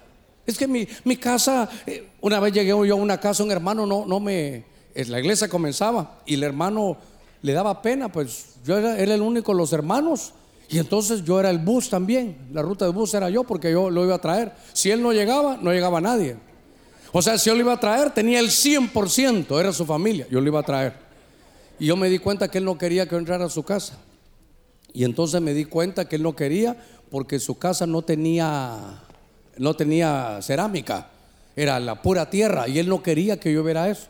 Es 0.46 0.56
que 0.56 0.68
mi, 0.68 1.16
casa, 1.16 1.68
eh, 1.84 2.08
una 2.20 2.38
vez 2.38 2.52
llegué 2.52 2.68
yo 2.68 2.92
a 2.92 2.94
una 2.94 3.18
casa, 3.18 3.42
un 3.42 3.50
hermano 3.50 3.84
no, 3.84 4.06
no 4.06 4.20
me, 4.20 4.62
la 4.94 5.18
iglesia 5.18 5.48
comenzaba 5.48 6.20
y 6.24 6.34
el 6.34 6.44
hermano 6.44 6.96
le 7.42 7.52
daba 7.52 7.82
pena, 7.82 8.12
pues 8.12 8.58
yo 8.64 8.78
era, 8.78 8.96
era, 8.96 9.12
el 9.12 9.22
único 9.22 9.50
de 9.50 9.58
los 9.58 9.72
hermanos 9.72 10.34
y 10.68 10.78
entonces 10.78 11.24
yo 11.24 11.40
era 11.40 11.50
el 11.50 11.58
bus 11.58 11.90
también, 11.90 12.36
la 12.52 12.62
ruta 12.62 12.84
de 12.84 12.92
bus 12.92 13.12
era 13.12 13.28
yo 13.28 13.42
porque 13.42 13.72
yo 13.72 13.90
lo 13.90 14.04
iba 14.04 14.14
a 14.14 14.20
traer. 14.20 14.52
Si 14.72 14.88
él 14.92 15.02
no 15.02 15.12
llegaba, 15.12 15.58
no 15.60 15.72
llegaba 15.72 16.00
nadie. 16.00 16.36
O 17.10 17.20
sea, 17.20 17.36
si 17.38 17.50
yo 17.50 17.56
lo 17.56 17.62
iba 17.62 17.72
a 17.72 17.80
traer, 17.80 18.12
tenía 18.12 18.38
el 18.38 18.50
100%, 18.50 19.58
era 19.58 19.72
su 19.72 19.84
familia, 19.84 20.28
yo 20.30 20.40
lo 20.40 20.46
iba 20.46 20.60
a 20.60 20.62
traer. 20.62 21.11
Y 21.78 21.86
yo 21.86 21.96
me 21.96 22.08
di 22.08 22.18
cuenta 22.18 22.48
que 22.48 22.58
él 22.58 22.64
no 22.64 22.78
quería 22.78 23.08
que 23.08 23.16
entrara 23.16 23.46
a 23.46 23.50
su 23.50 23.62
casa. 23.62 23.98
Y 24.92 25.04
entonces 25.04 25.40
me 25.40 25.54
di 25.54 25.64
cuenta 25.64 26.08
que 26.08 26.16
él 26.16 26.22
no 26.22 26.36
quería 26.36 26.76
porque 27.10 27.38
su 27.38 27.58
casa 27.58 27.86
no 27.86 28.02
tenía, 28.02 29.02
no 29.58 29.74
tenía 29.74 30.38
cerámica, 30.42 31.08
era 31.56 31.78
la 31.80 32.00
pura 32.00 32.30
tierra 32.30 32.68
y 32.68 32.78
él 32.78 32.88
no 32.88 33.02
quería 33.02 33.38
que 33.38 33.52
yo 33.52 33.62
viera 33.62 33.88
eso. 33.88 34.08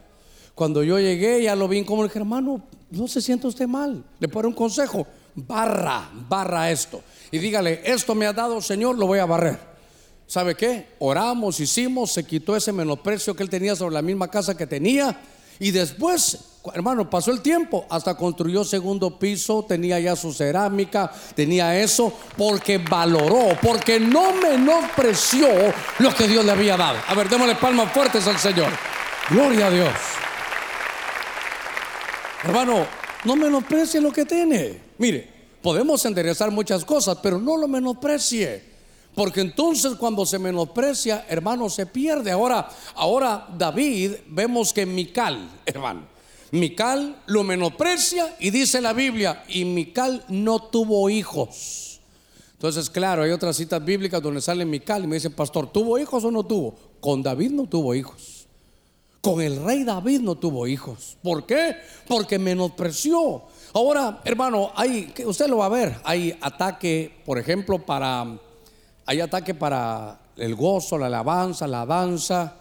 Cuando 0.54 0.82
yo 0.82 0.98
llegué 0.98 1.42
ya 1.42 1.56
lo 1.56 1.68
vi 1.68 1.84
como 1.84 2.04
dije, 2.04 2.18
hermano, 2.18 2.62
no 2.90 3.08
se 3.08 3.20
sienta 3.20 3.48
usted 3.48 3.66
mal, 3.66 4.04
le 4.18 4.28
pongo 4.28 4.48
un 4.48 4.54
consejo, 4.54 5.06
barra, 5.34 6.10
barra 6.28 6.70
esto. 6.70 7.02
Y 7.30 7.38
dígale, 7.38 7.80
esto 7.84 8.14
me 8.14 8.26
ha 8.26 8.32
dado 8.32 8.60
Señor, 8.60 8.98
lo 8.98 9.06
voy 9.06 9.18
a 9.18 9.26
barrer. 9.26 9.58
¿Sabe 10.26 10.54
qué? 10.54 10.88
Oramos, 10.98 11.60
hicimos, 11.60 12.12
se 12.12 12.24
quitó 12.24 12.56
ese 12.56 12.72
menosprecio 12.72 13.34
que 13.34 13.42
él 13.42 13.50
tenía 13.50 13.76
sobre 13.76 13.94
la 13.94 14.02
misma 14.02 14.28
casa 14.28 14.56
que 14.56 14.66
tenía 14.66 15.20
y 15.58 15.70
después 15.70 16.51
hermano, 16.74 17.10
pasó 17.10 17.32
el 17.32 17.40
tiempo, 17.40 17.86
hasta 17.90 18.16
construyó 18.16 18.64
segundo 18.64 19.18
piso, 19.18 19.64
tenía 19.66 19.98
ya 19.98 20.14
su 20.14 20.32
cerámica, 20.32 21.12
tenía 21.34 21.80
eso, 21.80 22.12
porque 22.36 22.78
valoró, 22.78 23.56
porque 23.60 23.98
no 23.98 24.32
menospreció 24.34 25.48
lo 25.98 26.14
que 26.14 26.28
Dios 26.28 26.44
le 26.44 26.52
había 26.52 26.76
dado. 26.76 26.98
A 27.08 27.14
ver, 27.14 27.28
démosle 27.28 27.56
palmas 27.56 27.92
fuertes 27.92 28.26
al 28.26 28.38
Señor. 28.38 28.70
Gloria 29.30 29.66
a 29.66 29.70
Dios. 29.70 29.92
Hermano, 32.44 32.86
no 33.24 33.36
menosprecie 33.36 34.00
lo 34.00 34.12
que 34.12 34.24
tiene. 34.24 34.80
Mire, 34.98 35.28
podemos 35.62 36.04
enderezar 36.04 36.50
muchas 36.50 36.84
cosas, 36.84 37.18
pero 37.22 37.38
no 37.38 37.56
lo 37.56 37.66
menosprecie. 37.66 38.72
Porque 39.14 39.42
entonces 39.42 39.94
cuando 39.96 40.24
se 40.24 40.38
menosprecia, 40.38 41.26
hermano, 41.28 41.68
se 41.68 41.86
pierde. 41.86 42.30
Ahora, 42.30 42.68
ahora 42.94 43.46
David, 43.56 44.12
vemos 44.26 44.72
que 44.72 44.86
Mical, 44.86 45.50
hermano, 45.66 46.11
Mical 46.52 47.20
lo 47.26 47.42
menosprecia 47.42 48.36
y 48.38 48.50
dice 48.50 48.80
la 48.80 48.92
Biblia, 48.92 49.42
y 49.48 49.64
Mical 49.64 50.24
no 50.28 50.60
tuvo 50.60 51.10
hijos. 51.10 52.00
Entonces, 52.52 52.88
claro, 52.88 53.24
hay 53.24 53.32
otras 53.32 53.56
citas 53.56 53.84
bíblicas 53.84 54.22
donde 54.22 54.40
sale 54.40 54.64
Mical 54.64 55.02
y 55.02 55.06
me 55.08 55.16
dice, 55.16 55.30
pastor, 55.30 55.72
¿tuvo 55.72 55.98
hijos 55.98 56.24
o 56.24 56.30
no 56.30 56.44
tuvo? 56.44 56.76
Con 57.00 57.22
David 57.22 57.50
no 57.50 57.66
tuvo 57.66 57.94
hijos. 57.94 58.46
Con 59.20 59.40
el 59.40 59.64
rey 59.64 59.82
David 59.82 60.20
no 60.20 60.36
tuvo 60.36 60.66
hijos. 60.66 61.16
¿Por 61.22 61.44
qué? 61.44 61.74
Porque 62.06 62.38
menospreció. 62.38 63.42
Ahora, 63.74 64.20
hermano, 64.24 64.70
hay, 64.76 65.12
usted 65.26 65.48
lo 65.48 65.56
va 65.58 65.66
a 65.66 65.70
ver, 65.70 65.96
hay 66.04 66.38
ataque, 66.40 67.20
por 67.24 67.38
ejemplo, 67.38 67.78
para 67.78 68.38
hay 69.04 69.20
ataque 69.20 69.54
para 69.54 70.20
el 70.36 70.54
gozo, 70.54 70.96
la 70.96 71.06
alabanza, 71.06 71.66
la 71.66 71.84
danza. 71.84 72.54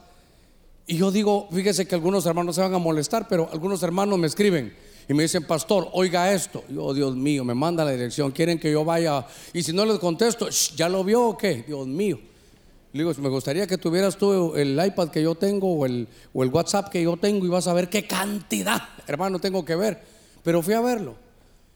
Y 0.91 0.97
yo 0.97 1.09
digo, 1.09 1.47
fíjese 1.49 1.87
que 1.87 1.95
algunos 1.95 2.25
hermanos 2.25 2.55
se 2.55 2.61
van 2.61 2.73
a 2.73 2.77
molestar, 2.77 3.25
pero 3.25 3.47
algunos 3.53 3.81
hermanos 3.81 4.19
me 4.19 4.27
escriben 4.27 4.73
y 5.07 5.13
me 5.13 5.23
dicen, 5.23 5.45
pastor, 5.45 5.87
oiga 5.93 6.33
esto. 6.33 6.65
Yo, 6.67 6.83
oh, 6.83 6.93
Dios 6.93 7.15
mío, 7.15 7.45
me 7.45 7.53
manda 7.53 7.85
la 7.85 7.91
dirección, 7.91 8.31
quieren 8.31 8.59
que 8.59 8.69
yo 8.69 8.83
vaya. 8.83 9.25
Y 9.53 9.63
si 9.63 9.71
no 9.71 9.85
les 9.85 9.99
contesto, 9.99 10.49
¿ya 10.75 10.89
lo 10.89 11.05
vio 11.05 11.27
o 11.27 11.37
qué? 11.37 11.63
Dios 11.65 11.87
mío. 11.87 12.19
Le 12.91 13.05
digo, 13.05 13.13
me 13.21 13.29
gustaría 13.29 13.65
que 13.67 13.77
tuvieras 13.77 14.17
tú 14.17 14.53
el 14.57 14.77
iPad 14.85 15.07
que 15.11 15.23
yo 15.23 15.33
tengo 15.35 15.73
o 15.73 15.85
el, 15.85 16.09
o 16.33 16.43
el 16.43 16.49
WhatsApp 16.49 16.89
que 16.89 17.01
yo 17.01 17.15
tengo 17.15 17.45
y 17.45 17.47
vas 17.47 17.67
a 17.67 17.73
ver 17.73 17.87
qué 17.87 18.05
cantidad, 18.05 18.81
hermano, 19.07 19.39
tengo 19.39 19.63
que 19.63 19.77
ver. 19.77 20.03
Pero 20.43 20.61
fui 20.61 20.73
a 20.73 20.81
verlo. 20.81 21.15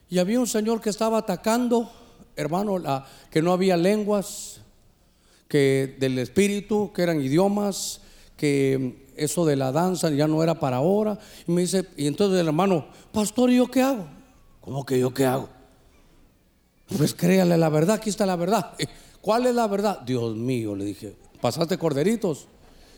Y 0.09 0.17
había 0.17 0.41
un 0.41 0.47
señor 0.47 0.81
que 0.81 0.89
estaba 0.89 1.19
atacando, 1.19 1.89
hermano, 2.35 2.79
la, 2.79 3.07
que 3.31 3.41
no 3.41 3.53
había 3.53 3.77
lenguas, 3.77 4.59
que 5.47 5.95
del 6.01 6.19
espíritu, 6.19 6.91
que 6.93 7.01
eran 7.01 7.21
idiomas, 7.21 8.01
que 8.35 9.04
eso 9.17 9.45
de 9.45 9.55
la 9.55 9.71
danza 9.71 10.09
ya 10.09 10.27
no 10.27 10.43
era 10.43 10.59
para 10.59 10.77
ahora. 10.77 11.19
Y 11.47 11.51
me 11.51 11.61
dice, 11.61 11.87
y 11.97 12.07
entonces 12.07 12.39
el 12.39 12.47
hermano, 12.47 12.85
pastor, 13.11 13.49
¿y 13.49 13.57
yo 13.57 13.67
qué 13.67 13.81
hago? 13.81 14.05
¿Cómo 14.61 14.85
que 14.85 14.99
yo 14.99 15.13
qué 15.13 15.25
hago? 15.25 15.49
Pues 16.97 17.13
créale 17.13 17.57
la 17.57 17.69
verdad, 17.69 17.97
aquí 17.97 18.09
está 18.09 18.25
la 18.25 18.35
verdad. 18.35 18.73
¿Cuál 19.21 19.47
es 19.47 19.55
la 19.55 19.67
verdad? 19.67 20.01
Dios 20.01 20.35
mío, 20.35 20.75
le 20.75 20.85
dije, 20.85 21.15
¿pasaste 21.41 21.77
corderitos? 21.77 22.47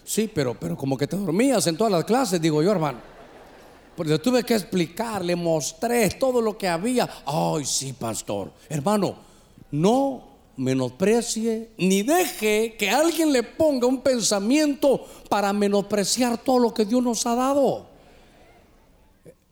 Sí, 0.04 0.30
pero, 0.34 0.58
pero 0.60 0.76
como 0.76 0.98
que 0.98 1.08
te 1.08 1.18
dormías 1.18 1.68
en 1.68 1.78
todas 1.78 1.92
las 1.92 2.06
clases, 2.06 2.42
digo 2.42 2.62
yo, 2.62 2.72
hermano. 2.72 3.00
Porque 3.96 4.12
le 4.12 4.20
tuve 4.20 4.44
que 4.44 4.54
explicar, 4.54 5.26
le 5.26 5.36
mostré 5.36 6.10
todo 6.12 6.42
lo 6.42 6.58
que 6.58 6.68
había. 6.68 7.10
Ay, 7.26 7.66
sí, 7.66 7.94
pastor. 7.94 8.52
Hermano, 8.70 9.16
no 9.72 10.27
menosprecie, 10.58 11.70
ni 11.78 12.04
deje 12.04 12.76
que 12.78 12.90
alguien 12.90 13.32
le 13.32 13.44
ponga 13.44 13.88
un 13.88 14.02
pensamiento 14.02 15.06
para 15.30 15.54
menospreciar 15.54 16.38
todo 16.38 16.60
lo 16.60 16.74
que 16.74 16.86
Dios 16.86 17.02
nos 17.02 17.26
ha 17.26 17.36
dado. 17.36 17.88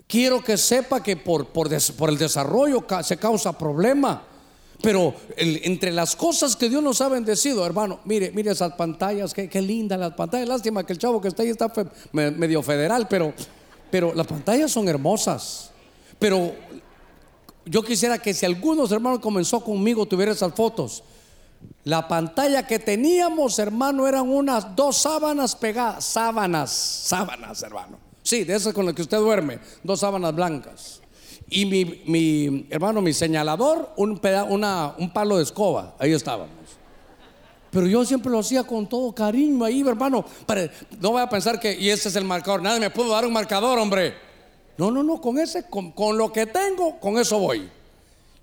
Quiero 0.08 0.44
que 0.44 0.58
sepa 0.58 1.02
que 1.02 1.16
por, 1.16 1.48
por, 1.48 1.72
el 1.72 2.18
desarrollo 2.18 2.86
se 3.04 3.18
causa 3.18 3.58
problema. 3.58 4.24
Pero 4.82 5.16
entre 5.38 5.92
las 5.92 6.16
cosas 6.16 6.56
que 6.56 6.70
Dios 6.70 6.84
nos 6.84 7.02
ha 7.02 7.08
bendecido, 7.08 7.66
hermano, 7.66 8.02
mire, 8.06 8.32
mire 8.36 8.52
esas 8.52 8.74
pantallas, 8.74 9.34
qué, 9.34 9.48
qué 9.50 9.62
lindas 9.62 9.98
las 9.98 10.14
pantallas. 10.14 10.48
Lástima 10.48 10.86
que 10.86 10.94
el 10.94 11.00
chavo 11.00 11.22
que 11.22 11.30
está 11.30 11.44
ahí 11.44 11.50
está 11.50 11.72
medio 12.12 12.62
federal, 12.62 13.08
pero, 13.10 13.34
pero 13.90 14.14
las 14.14 14.28
pantallas 14.28 14.72
son 14.72 14.88
hermosas. 14.88 15.72
Pero 16.20 16.54
yo 17.66 17.84
quisiera 17.84 18.20
que 18.20 18.34
si 18.34 18.46
algunos 18.46 18.92
hermanos 18.92 19.20
comenzó 19.20 19.64
conmigo 19.64 20.06
tuviera 20.06 20.32
esas 20.32 20.54
fotos. 20.54 21.04
La 21.84 22.08
pantalla 22.08 22.66
que 22.66 22.80
teníamos, 22.80 23.58
hermano, 23.60 24.08
eran 24.08 24.30
unas 24.30 24.76
dos 24.76 24.98
sábanas 24.98 25.56
pegadas. 25.56 26.04
Sábanas, 26.04 26.72
sábanas, 26.72 27.62
hermano. 27.64 27.98
Sí, 28.22 28.44
de 28.44 28.56
esas 28.56 28.74
con 28.74 28.86
las 28.86 28.94
que 28.94 29.02
usted 29.02 29.18
duerme. 29.18 29.60
Dos 29.84 30.00
sábanas 30.00 30.34
blancas. 30.36 31.02
Y 31.50 31.66
mi, 31.66 32.68
hermano, 32.70 33.02
mi 33.02 33.14
señalador, 33.14 33.92
un, 33.98 34.20
un 34.98 35.14
palo 35.14 35.38
de 35.38 35.44
escoba. 35.44 35.96
Ahí 36.00 36.12
estábamos. 36.12 36.50
Pero 37.70 37.88
yo 37.88 38.06
siempre 38.06 38.32
lo 38.32 38.40
hacía 38.40 38.64
con 38.64 38.88
todo 38.88 39.14
cariño 39.14 39.66
ahí, 39.66 39.82
hermano. 39.82 40.26
no 41.00 41.12
voy 41.12 41.22
a 41.22 41.30
pensar 41.30 41.60
que, 41.60 41.74
y 41.74 41.90
ese 41.90 42.10
es 42.10 42.16
el 42.16 42.24
marcador. 42.24 42.62
Nadie 42.62 42.80
me 42.80 42.90
pudo 42.90 43.10
dar 43.10 43.26
un 43.26 43.34
marcador, 43.34 43.78
hombre. 43.78 44.25
No, 44.78 44.92
no, 44.92 45.04
no, 45.04 45.22
con 45.22 45.40
ese, 45.40 45.66
con, 45.70 46.18
lo 46.18 46.32
que 46.32 46.46
tengo, 46.46 47.00
con 47.00 47.18
eso 47.18 47.40
voy. 47.40 47.70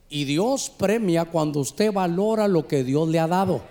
Y 0.08 0.24
Dios 0.24 0.70
premia 0.70 1.26
cuando 1.26 1.60
usted 1.60 1.92
valora 1.92 2.48
lo 2.48 2.66
que 2.66 2.84
Dios 2.84 3.08
le 3.08 3.18
ha 3.18 3.26
dado. 3.26 3.62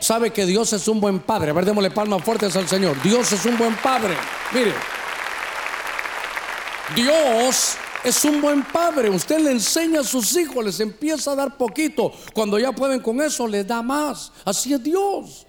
Sabe 0.00 0.30
que 0.30 0.44
Dios 0.44 0.72
es 0.72 0.86
un 0.88 1.00
buen 1.00 1.20
padre. 1.20 1.50
A 1.50 1.54
ver, 1.54 1.64
démosle 1.64 1.90
palmas 1.90 2.22
fuertes 2.22 2.54
al 2.56 2.68
Señor. 2.68 3.00
Dios 3.02 3.32
es 3.32 3.44
un 3.46 3.56
buen 3.56 3.74
padre. 3.76 4.14
Mire, 4.52 4.72
Dios 6.94 7.76
es 8.02 8.24
un 8.24 8.40
buen 8.42 8.62
padre. 8.64 9.08
Usted 9.08 9.40
le 9.40 9.52
enseña 9.52 10.00
a 10.00 10.04
sus 10.04 10.36
hijos, 10.36 10.64
les 10.64 10.80
empieza 10.80 11.32
a 11.32 11.36
dar 11.36 11.56
poquito. 11.56 12.12
Cuando 12.34 12.58
ya 12.58 12.72
pueden 12.72 13.00
con 13.00 13.22
eso, 13.22 13.46
les 13.46 13.66
da 13.66 13.82
más. 13.82 14.30
Así 14.44 14.74
es 14.74 14.82
Dios 14.82 15.43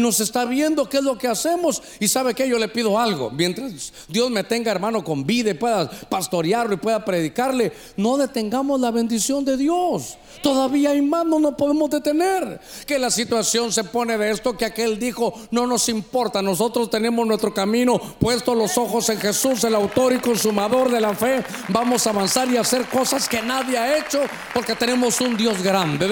nos 0.00 0.20
está 0.20 0.44
viendo 0.44 0.88
qué 0.88 0.98
es 0.98 1.04
lo 1.04 1.16
que 1.16 1.28
hacemos 1.28 1.82
y 2.00 2.08
sabe 2.08 2.34
que 2.34 2.48
yo 2.48 2.58
le 2.58 2.68
pido 2.68 2.98
algo. 2.98 3.30
Mientras 3.30 3.92
Dios 4.08 4.30
me 4.30 4.44
tenga 4.44 4.72
hermano 4.72 5.04
con 5.04 5.24
vida 5.24 5.50
y 5.50 5.54
pueda 5.54 5.90
pastorearlo 6.08 6.74
y 6.74 6.78
pueda 6.78 7.04
predicarle, 7.04 7.72
no 7.96 8.16
detengamos 8.16 8.80
la 8.80 8.90
bendición 8.90 9.44
de 9.44 9.56
Dios. 9.56 10.18
Todavía 10.42 10.90
hay 10.90 11.00
más, 11.00 11.24
no 11.24 11.38
nos 11.38 11.54
podemos 11.54 11.88
detener. 11.90 12.60
Que 12.86 12.98
la 12.98 13.10
situación 13.10 13.72
se 13.72 13.84
pone 13.84 14.18
de 14.18 14.30
esto 14.30 14.56
que 14.56 14.64
aquel 14.64 14.98
dijo, 14.98 15.32
no 15.50 15.66
nos 15.66 15.88
importa, 15.88 16.42
nosotros 16.42 16.90
tenemos 16.90 17.26
nuestro 17.26 17.54
camino, 17.54 17.98
puesto 18.18 18.54
los 18.54 18.76
ojos 18.76 19.08
en 19.08 19.18
Jesús, 19.18 19.64
el 19.64 19.74
autor 19.74 20.12
y 20.12 20.18
consumador 20.18 20.90
de 20.90 21.00
la 21.00 21.14
fe. 21.14 21.44
Vamos 21.68 22.06
a 22.06 22.10
avanzar 22.10 22.48
y 22.50 22.56
hacer 22.56 22.84
cosas 22.86 23.28
que 23.28 23.40
nadie 23.42 23.78
ha 23.78 23.96
hecho 23.96 24.20
porque 24.52 24.74
tenemos 24.74 25.20
un 25.20 25.36
Dios 25.36 25.62
grande. 25.62 26.08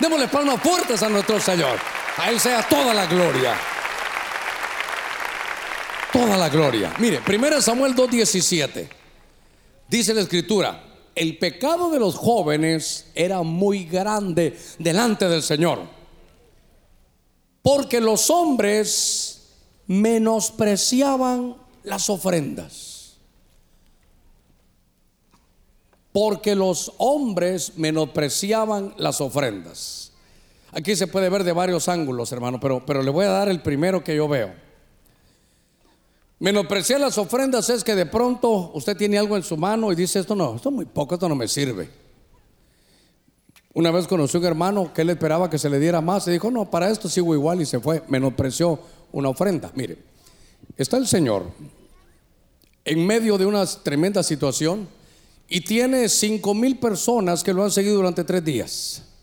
démosle 0.00 0.28
palmas 0.28 0.60
fuertes 0.60 1.02
a 1.02 1.08
nuestro 1.08 1.40
Señor. 1.40 1.78
A 2.16 2.30
Él 2.30 2.38
sea 2.38 2.62
toda 2.68 2.94
la 2.94 3.06
gloria. 3.06 3.23
Toda 6.12 6.36
la 6.36 6.48
gloria. 6.48 6.94
Mire, 6.98 7.20
1 7.26 7.60
Samuel 7.60 7.94
2.17. 7.94 8.88
Dice 9.88 10.14
la 10.14 10.20
escritura, 10.20 10.82
el 11.14 11.38
pecado 11.38 11.90
de 11.90 11.98
los 11.98 12.16
jóvenes 12.16 13.06
era 13.14 13.42
muy 13.42 13.84
grande 13.84 14.58
delante 14.78 15.28
del 15.28 15.42
Señor. 15.42 15.82
Porque 17.62 18.00
los 18.00 18.30
hombres 18.30 19.42
menospreciaban 19.86 21.56
las 21.82 22.10
ofrendas. 22.10 23.16
Porque 26.12 26.54
los 26.54 26.92
hombres 26.98 27.72
menospreciaban 27.76 28.94
las 28.98 29.20
ofrendas. 29.20 30.03
Aquí 30.74 30.96
se 30.96 31.06
puede 31.06 31.28
ver 31.28 31.44
de 31.44 31.52
varios 31.52 31.88
ángulos, 31.88 32.32
hermano, 32.32 32.58
pero, 32.58 32.84
pero 32.84 33.00
le 33.00 33.10
voy 33.10 33.24
a 33.26 33.30
dar 33.30 33.48
el 33.48 33.62
primero 33.62 34.02
que 34.02 34.16
yo 34.16 34.26
veo. 34.26 34.52
Menospreciar 36.40 36.98
las 36.98 37.16
ofrendas 37.16 37.70
es 37.70 37.84
que 37.84 37.94
de 37.94 38.06
pronto 38.06 38.72
usted 38.74 38.96
tiene 38.96 39.16
algo 39.16 39.36
en 39.36 39.44
su 39.44 39.56
mano 39.56 39.92
y 39.92 39.94
dice, 39.94 40.18
esto 40.18 40.34
no, 40.34 40.56
esto 40.56 40.70
es 40.70 40.74
muy 40.74 40.84
poco, 40.84 41.14
esto 41.14 41.28
no 41.28 41.36
me 41.36 41.46
sirve. 41.46 41.88
Una 43.72 43.92
vez 43.92 44.08
conocí 44.08 44.36
a 44.36 44.40
un 44.40 44.46
hermano 44.46 44.92
que 44.92 45.02
él 45.02 45.10
esperaba 45.10 45.48
que 45.48 45.58
se 45.58 45.70
le 45.70 45.78
diera 45.78 46.00
más 46.00 46.26
y 46.26 46.32
dijo, 46.32 46.50
no, 46.50 46.68
para 46.68 46.90
esto 46.90 47.08
sigo 47.08 47.34
igual 47.34 47.62
y 47.62 47.66
se 47.66 47.78
fue. 47.78 48.02
Menospreció 48.08 48.80
una 49.12 49.28
ofrenda. 49.28 49.70
Mire, 49.76 49.98
está 50.76 50.96
el 50.96 51.06
Señor 51.06 51.52
en 52.84 53.06
medio 53.06 53.38
de 53.38 53.46
una 53.46 53.64
tremenda 53.64 54.24
situación 54.24 54.88
y 55.48 55.60
tiene 55.60 56.08
cinco 56.08 56.52
mil 56.52 56.78
personas 56.78 57.44
que 57.44 57.52
lo 57.52 57.62
han 57.62 57.70
seguido 57.70 57.94
durante 57.94 58.24
tres 58.24 58.44
días. 58.44 59.13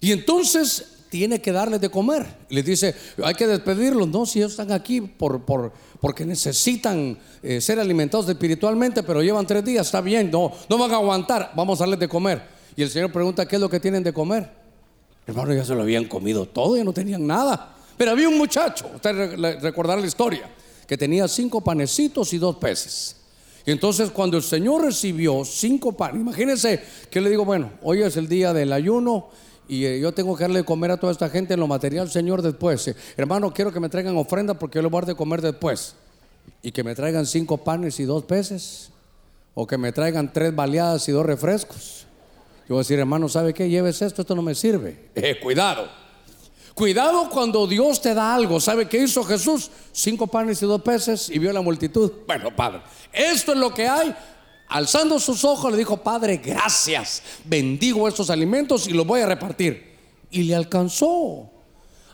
Y 0.00 0.12
entonces 0.12 0.96
tiene 1.08 1.40
que 1.40 1.52
darles 1.52 1.80
de 1.80 1.88
comer. 1.88 2.26
Les 2.48 2.64
dice, 2.64 2.94
hay 3.22 3.34
que 3.34 3.46
despedirlos. 3.46 4.08
No, 4.08 4.26
si 4.26 4.40
ellos 4.40 4.52
están 4.52 4.72
aquí 4.72 5.00
por, 5.00 5.44
por 5.44 5.72
porque 6.00 6.24
necesitan 6.24 7.18
eh, 7.42 7.60
ser 7.60 7.80
alimentados 7.80 8.28
espiritualmente, 8.28 9.02
pero 9.02 9.22
llevan 9.22 9.46
tres 9.46 9.64
días, 9.64 9.86
está 9.86 10.00
bien, 10.00 10.30
no, 10.30 10.52
no 10.68 10.78
van 10.78 10.92
a 10.92 10.96
aguantar, 10.96 11.52
vamos 11.56 11.80
a 11.80 11.84
darles 11.84 12.00
de 12.00 12.08
comer. 12.08 12.42
Y 12.76 12.82
el 12.82 12.90
Señor 12.90 13.10
pregunta, 13.10 13.46
¿qué 13.46 13.56
es 13.56 13.62
lo 13.62 13.70
que 13.70 13.80
tienen 13.80 14.02
de 14.02 14.12
comer? 14.12 14.48
Hermano, 15.26 15.54
ya 15.54 15.64
se 15.64 15.74
lo 15.74 15.82
habían 15.82 16.04
comido 16.04 16.46
todo, 16.46 16.76
ya 16.76 16.84
no 16.84 16.92
tenían 16.92 17.26
nada. 17.26 17.74
Pero 17.96 18.10
había 18.10 18.28
un 18.28 18.36
muchacho, 18.36 18.90
usted 18.94 19.36
recordará 19.60 20.00
la 20.00 20.06
historia, 20.06 20.48
que 20.86 20.96
tenía 20.98 21.26
cinco 21.26 21.62
panecitos 21.62 22.32
y 22.34 22.38
dos 22.38 22.56
peces. 22.56 23.16
Y 23.64 23.72
entonces 23.72 24.10
cuando 24.10 24.36
el 24.36 24.44
Señor 24.44 24.84
recibió 24.84 25.44
cinco 25.44 25.92
panes, 25.92 26.20
imagínense 26.20 26.80
que 27.10 27.20
le 27.20 27.30
digo, 27.30 27.44
bueno, 27.44 27.72
hoy 27.82 28.02
es 28.02 28.16
el 28.16 28.28
día 28.28 28.52
del 28.52 28.72
ayuno 28.72 29.30
y 29.68 29.84
eh, 29.84 30.00
yo 30.00 30.12
tengo 30.12 30.36
que 30.36 30.44
darle 30.44 30.60
de 30.60 30.64
comer 30.64 30.90
a 30.92 30.96
toda 30.96 31.12
esta 31.12 31.28
gente 31.28 31.54
en 31.54 31.60
lo 31.60 31.66
material, 31.66 32.10
Señor, 32.10 32.42
después. 32.42 32.88
Eh, 32.88 32.96
hermano, 33.16 33.52
quiero 33.52 33.72
que 33.72 33.80
me 33.80 33.88
traigan 33.88 34.16
ofrenda 34.16 34.54
porque 34.54 34.78
yo 34.78 34.82
le 34.82 34.88
voy 34.88 34.98
a 34.98 35.00
dar 35.00 35.08
de 35.08 35.14
comer 35.14 35.42
después. 35.42 35.94
Y 36.62 36.72
que 36.72 36.84
me 36.84 36.94
traigan 36.94 37.26
cinco 37.26 37.58
panes 37.58 37.98
y 38.00 38.04
dos 38.04 38.24
peces. 38.24 38.90
O 39.54 39.66
que 39.66 39.78
me 39.78 39.92
traigan 39.92 40.32
tres 40.32 40.54
baleadas 40.54 41.08
y 41.08 41.12
dos 41.12 41.26
refrescos. 41.26 42.06
Yo 42.68 42.74
voy 42.74 42.78
a 42.78 42.82
decir, 42.82 42.98
hermano, 42.98 43.28
¿sabe 43.28 43.54
qué? 43.54 43.68
Lleves 43.68 44.02
esto, 44.02 44.22
esto 44.22 44.34
no 44.34 44.42
me 44.42 44.54
sirve. 44.54 45.10
Eh, 45.14 45.38
cuidado. 45.40 45.88
Cuidado 46.74 47.30
cuando 47.30 47.66
Dios 47.66 48.02
te 48.02 48.12
da 48.12 48.34
algo. 48.34 48.60
¿Sabe 48.60 48.86
qué 48.86 48.98
hizo 48.98 49.24
Jesús? 49.24 49.70
Cinco 49.92 50.26
panes 50.26 50.60
y 50.60 50.66
dos 50.66 50.82
peces 50.82 51.30
y 51.30 51.38
vio 51.38 51.50
la 51.52 51.62
multitud. 51.62 52.12
Bueno, 52.26 52.54
Padre, 52.54 52.82
esto 53.12 53.52
es 53.52 53.58
lo 53.58 53.72
que 53.72 53.88
hay. 53.88 54.14
Alzando 54.68 55.20
sus 55.20 55.44
ojos 55.44 55.70
le 55.70 55.78
dijo, 55.78 55.98
Padre, 55.98 56.38
gracias. 56.38 57.22
Bendigo 57.44 58.08
estos 58.08 58.30
alimentos 58.30 58.88
y 58.88 58.92
los 58.92 59.06
voy 59.06 59.20
a 59.20 59.26
repartir. 59.26 59.96
Y 60.30 60.42
le 60.42 60.54
alcanzó. 60.54 61.50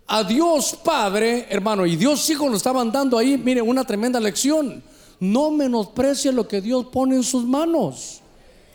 A 0.07 0.24
Dios 0.24 0.78
Padre, 0.84 1.46
hermano, 1.48 1.86
y 1.86 1.96
Dios 1.96 2.28
Hijo 2.28 2.48
lo 2.48 2.57
estaban 2.57 2.92
dando 2.92 3.16
ahí, 3.16 3.38
mire, 3.38 3.62
una 3.62 3.84
tremenda 3.84 4.20
lección. 4.20 4.82
No 5.20 5.50
menosprecie 5.50 6.32
lo 6.32 6.46
que 6.46 6.61
Dios 6.61 6.86
pone 6.92 7.16
en 7.16 7.22
sus 7.22 7.44
manos. 7.44 8.20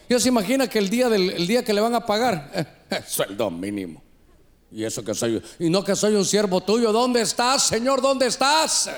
Ya 0.09 0.19
se 0.19 0.30
imagina 0.30 0.67
que 0.67 0.80
el 0.80 0.89
día, 0.89 1.09
del, 1.09 1.30
el 1.32 1.45
día 1.45 1.63
que 1.63 1.73
le 1.73 1.82
van 1.82 1.93
a 1.93 2.05
pagar, 2.05 2.86
sueldo 3.07 3.51
mínimo. 3.51 4.01
Y 4.71 4.84
eso 4.84 5.03
que 5.03 5.13
soy, 5.13 5.41
y 5.59 5.69
no 5.69 5.84
que 5.84 5.95
soy 5.95 6.15
un 6.15 6.25
siervo 6.25 6.61
tuyo, 6.61 6.91
¿dónde 6.91 7.21
estás, 7.21 7.63
Señor? 7.63 8.01
¿Dónde 8.01 8.28
estás? 8.28 8.89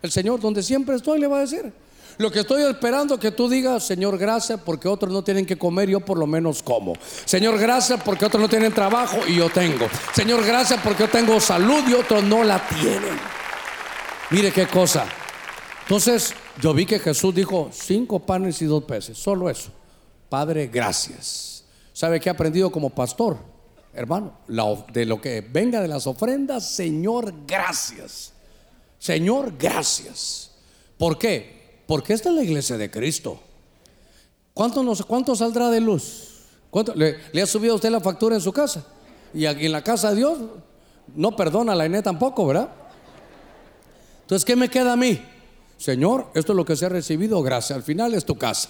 El 0.00 0.10
Señor, 0.10 0.40
donde 0.40 0.62
siempre 0.62 0.96
estoy, 0.96 1.18
le 1.18 1.26
va 1.26 1.38
a 1.38 1.40
decir. 1.40 1.72
Lo 2.18 2.30
que 2.30 2.40
estoy 2.40 2.62
esperando 2.62 3.18
que 3.18 3.30
tú 3.30 3.48
digas, 3.48 3.86
Señor, 3.86 4.18
gracias 4.18 4.60
porque 4.64 4.88
otros 4.88 5.12
no 5.12 5.22
tienen 5.22 5.46
que 5.46 5.56
comer, 5.56 5.88
yo 5.88 6.00
por 6.00 6.18
lo 6.18 6.26
menos 6.26 6.62
como. 6.62 6.94
Señor, 7.24 7.58
gracias 7.58 8.02
porque 8.04 8.26
otros 8.26 8.42
no 8.42 8.48
tienen 8.48 8.72
trabajo 8.72 9.18
y 9.26 9.36
yo 9.36 9.48
tengo. 9.50 9.86
Señor, 10.14 10.44
gracias 10.44 10.80
porque 10.82 11.04
yo 11.04 11.08
tengo 11.08 11.38
salud 11.40 11.82
y 11.88 11.94
otros 11.94 12.24
no 12.24 12.42
la 12.42 12.66
tienen. 12.68 13.18
Mire 14.30 14.50
qué 14.50 14.66
cosa. 14.66 15.06
Entonces, 15.82 16.34
yo 16.60 16.74
vi 16.74 16.84
que 16.84 16.98
Jesús 16.98 17.34
dijo 17.34 17.70
cinco 17.72 18.18
panes 18.18 18.60
y 18.62 18.66
dos 18.66 18.84
peces, 18.84 19.16
solo 19.16 19.48
eso. 19.48 19.70
Padre, 20.28 20.66
gracias. 20.66 21.64
¿Sabe 21.92 22.20
qué 22.20 22.28
he 22.28 22.32
aprendido 22.32 22.70
como 22.70 22.90
pastor? 22.90 23.38
hermano, 23.98 24.38
de 24.92 25.04
lo 25.04 25.20
que 25.20 25.40
venga 25.40 25.80
de 25.80 25.88
las 25.88 26.06
ofrendas, 26.06 26.70
Señor, 26.70 27.34
gracias. 27.46 28.32
Señor, 28.98 29.54
gracias. 29.58 30.52
¿Por 30.96 31.18
qué? 31.18 31.57
Porque 31.88 32.12
esta 32.12 32.28
es 32.28 32.34
la 32.34 32.42
iglesia 32.42 32.76
de 32.76 32.90
Cristo. 32.90 33.40
¿Cuánto, 34.52 34.82
nos, 34.82 35.06
saldrá 35.38 35.70
de 35.70 35.80
luz? 35.80 36.42
¿Cuánto, 36.68 36.94
le, 36.94 37.16
ha 37.40 37.46
subido 37.46 37.72
a 37.72 37.76
usted 37.76 37.88
la 37.88 38.00
factura 38.00 38.34
en 38.34 38.42
su 38.42 38.52
casa? 38.52 38.84
Y 39.32 39.46
aquí 39.46 39.64
en 39.64 39.72
la 39.72 39.82
casa 39.82 40.10
de 40.10 40.16
Dios 40.16 40.38
no 41.16 41.34
perdona 41.34 41.74
la 41.74 41.86
ENE 41.86 42.02
tampoco, 42.02 42.46
¿verdad? 42.46 42.68
Entonces, 44.20 44.44
¿qué 44.44 44.54
me 44.54 44.68
queda 44.68 44.92
a 44.92 44.96
mí? 44.96 45.18
Señor, 45.78 46.26
esto 46.34 46.52
es 46.52 46.56
lo 46.58 46.64
que 46.66 46.76
se 46.76 46.84
ha 46.84 46.90
recibido, 46.90 47.40
gracias. 47.40 47.78
Al 47.78 47.82
final 47.82 48.12
es 48.12 48.26
tu 48.26 48.36
casa. 48.36 48.68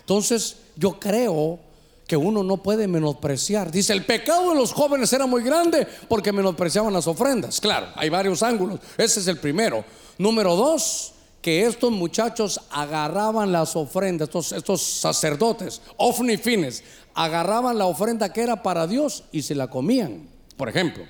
Entonces, 0.00 0.56
yo 0.76 0.98
creo 0.98 1.58
que 2.06 2.16
uno 2.16 2.42
no 2.42 2.62
puede 2.62 2.88
menospreciar. 2.88 3.70
Dice, 3.70 3.92
el 3.92 4.06
pecado 4.06 4.48
de 4.48 4.56
los 4.56 4.72
jóvenes 4.72 5.12
era 5.12 5.26
muy 5.26 5.42
grande 5.42 5.86
porque 6.08 6.32
menospreciaban 6.32 6.94
las 6.94 7.06
ofrendas. 7.06 7.60
Claro, 7.60 7.88
hay 7.96 8.08
varios 8.08 8.42
ángulos. 8.42 8.80
Ese 8.96 9.20
es 9.20 9.26
el 9.26 9.36
primero. 9.36 9.84
Número 10.16 10.56
dos, 10.56 11.12
que 11.46 11.64
estos 11.64 11.92
muchachos 11.92 12.60
agarraban 12.72 13.52
las 13.52 13.76
ofrendas, 13.76 14.26
estos, 14.26 14.50
estos 14.50 14.82
sacerdotes, 14.82 15.80
ofni 15.96 16.38
fines, 16.38 16.82
agarraban 17.14 17.78
la 17.78 17.86
ofrenda 17.86 18.32
que 18.32 18.40
era 18.40 18.64
para 18.64 18.88
Dios 18.88 19.22
y 19.30 19.42
se 19.42 19.54
la 19.54 19.70
comían. 19.70 20.28
Por 20.56 20.68
ejemplo, 20.68 21.04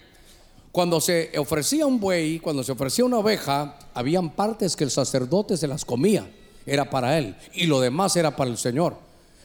cuando 0.73 1.01
se 1.01 1.33
ofrecía 1.39 1.87
un 1.87 1.99
buey, 1.99 2.39
cuando 2.39 2.63
se 2.63 2.73
ofrecía 2.73 3.07
una 3.07 3.17
oveja, 3.17 3.79
habían 3.95 4.29
partes 4.29 4.77
que 4.77 4.85
el 4.85 4.91
sacerdote 4.91 5.57
se 5.57 5.69
las 5.69 5.87
comía, 5.87 6.31
era 6.67 6.91
para 6.91 7.17
él, 7.17 7.35
y 7.55 7.65
lo 7.65 7.81
demás 7.81 8.15
era 8.17 8.37
para 8.37 8.51
el 8.51 8.59
Señor. 8.59 8.95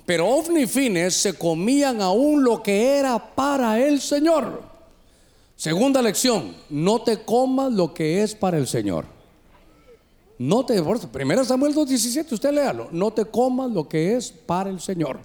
Pero 0.05 0.27
ovni 0.27 0.67
fines 0.67 1.13
se 1.13 1.35
comían 1.35 2.01
aún 2.01 2.43
lo 2.43 2.61
que 2.61 2.97
era 2.97 3.33
para 3.33 3.79
el 3.79 4.01
Señor. 4.01 4.61
Segunda 5.55 6.01
lección, 6.01 6.53
no 6.69 7.01
te 7.01 7.23
comas 7.23 7.71
lo 7.71 7.93
que 7.93 8.23
es 8.23 8.35
para 8.35 8.57
el 8.57 8.67
Señor. 8.67 9.20
No 10.41 10.65
te, 10.65 10.81
primera 11.11 11.45
Samuel 11.45 11.75
2.17, 11.75 12.31
usted 12.31 12.51
léalo, 12.51 12.87
no 12.91 13.11
te 13.11 13.25
comas 13.25 13.69
lo 13.69 13.87
que 13.87 14.15
es 14.15 14.31
para 14.31 14.71
el 14.71 14.81
Señor. 14.81 15.19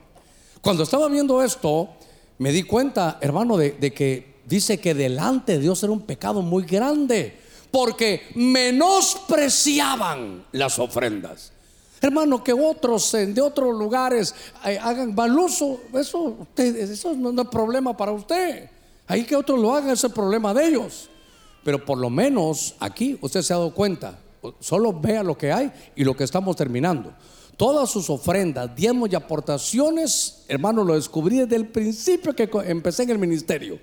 Cuando 0.60 0.82
estaba 0.82 1.08
viendo 1.08 1.42
esto, 1.42 1.88
me 2.36 2.52
di 2.52 2.64
cuenta, 2.64 3.16
hermano, 3.22 3.56
de, 3.56 3.94
que 3.94 4.34
dice 4.44 4.78
que 4.78 4.92
delante 4.92 5.52
de 5.52 5.60
Dios 5.60 5.82
era 5.82 5.90
un 5.90 6.02
pecado 6.02 6.42
muy 6.42 6.64
grande, 6.64 7.34
porque 7.70 8.24
menospreciaban 8.34 10.44
las 10.52 10.78
ofrendas. 10.78 11.50
Hermano, 12.02 12.44
que 12.44 12.52
otros 12.52 13.10
de 13.12 13.40
otros 13.40 13.74
lugares 13.74 14.34
eh, 14.66 14.78
hagan 14.78 15.14
mal 15.14 15.38
uso, 15.38 15.80
eso, 15.94 16.46
eso 16.58 17.14
no 17.14 17.40
es 17.40 17.48
problema 17.48 17.96
para 17.96 18.12
usted. 18.12 18.68
Ahí 19.06 19.24
que 19.24 19.34
otros 19.34 19.58
lo 19.58 19.74
hagan, 19.74 19.92
es 19.92 20.04
el 20.04 20.12
problema 20.12 20.52
de 20.52 20.68
ellos. 20.68 21.08
Pero 21.64 21.82
por 21.82 21.96
lo 21.96 22.10
menos 22.10 22.74
aquí 22.80 23.18
usted 23.22 23.40
se 23.40 23.54
ha 23.54 23.56
dado 23.56 23.72
cuenta, 23.72 24.18
solo 24.60 24.92
vea 24.92 25.22
lo 25.22 25.36
que 25.36 25.52
hay 25.52 25.72
y 25.94 26.04
lo 26.04 26.16
que 26.16 26.24
estamos 26.24 26.56
terminando. 26.56 27.12
Todas 27.56 27.88
sus 27.90 28.10
ofrendas, 28.10 28.74
diezmos 28.76 29.10
y 29.10 29.14
aportaciones, 29.14 30.44
hermano, 30.48 30.84
lo 30.84 30.94
descubrí 30.94 31.38
desde 31.38 31.56
el 31.56 31.68
principio 31.68 32.34
que 32.34 32.50
empecé 32.66 33.04
en 33.04 33.10
el 33.10 33.18
ministerio. 33.18 33.78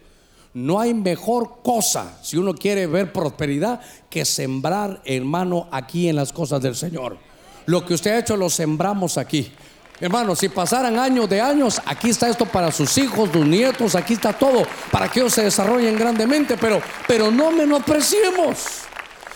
No 0.54 0.80
hay 0.80 0.94
mejor 0.94 1.64
cosa, 1.64 2.20
si 2.22 2.38
uno 2.38 2.54
quiere 2.54 2.86
ver 2.86 3.12
prosperidad, 3.12 3.82
que 4.12 4.24
sembrar, 4.26 5.02
hermano, 5.06 5.68
aquí 5.72 6.08
en 6.08 6.16
las 6.16 6.32
cosas 6.32 6.62
del 6.62 6.76
Señor. 6.76 7.18
Lo 7.66 7.84
que 7.84 7.96
usted 7.96 8.12
ha 8.12 8.20
hecho 8.20 8.38
lo 8.38 8.50
sembramos 8.50 9.18
aquí. 9.18 9.52
Hermano, 10.00 10.36
si 10.36 10.50
pasaran 10.50 11.00
años 11.00 11.28
de 11.30 11.42
años, 11.42 11.82
aquí 11.86 12.10
está 12.10 12.30
esto 12.30 12.46
para 12.46 12.72
sus 12.72 12.98
hijos, 12.98 13.30
sus 13.32 13.46
nietos, 13.46 13.96
aquí 13.96 14.14
está 14.14 14.34
todo, 14.34 14.68
para 14.92 15.10
que 15.10 15.22
ellos 15.22 15.34
se 15.34 15.44
desarrollen 15.44 15.98
grandemente, 15.98 16.58
pero, 16.58 16.82
pero 17.08 17.32
no 17.32 17.52
menospreciemos. 17.52 18.83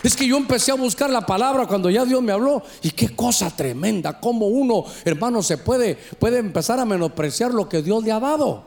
Es 0.08 0.16
que 0.16 0.26
yo 0.26 0.38
empecé 0.38 0.72
a 0.72 0.76
buscar 0.76 1.10
la 1.10 1.26
palabra 1.26 1.68
cuando 1.68 1.90
ya 1.90 2.06
Dios 2.06 2.22
me 2.22 2.32
habló 2.32 2.64
y 2.82 2.92
qué 2.92 3.10
cosa 3.10 3.54
tremenda, 3.54 4.18
cómo 4.22 4.48
uno, 4.48 4.86
hermano, 5.04 5.44
se 5.44 5.58
puede, 5.58 5.96
puede 5.96 6.40
empezar 6.40 6.80
a 6.80 6.86
menospreciar 6.86 7.54
lo 7.54 7.68
que 7.68 7.82
Dios 7.82 8.06
le 8.06 8.14
ha 8.14 8.20
dado. 8.22 8.64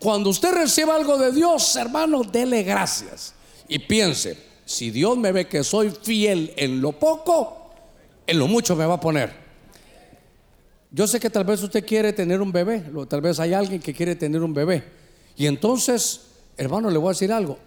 Cuando 0.00 0.30
usted 0.30 0.52
reciba 0.52 0.96
algo 0.96 1.16
de 1.16 1.30
Dios, 1.30 1.76
hermano, 1.76 2.24
dele 2.24 2.64
gracias 2.64 3.34
y 3.68 3.78
piense, 3.78 4.36
si 4.64 4.90
Dios 4.90 5.16
me 5.16 5.30
ve 5.30 5.46
que 5.46 5.62
soy 5.62 5.90
fiel 5.90 6.52
en 6.56 6.80
lo 6.80 6.90
poco, 6.90 7.70
en 8.26 8.40
lo 8.40 8.48
mucho 8.48 8.74
me 8.74 8.84
va 8.84 8.94
a 8.94 9.00
poner. 9.00 9.32
Yo 10.90 11.06
sé 11.06 11.20
que 11.20 11.30
tal 11.30 11.44
vez 11.44 11.62
usted 11.62 11.86
quiere 11.86 12.12
tener 12.12 12.40
un 12.40 12.50
bebé, 12.50 12.82
tal 13.08 13.20
vez 13.20 13.38
hay 13.38 13.54
alguien 13.54 13.80
que 13.80 13.94
quiere 13.94 14.16
tener 14.16 14.42
un 14.42 14.52
bebé. 14.52 14.82
Y 15.36 15.46
entonces, 15.46 16.22
hermano, 16.56 16.90
le 16.90 16.98
voy 16.98 17.10
a 17.10 17.12
decir 17.12 17.32
algo. 17.32 17.60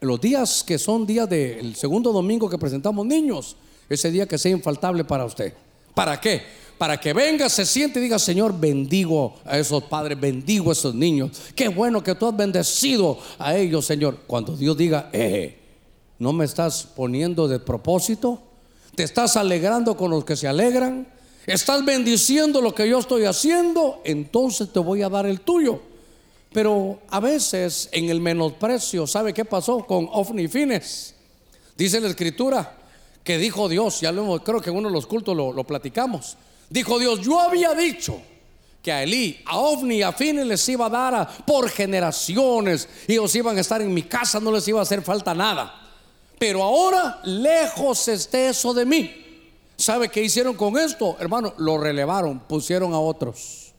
Los 0.00 0.20
días 0.20 0.64
que 0.64 0.78
son 0.78 1.06
días 1.06 1.28
del 1.28 1.74
segundo 1.76 2.12
domingo 2.12 2.48
que 2.48 2.58
presentamos 2.58 3.04
niños, 3.06 3.56
ese 3.88 4.10
día 4.10 4.26
que 4.26 4.38
sea 4.38 4.52
infaltable 4.52 5.04
para 5.04 5.24
usted. 5.24 5.52
¿Para 5.94 6.20
qué? 6.20 6.42
Para 6.78 6.98
que 6.98 7.12
venga, 7.12 7.48
se 7.48 7.66
siente 7.66 7.98
y 8.00 8.04
diga, 8.04 8.18
Señor, 8.18 8.58
bendigo 8.58 9.34
a 9.44 9.58
esos 9.58 9.84
padres, 9.84 10.18
bendigo 10.18 10.70
a 10.70 10.72
esos 10.72 10.94
niños. 10.94 11.30
Qué 11.54 11.68
bueno 11.68 12.02
que 12.02 12.14
tú 12.14 12.26
has 12.26 12.36
bendecido 12.36 13.18
a 13.38 13.54
ellos, 13.54 13.84
Señor. 13.84 14.20
Cuando 14.26 14.56
Dios 14.56 14.76
diga, 14.76 15.10
eh, 15.12 15.58
¿no 16.18 16.32
me 16.32 16.46
estás 16.46 16.84
poniendo 16.84 17.46
de 17.48 17.58
propósito? 17.58 18.42
te 18.94 19.04
estás 19.04 19.36
alegrando 19.36 19.96
con 19.96 20.10
los 20.10 20.24
que 20.24 20.36
se 20.36 20.48
alegran, 20.48 21.06
estás 21.46 21.84
bendiciendo 21.84 22.60
lo 22.60 22.74
que 22.74 22.88
yo 22.88 22.98
estoy 22.98 23.24
haciendo, 23.24 24.00
entonces 24.04 24.72
te 24.72 24.78
voy 24.78 25.02
a 25.02 25.08
dar 25.08 25.26
el 25.26 25.40
tuyo. 25.40 25.80
Pero 26.52 27.00
a 27.10 27.20
veces 27.20 27.88
en 27.92 28.10
el 28.10 28.20
menosprecio, 28.20 29.06
¿sabe 29.06 29.32
qué 29.32 29.44
pasó 29.44 29.86
con 29.86 30.08
Ofni 30.10 30.48
Fines? 30.48 31.14
Dice 31.76 32.00
la 32.00 32.08
escritura 32.08 32.76
que 33.22 33.38
dijo 33.38 33.68
Dios, 33.68 34.00
ya 34.00 34.10
lo 34.10 34.42
creo 34.42 34.60
que 34.60 34.70
en 34.70 34.76
uno 34.76 34.88
de 34.88 34.94
los 34.94 35.06
cultos 35.06 35.36
lo, 35.36 35.64
platicamos. 35.64 36.36
Dijo 36.68 36.98
Dios, 36.98 37.20
yo 37.20 37.38
había 37.38 37.74
dicho 37.74 38.20
que 38.82 38.90
a 38.90 39.02
Elí, 39.02 39.40
a 39.44 39.58
Ofni 39.58 40.02
a 40.02 40.12
Fines 40.12 40.46
les 40.46 40.68
iba 40.68 40.86
a 40.86 40.90
dar 40.90 41.44
por 41.46 41.68
generaciones. 41.68 42.88
Ellos 43.06 43.34
iban 43.36 43.56
a 43.56 43.60
estar 43.60 43.80
en 43.80 43.94
mi 43.94 44.02
casa, 44.02 44.40
no 44.40 44.50
les 44.50 44.66
iba 44.66 44.80
a 44.80 44.82
hacer 44.82 45.02
falta 45.02 45.34
nada. 45.34 45.72
Pero 46.38 46.62
ahora 46.62 47.20
lejos 47.24 48.08
esté 48.08 48.48
eso 48.48 48.74
de 48.74 48.86
mí. 48.86 49.20
¿Sabe 49.76 50.08
qué 50.08 50.22
hicieron 50.22 50.56
con 50.56 50.76
esto? 50.78 51.16
Hermano, 51.20 51.54
lo 51.58 51.78
relevaron, 51.78 52.40
pusieron 52.40 52.92
a 52.92 52.98
otros. 52.98 53.69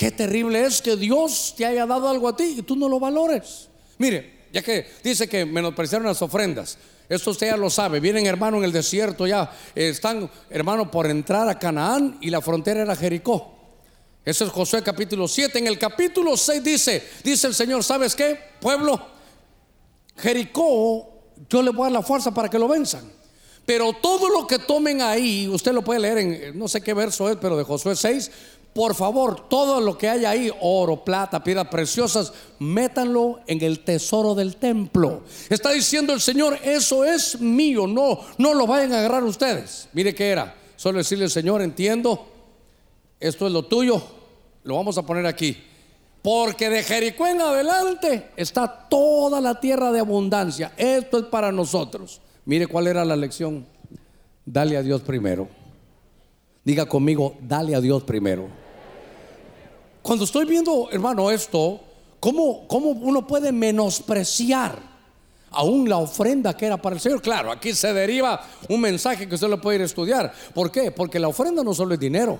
Qué 0.00 0.10
terrible 0.10 0.64
es 0.64 0.80
que 0.80 0.96
Dios 0.96 1.52
te 1.54 1.66
haya 1.66 1.84
dado 1.84 2.08
algo 2.08 2.26
a 2.26 2.34
ti 2.34 2.54
y 2.56 2.62
tú 2.62 2.74
no 2.74 2.88
lo 2.88 2.98
valores. 2.98 3.68
Mire, 3.98 4.46
ya 4.50 4.62
que 4.62 4.86
dice 5.04 5.28
que 5.28 5.44
menospreciaron 5.44 6.06
las 6.06 6.22
ofrendas, 6.22 6.78
Esto 7.06 7.32
usted 7.32 7.48
ya 7.48 7.56
lo 7.58 7.68
sabe. 7.68 8.00
Vienen 8.00 8.24
hermano 8.24 8.56
en 8.56 8.64
el 8.64 8.72
desierto 8.72 9.26
ya. 9.26 9.52
eh, 9.74 9.90
están 9.90 10.30
hermano 10.48 10.90
por 10.90 11.06
entrar 11.06 11.46
a 11.50 11.58
Canaán 11.58 12.16
y 12.22 12.30
la 12.30 12.40
frontera 12.40 12.80
era 12.80 12.96
Jericó. 12.96 13.54
Ese 14.24 14.44
es 14.44 14.50
Josué 14.50 14.82
capítulo 14.82 15.28
7. 15.28 15.58
En 15.58 15.66
el 15.66 15.78
capítulo 15.78 16.34
6 16.34 16.64
dice, 16.64 17.06
dice 17.22 17.48
el 17.48 17.54
Señor, 17.54 17.84
¿sabes 17.84 18.16
qué? 18.16 18.38
Pueblo, 18.58 18.98
Jericó, 20.16 21.24
yo 21.46 21.60
le 21.60 21.72
voy 21.72 21.82
a 21.82 21.84
dar 21.84 21.92
la 21.92 22.02
fuerza 22.02 22.32
para 22.32 22.48
que 22.48 22.58
lo 22.58 22.68
venzan. 22.68 23.20
Pero 23.66 23.92
todo 23.92 24.30
lo 24.30 24.46
que 24.46 24.58
tomen 24.58 25.02
ahí, 25.02 25.46
usted 25.46 25.72
lo 25.72 25.82
puede 25.82 26.00
leer 26.00 26.18
en, 26.18 26.58
no 26.58 26.68
sé 26.68 26.80
qué 26.80 26.94
verso 26.94 27.28
es, 27.28 27.36
pero 27.36 27.56
de 27.58 27.64
Josué 27.64 27.94
6, 27.94 28.30
por 28.72 28.94
favor, 28.94 29.48
todo 29.48 29.80
lo 29.80 29.98
que 29.98 30.08
haya 30.08 30.30
ahí, 30.30 30.50
oro, 30.60 31.04
plata, 31.04 31.42
piedras 31.42 31.68
preciosas, 31.68 32.32
métanlo 32.60 33.40
en 33.46 33.62
el 33.62 33.80
tesoro 33.80 34.34
del 34.34 34.56
templo. 34.56 35.22
Está 35.48 35.72
diciendo 35.72 36.12
el 36.12 36.20
Señor, 36.20 36.58
eso 36.62 37.04
es 37.04 37.40
mío, 37.40 37.86
no, 37.86 38.20
no 38.38 38.54
lo 38.54 38.66
vayan 38.66 38.92
a 38.92 39.00
agarrar 39.00 39.24
ustedes. 39.24 39.88
Mire 39.92 40.14
qué 40.14 40.28
era, 40.28 40.54
solo 40.76 40.98
decirle, 40.98 41.28
Señor, 41.28 41.62
entiendo, 41.62 42.26
esto 43.18 43.46
es 43.46 43.52
lo 43.52 43.64
tuyo, 43.64 44.00
lo 44.62 44.76
vamos 44.76 44.96
a 44.98 45.02
poner 45.02 45.26
aquí. 45.26 45.56
Porque 46.22 46.68
de 46.68 46.82
Jericó 46.82 47.26
en 47.26 47.40
adelante 47.40 48.30
está 48.36 48.68
toda 48.88 49.40
la 49.40 49.58
tierra 49.58 49.90
de 49.90 50.00
abundancia. 50.00 50.72
Esto 50.76 51.18
es 51.18 51.24
para 51.24 51.50
nosotros. 51.50 52.20
Mire 52.44 52.66
cuál 52.66 52.88
era 52.88 53.04
la 53.06 53.16
lección. 53.16 53.66
Dale 54.44 54.76
a 54.76 54.82
Dios 54.82 55.00
primero. 55.00 55.48
Diga 56.62 56.84
conmigo, 56.86 57.36
dale 57.40 57.74
a 57.74 57.80
Dios 57.80 58.02
primero. 58.02 58.59
Cuando 60.02 60.24
estoy 60.24 60.46
viendo, 60.46 60.88
hermano, 60.90 61.30
esto, 61.30 61.80
¿cómo, 62.18 62.66
cómo 62.66 62.90
uno 62.90 63.26
puede 63.26 63.52
menospreciar 63.52 64.78
aún 65.50 65.88
la 65.88 65.98
ofrenda 65.98 66.56
que 66.56 66.66
era 66.66 66.76
para 66.76 66.96
el 66.96 67.00
Señor? 67.00 67.20
Claro, 67.20 67.52
aquí 67.52 67.74
se 67.74 67.92
deriva 67.92 68.40
un 68.68 68.80
mensaje 68.80 69.28
que 69.28 69.34
usted 69.34 69.48
lo 69.48 69.60
puede 69.60 69.76
ir 69.76 69.82
a 69.82 69.86
estudiar. 69.86 70.32
¿Por 70.54 70.70
qué? 70.70 70.90
Porque 70.90 71.18
la 71.18 71.28
ofrenda 71.28 71.62
no 71.62 71.74
solo 71.74 71.94
es 71.94 72.00
dinero. 72.00 72.38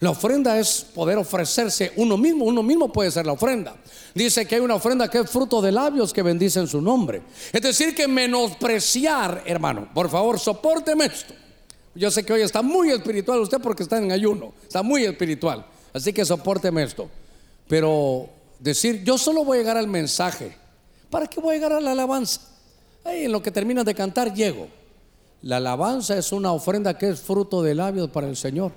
La 0.00 0.10
ofrenda 0.10 0.56
es 0.56 0.86
poder 0.94 1.18
ofrecerse 1.18 1.92
uno 1.96 2.16
mismo, 2.16 2.44
uno 2.44 2.62
mismo 2.62 2.92
puede 2.92 3.10
ser 3.10 3.26
la 3.26 3.32
ofrenda. 3.32 3.74
Dice 4.14 4.46
que 4.46 4.54
hay 4.54 4.60
una 4.60 4.76
ofrenda 4.76 5.10
que 5.10 5.18
es 5.18 5.28
fruto 5.28 5.60
de 5.60 5.72
labios 5.72 6.12
que 6.12 6.22
bendicen 6.22 6.68
su 6.68 6.80
nombre. 6.80 7.22
Es 7.52 7.60
decir, 7.60 7.96
que 7.96 8.06
menospreciar, 8.06 9.42
hermano, 9.44 9.88
por 9.92 10.08
favor, 10.08 10.38
soporteme 10.38 11.06
esto. 11.06 11.34
Yo 11.96 12.12
sé 12.12 12.24
que 12.24 12.32
hoy 12.32 12.42
está 12.42 12.62
muy 12.62 12.92
espiritual 12.92 13.40
usted 13.40 13.58
porque 13.60 13.82
está 13.82 13.98
en 13.98 14.12
ayuno, 14.12 14.52
está 14.62 14.84
muy 14.84 15.04
espiritual. 15.04 15.66
Así 15.92 16.12
que 16.12 16.24
soporteme 16.24 16.82
esto. 16.82 17.08
Pero 17.68 18.28
decir, 18.58 19.04
yo 19.04 19.18
solo 19.18 19.44
voy 19.44 19.58
a 19.58 19.60
llegar 19.60 19.76
al 19.76 19.88
mensaje. 19.88 20.56
¿Para 21.10 21.26
qué 21.26 21.40
voy 21.40 21.52
a 21.52 21.58
llegar 21.58 21.72
a 21.72 21.80
la 21.80 21.92
alabanza? 21.92 22.40
Ahí 23.04 23.24
en 23.24 23.32
lo 23.32 23.42
que 23.42 23.50
terminas 23.50 23.84
de 23.84 23.94
cantar 23.94 24.32
llego. 24.34 24.68
La 25.42 25.58
alabanza 25.58 26.18
es 26.18 26.32
una 26.32 26.52
ofrenda 26.52 26.98
que 26.98 27.08
es 27.08 27.20
fruto 27.20 27.62
de 27.62 27.74
labios 27.74 28.10
para 28.10 28.28
el 28.28 28.36
Señor 28.36 28.72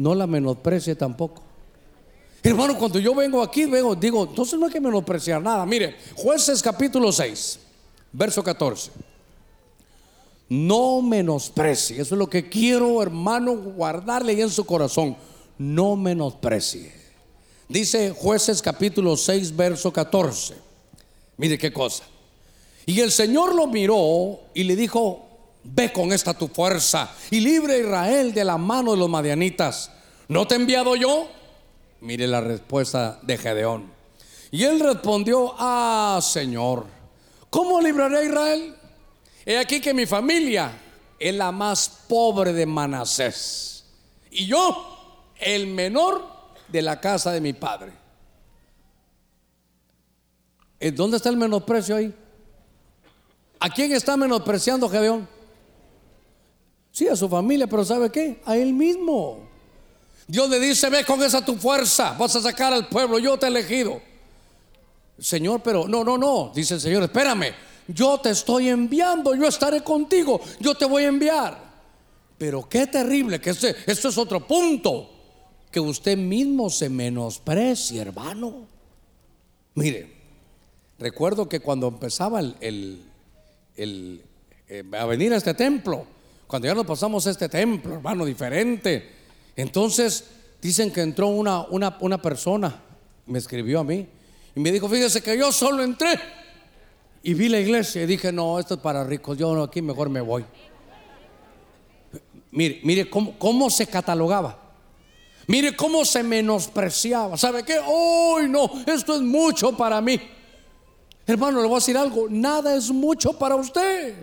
no 0.00 0.14
la 0.14 0.26
menosprecie 0.26 0.94
tampoco. 0.94 1.42
Hermano, 2.42 2.78
cuando 2.78 2.98
yo 2.98 3.14
vengo 3.14 3.42
aquí, 3.42 3.66
vengo, 3.66 3.94
digo, 3.94 4.24
entonces 4.24 4.58
no 4.58 4.66
hay 4.66 4.72
que 4.72 4.80
menospreciar 4.80 5.42
nada. 5.42 5.66
Mire, 5.66 5.94
jueces 6.14 6.62
capítulo 6.62 7.12
6, 7.12 7.58
verso 8.12 8.42
14. 8.42 8.90
No 10.48 11.02
menosprecie, 11.02 12.00
eso 12.00 12.14
es 12.14 12.18
lo 12.18 12.28
que 12.28 12.48
quiero, 12.48 13.02
hermano, 13.02 13.54
guardarle 13.54 14.40
en 14.40 14.48
su 14.48 14.64
corazón. 14.64 15.16
No 15.60 15.94
menosprecie. 15.94 16.90
Dice 17.68 18.14
jueces 18.16 18.62
capítulo 18.62 19.14
6, 19.14 19.54
verso 19.54 19.92
14. 19.92 20.54
Mire 21.36 21.58
qué 21.58 21.70
cosa. 21.70 22.04
Y 22.86 22.98
el 23.00 23.12
Señor 23.12 23.54
lo 23.54 23.66
miró 23.66 24.40
y 24.54 24.64
le 24.64 24.74
dijo, 24.74 25.26
Ve 25.62 25.92
con 25.92 26.14
esta 26.14 26.32
tu 26.32 26.48
fuerza 26.48 27.14
y 27.30 27.40
libre 27.40 27.74
a 27.74 27.78
Israel 27.78 28.32
de 28.32 28.42
la 28.42 28.56
mano 28.56 28.92
de 28.92 28.96
los 28.96 29.10
madianitas. 29.10 29.90
¿No 30.28 30.46
te 30.46 30.54
he 30.54 30.56
enviado 30.56 30.96
yo? 30.96 31.28
Mire 32.00 32.26
la 32.26 32.40
respuesta 32.40 33.18
de 33.20 33.36
Gedeón. 33.36 33.92
Y 34.50 34.64
él 34.64 34.80
respondió, 34.80 35.54
ah, 35.58 36.18
Señor, 36.22 36.86
¿cómo 37.50 37.82
libraré 37.82 38.16
a 38.16 38.24
Israel? 38.24 38.74
He 39.44 39.58
aquí 39.58 39.82
que 39.82 39.92
mi 39.92 40.06
familia 40.06 40.72
es 41.18 41.34
la 41.34 41.52
más 41.52 42.00
pobre 42.08 42.54
de 42.54 42.64
Manasés. 42.64 43.84
Y 44.30 44.46
yo, 44.46 44.89
el 45.40 45.66
menor 45.66 46.24
de 46.68 46.82
la 46.82 47.00
casa 47.00 47.32
de 47.32 47.40
mi 47.40 47.52
padre. 47.52 47.92
¿Dónde 50.94 51.18
está 51.18 51.28
el 51.28 51.36
menosprecio 51.36 51.96
ahí? 51.96 52.14
¿A 53.58 53.68
quién 53.68 53.92
está 53.92 54.16
menospreciando 54.16 54.88
Gedeón? 54.88 55.28
Sí, 56.90 57.06
a 57.06 57.14
su 57.14 57.28
familia, 57.28 57.66
pero 57.66 57.84
¿sabe 57.84 58.10
qué? 58.10 58.40
A 58.46 58.56
él 58.56 58.72
mismo. 58.72 59.48
Dios 60.26 60.48
le 60.48 60.58
dice, 60.58 60.88
ve 60.88 61.04
con 61.04 61.22
esa 61.22 61.44
tu 61.44 61.56
fuerza, 61.56 62.14
vas 62.18 62.34
a 62.36 62.40
sacar 62.40 62.72
al 62.72 62.88
pueblo, 62.88 63.18
yo 63.18 63.38
te 63.38 63.46
he 63.46 63.48
elegido. 63.48 64.00
Señor, 65.18 65.60
pero 65.62 65.86
no, 65.86 66.02
no, 66.02 66.16
no, 66.16 66.50
dice 66.54 66.74
el 66.74 66.80
Señor, 66.80 67.02
espérame, 67.02 67.52
yo 67.88 68.18
te 68.18 68.30
estoy 68.30 68.68
enviando, 68.68 69.34
yo 69.34 69.46
estaré 69.46 69.82
contigo, 69.82 70.40
yo 70.58 70.74
te 70.74 70.86
voy 70.86 71.04
a 71.04 71.08
enviar. 71.08 71.70
Pero 72.38 72.66
qué 72.68 72.86
terrible, 72.86 73.40
que 73.40 73.50
este, 73.50 73.76
esto 73.86 74.08
es 74.08 74.16
otro 74.16 74.46
punto, 74.46 75.10
que 75.70 75.80
usted 75.80 76.16
mismo 76.16 76.68
se 76.70 76.88
menosprecie, 76.88 78.00
hermano. 78.00 78.66
Mire, 79.74 80.12
recuerdo 80.98 81.48
que 81.48 81.60
cuando 81.60 81.88
empezaba 81.88 82.40
el, 82.40 83.02
el, 83.76 84.22
eh, 84.68 84.84
a 84.98 85.04
venir 85.06 85.32
a 85.32 85.36
este 85.36 85.54
templo, 85.54 86.04
cuando 86.46 86.66
ya 86.66 86.74
nos 86.74 86.86
pasamos 86.86 87.26
a 87.26 87.30
este 87.30 87.48
templo, 87.48 87.94
hermano, 87.94 88.24
diferente. 88.24 89.10
Entonces 89.54 90.24
dicen 90.60 90.92
que 90.92 91.02
entró 91.02 91.28
una, 91.28 91.62
una, 91.62 91.96
una 92.00 92.20
persona, 92.20 92.82
me 93.26 93.38
escribió 93.38 93.80
a 93.80 93.84
mí 93.84 94.06
y 94.56 94.60
me 94.60 94.72
dijo, 94.72 94.88
fíjese 94.88 95.22
que 95.22 95.38
yo 95.38 95.52
solo 95.52 95.84
entré 95.84 96.18
y 97.22 97.34
vi 97.34 97.48
la 97.48 97.60
iglesia 97.60 98.02
y 98.02 98.06
dije, 98.06 98.32
no, 98.32 98.58
esto 98.58 98.74
es 98.74 98.80
para 98.80 99.04
ricos, 99.04 99.38
yo 99.38 99.62
aquí 99.62 99.80
mejor 99.80 100.08
me 100.08 100.20
voy. 100.20 100.44
Mire, 102.50 102.80
mire 102.82 103.08
cómo, 103.08 103.38
cómo 103.38 103.70
se 103.70 103.86
catalogaba. 103.86 104.69
Mire 105.50 105.74
cómo 105.74 106.04
se 106.04 106.22
menospreciaba. 106.22 107.36
¿Sabe 107.36 107.64
qué? 107.64 107.80
Hoy 107.84 108.48
no, 108.48 108.70
esto 108.86 109.16
es 109.16 109.20
mucho 109.20 109.76
para 109.76 110.00
mí. 110.00 110.16
Hermano, 111.26 111.60
le 111.60 111.66
voy 111.66 111.74
a 111.74 111.80
decir 111.80 111.96
algo, 111.96 112.28
nada 112.30 112.76
es 112.76 112.88
mucho 112.92 113.32
para 113.32 113.56
usted. 113.56 114.14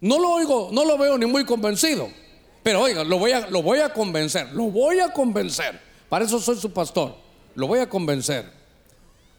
No 0.00 0.18
lo 0.18 0.30
oigo, 0.30 0.70
no 0.72 0.82
lo 0.82 0.96
veo 0.96 1.18
ni 1.18 1.26
muy 1.26 1.44
convencido. 1.44 2.08
Pero 2.62 2.80
oiga, 2.80 3.04
lo 3.04 3.18
voy 3.18 3.32
a, 3.32 3.50
lo 3.50 3.62
voy 3.62 3.80
a 3.80 3.92
convencer, 3.92 4.50
lo 4.54 4.70
voy 4.70 4.98
a 5.00 5.12
convencer. 5.12 5.78
Para 6.08 6.24
eso 6.24 6.40
soy 6.40 6.56
su 6.56 6.72
pastor. 6.72 7.14
Lo 7.54 7.66
voy 7.66 7.80
a 7.80 7.86
convencer. 7.86 8.50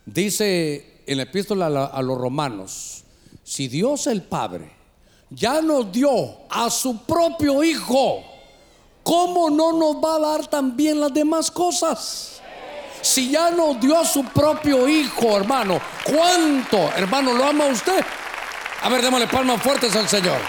Dice 0.06 1.02
en 1.08 1.18
la 1.18 1.24
epístola 1.24 1.66
a, 1.66 1.86
a 1.86 2.02
los 2.04 2.16
romanos, 2.16 3.04
si 3.44 3.68
Dios 3.68 4.06
el 4.06 4.22
Padre 4.22 4.70
ya 5.32 5.64
nos 5.64 5.92
dio 5.92 6.12
a 6.48 6.70
su 6.70 7.06
propio 7.06 7.64
Hijo, 7.64 8.37
¿cómo 9.08 9.50
no 9.50 9.72
nos 9.72 9.96
va 10.04 10.16
a 10.16 10.20
dar 10.20 10.48
también 10.48 11.00
las 11.00 11.14
demás 11.14 11.50
cosas? 11.50 12.42
Si 13.02 13.32
ya 13.32 13.52
nos 13.52 13.80
dio 13.80 13.98
a 13.98 14.04
su 14.04 14.22
propio 14.26 14.86
Hijo, 14.86 15.38
hermano, 15.38 15.80
¿cuánto, 16.04 16.92
hermano, 16.94 17.32
lo 17.32 17.46
ama 17.46 17.68
usted? 17.68 18.04
A 18.82 18.90
ver, 18.90 19.02
démosle 19.02 19.28
palmas 19.28 19.62
fuertes 19.62 19.96
al 19.96 20.10
Señor. 20.10 20.40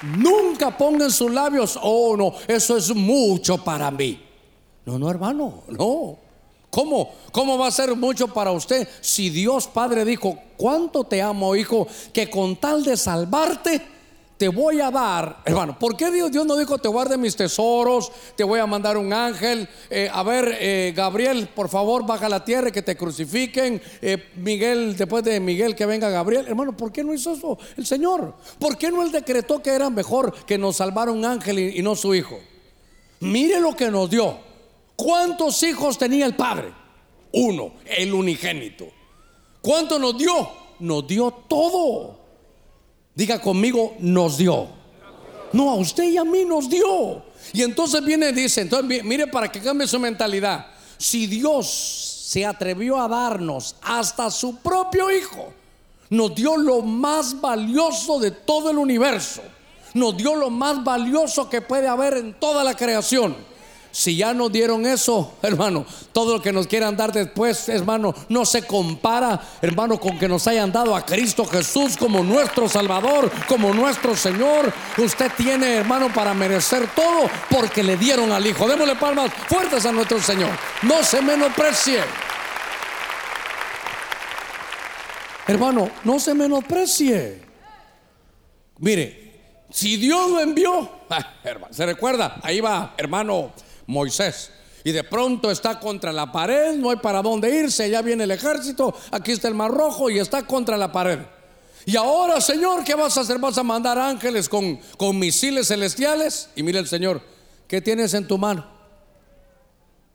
Nunca 0.00 0.70
pongan 0.70 1.10
sus 1.10 1.30
labios, 1.30 1.78
oh 1.82 2.16
no, 2.16 2.32
eso 2.48 2.78
es 2.78 2.94
mucho 2.94 3.58
para 3.58 3.90
mí. 3.90 4.24
No, 4.86 4.98
no, 4.98 5.10
hermano, 5.10 5.64
no. 5.68 6.25
¿Cómo? 6.76 7.10
¿Cómo 7.32 7.56
va 7.56 7.68
a 7.68 7.70
ser 7.70 7.96
mucho 7.96 8.28
para 8.28 8.52
usted 8.52 8.86
si 9.00 9.30
Dios 9.30 9.66
Padre 9.66 10.04
dijo, 10.04 10.38
cuánto 10.58 11.04
te 11.04 11.22
amo, 11.22 11.56
hijo, 11.56 11.88
que 12.12 12.28
con 12.28 12.54
tal 12.56 12.84
de 12.84 12.98
salvarte, 12.98 13.80
te 14.36 14.48
voy 14.48 14.82
a 14.82 14.90
dar, 14.90 15.38
hermano, 15.46 15.78
¿por 15.78 15.96
qué 15.96 16.10
Dios, 16.10 16.30
Dios 16.30 16.44
no 16.44 16.54
dijo 16.54 16.76
te 16.76 16.88
guarde 16.88 17.16
mis 17.16 17.34
tesoros, 17.34 18.12
te 18.36 18.44
voy 18.44 18.60
a 18.60 18.66
mandar 18.66 18.98
un 18.98 19.10
ángel? 19.10 19.66
Eh, 19.88 20.10
a 20.12 20.22
ver, 20.22 20.54
eh, 20.60 20.92
Gabriel, 20.94 21.48
por 21.48 21.70
favor, 21.70 22.04
baja 22.04 22.26
a 22.26 22.28
la 22.28 22.44
tierra 22.44 22.70
que 22.70 22.82
te 22.82 22.94
crucifiquen. 22.94 23.80
Eh, 24.02 24.32
Miguel, 24.36 24.98
después 24.98 25.24
de 25.24 25.40
Miguel, 25.40 25.74
que 25.74 25.86
venga 25.86 26.10
Gabriel. 26.10 26.44
Hermano, 26.46 26.76
¿por 26.76 26.92
qué 26.92 27.02
no 27.02 27.14
hizo 27.14 27.32
eso 27.32 27.58
el 27.78 27.86
Señor? 27.86 28.34
¿Por 28.58 28.76
qué 28.76 28.90
no 28.90 29.02
él 29.02 29.10
decretó 29.10 29.62
que 29.62 29.70
era 29.70 29.88
mejor 29.88 30.30
que 30.44 30.58
nos 30.58 30.76
salvara 30.76 31.10
un 31.10 31.24
ángel 31.24 31.58
y 31.58 31.80
no 31.80 31.96
su 31.96 32.14
hijo? 32.14 32.38
Mire 33.20 33.60
lo 33.60 33.74
que 33.74 33.90
nos 33.90 34.10
dio. 34.10 34.44
¿Cuántos 34.96 35.62
hijos 35.62 35.98
tenía 35.98 36.26
el 36.26 36.34
Padre? 36.34 36.72
Uno, 37.32 37.74
el 37.84 38.14
unigénito. 38.14 38.88
¿Cuánto 39.60 39.98
nos 39.98 40.16
dio? 40.16 40.48
Nos 40.80 41.06
dio 41.06 41.30
todo. 41.30 42.18
Diga 43.14 43.40
conmigo, 43.40 43.94
nos 43.98 44.38
dio. 44.38 44.68
No, 45.52 45.70
a 45.70 45.74
usted 45.74 46.04
y 46.04 46.16
a 46.16 46.24
mí 46.24 46.44
nos 46.44 46.68
dio. 46.68 47.22
Y 47.52 47.62
entonces 47.62 48.02
viene 48.04 48.30
y 48.30 48.32
dice, 48.32 48.62
entonces 48.62 49.04
mire 49.04 49.26
para 49.26 49.52
que 49.52 49.60
cambie 49.60 49.86
su 49.86 50.00
mentalidad. 50.00 50.66
Si 50.98 51.26
Dios 51.26 51.66
se 52.26 52.44
atrevió 52.44 53.00
a 53.00 53.06
darnos 53.06 53.76
hasta 53.82 54.30
su 54.30 54.56
propio 54.56 55.10
Hijo. 55.10 55.52
Nos 56.10 56.34
dio 56.34 56.56
lo 56.56 56.82
más 56.82 57.40
valioso 57.40 58.18
de 58.18 58.30
todo 58.30 58.70
el 58.70 58.78
universo. 58.78 59.42
Nos 59.94 60.16
dio 60.16 60.34
lo 60.34 60.50
más 60.50 60.82
valioso 60.82 61.48
que 61.48 61.60
puede 61.60 61.86
haber 61.88 62.16
en 62.16 62.34
toda 62.34 62.64
la 62.64 62.74
creación 62.74 63.36
si 63.96 64.14
ya 64.14 64.34
nos 64.34 64.52
dieron 64.52 64.84
eso, 64.84 65.38
hermano, 65.40 65.86
todo 66.12 66.34
lo 66.34 66.42
que 66.42 66.52
nos 66.52 66.66
quieran 66.66 66.94
dar 66.98 67.14
después, 67.14 67.66
hermano, 67.70 68.14
no 68.28 68.44
se 68.44 68.66
compara, 68.66 69.40
hermano, 69.62 69.98
con 69.98 70.18
que 70.18 70.28
nos 70.28 70.46
hayan 70.46 70.70
dado 70.70 70.94
a 70.94 71.06
Cristo 71.06 71.46
Jesús 71.46 71.96
como 71.96 72.22
nuestro 72.22 72.68
Salvador, 72.68 73.32
como 73.48 73.72
nuestro 73.72 74.14
Señor. 74.14 74.70
Usted 74.98 75.32
tiene, 75.34 75.76
hermano, 75.76 76.12
para 76.12 76.34
merecer 76.34 76.86
todo 76.94 77.30
porque 77.48 77.82
le 77.82 77.96
dieron 77.96 78.32
al 78.32 78.46
Hijo. 78.46 78.68
Démosle 78.68 78.96
palmas 78.96 79.32
fuertes 79.48 79.86
a 79.86 79.92
nuestro 79.92 80.20
Señor. 80.20 80.50
No 80.82 81.02
se 81.02 81.22
menosprecie. 81.22 82.00
Hermano, 85.46 85.90
no 86.04 86.20
se 86.20 86.34
menosprecie. 86.34 87.40
Mire, 88.76 89.64
si 89.70 89.96
Dios 89.96 90.32
lo 90.32 90.40
envió, 90.40 90.86
se 91.70 91.86
recuerda, 91.86 92.40
ahí 92.42 92.60
va, 92.60 92.92
hermano 92.98 93.52
Moisés. 93.86 94.50
Y 94.84 94.92
de 94.92 95.02
pronto 95.02 95.50
está 95.50 95.80
contra 95.80 96.12
la 96.12 96.30
pared, 96.30 96.74
no 96.76 96.90
hay 96.90 96.96
para 96.96 97.20
dónde 97.20 97.50
irse, 97.50 97.90
ya 97.90 98.02
viene 98.02 98.24
el 98.24 98.30
ejército, 98.30 98.94
aquí 99.10 99.32
está 99.32 99.48
el 99.48 99.54
mar 99.54 99.70
rojo 99.70 100.10
y 100.10 100.18
está 100.18 100.46
contra 100.46 100.76
la 100.76 100.92
pared. 100.92 101.18
Y 101.84 101.96
ahora, 101.96 102.40
Señor, 102.40 102.84
¿qué 102.84 102.94
vas 102.94 103.16
a 103.16 103.22
hacer? 103.22 103.38
¿Vas 103.38 103.58
a 103.58 103.62
mandar 103.62 103.98
ángeles 103.98 104.48
con, 104.48 104.76
con 104.96 105.18
misiles 105.18 105.68
celestiales? 105.68 106.50
Y 106.56 106.62
mira 106.62 106.80
el 106.80 106.88
Señor, 106.88 107.20
¿qué 107.68 107.80
tienes 107.80 108.14
en 108.14 108.26
tu 108.26 108.38
mano? 108.38 108.66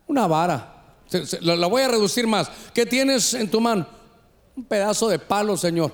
Una 0.07 0.27
vara. 0.27 0.95
La 1.41 1.67
voy 1.67 1.81
a 1.81 1.87
reducir 1.87 2.27
más. 2.27 2.49
¿Qué 2.73 2.85
tienes 2.85 3.33
en 3.33 3.49
tu 3.49 3.59
mano? 3.59 3.87
Un 4.55 4.65
pedazo 4.65 5.07
de 5.07 5.19
palo, 5.19 5.55
Señor. 5.57 5.91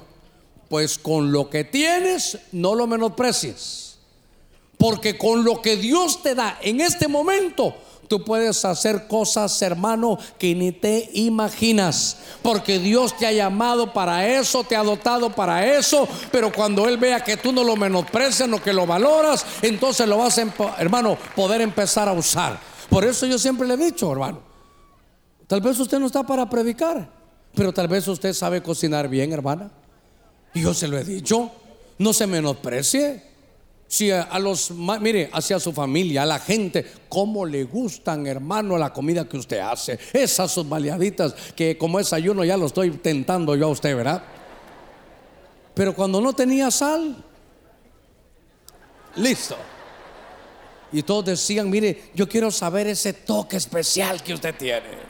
Pues 0.69 0.97
con 0.97 1.31
lo 1.31 1.49
que 1.49 1.63
tienes, 1.63 2.39
no 2.51 2.75
lo 2.75 2.87
menosprecies. 2.87 3.86
Porque 4.77 5.17
con 5.17 5.43
lo 5.43 5.61
que 5.61 5.75
Dios 5.75 6.21
te 6.21 6.35
da 6.35 6.59
en 6.61 6.81
este 6.81 7.07
momento, 7.07 7.75
tú 8.07 8.23
puedes 8.23 8.63
hacer 8.63 9.07
cosas, 9.07 9.61
hermano, 9.61 10.17
que 10.37 10.53
ni 10.55 10.71
te 10.71 11.09
imaginas. 11.13 12.17
Porque 12.41 12.79
Dios 12.79 13.17
te 13.17 13.25
ha 13.25 13.31
llamado 13.31 13.93
para 13.93 14.27
eso, 14.27 14.63
te 14.63 14.75
ha 14.75 14.83
dotado 14.83 15.31
para 15.31 15.65
eso. 15.77 16.07
Pero 16.31 16.51
cuando 16.51 16.87
Él 16.87 16.97
vea 16.97 17.23
que 17.23 17.37
tú 17.37 17.51
no 17.51 17.63
lo 17.63 17.75
menosprecias, 17.75 18.47
no 18.47 18.61
que 18.61 18.73
lo 18.73 18.85
valoras, 18.85 19.45
entonces 19.61 20.07
lo 20.07 20.17
vas 20.17 20.37
a, 20.37 20.45
hermano, 20.77 21.17
poder 21.35 21.61
empezar 21.61 22.07
a 22.07 22.13
usar. 22.13 22.59
Por 22.89 23.03
eso 23.03 23.25
yo 23.25 23.37
siempre 23.37 23.67
le 23.67 23.73
he 23.73 23.77
dicho, 23.77 24.11
hermano, 24.11 24.41
tal 25.47 25.61
vez 25.61 25.77
usted 25.79 25.99
no 25.99 26.05
está 26.05 26.23
para 26.23 26.49
predicar, 26.49 27.09
pero 27.53 27.73
tal 27.73 27.87
vez 27.87 28.07
usted 28.07 28.33
sabe 28.33 28.63
cocinar 28.63 29.09
bien, 29.09 29.33
hermana. 29.33 29.71
Y 30.53 30.61
yo 30.61 30.73
se 30.73 30.87
lo 30.87 30.97
he 30.97 31.03
dicho, 31.03 31.51
no 31.97 32.13
se 32.13 32.25
menosprecie. 32.27 33.26
Si 33.87 34.11
a, 34.11 34.37
los, 34.39 34.71
mire, 34.71 35.29
hacia 35.31 35.59
su 35.59 35.71
familia, 35.71 36.23
a 36.23 36.25
la 36.25 36.39
gente, 36.39 36.85
cómo 37.07 37.45
le 37.45 37.63
gustan, 37.63 38.27
hermano, 38.27 38.77
la 38.77 38.91
comida 38.91 39.27
que 39.27 39.37
usted 39.37 39.59
hace. 39.59 39.97
Esas 40.11 40.51
sus 40.51 40.67
baleaditas 40.67 41.33
que 41.55 41.77
como 41.77 41.99
es 41.99 42.11
ayuno 42.11 42.43
ya 42.43 42.57
lo 42.57 42.65
estoy 42.65 42.91
tentando 42.91 43.55
yo 43.55 43.67
a 43.67 43.69
usted, 43.69 43.95
¿verdad? 43.95 44.21
Pero 45.73 45.93
cuando 45.93 46.19
no 46.19 46.33
tenía 46.33 46.69
sal, 46.69 47.23
listo. 49.15 49.55
Y 50.91 51.03
todos 51.03 51.25
decían, 51.25 51.69
mire, 51.69 52.11
yo 52.13 52.27
quiero 52.27 52.51
saber 52.51 52.87
ese 52.87 53.13
toque 53.13 53.55
especial 53.55 54.21
que 54.21 54.33
usted 54.33 54.55
tiene. 54.55 55.07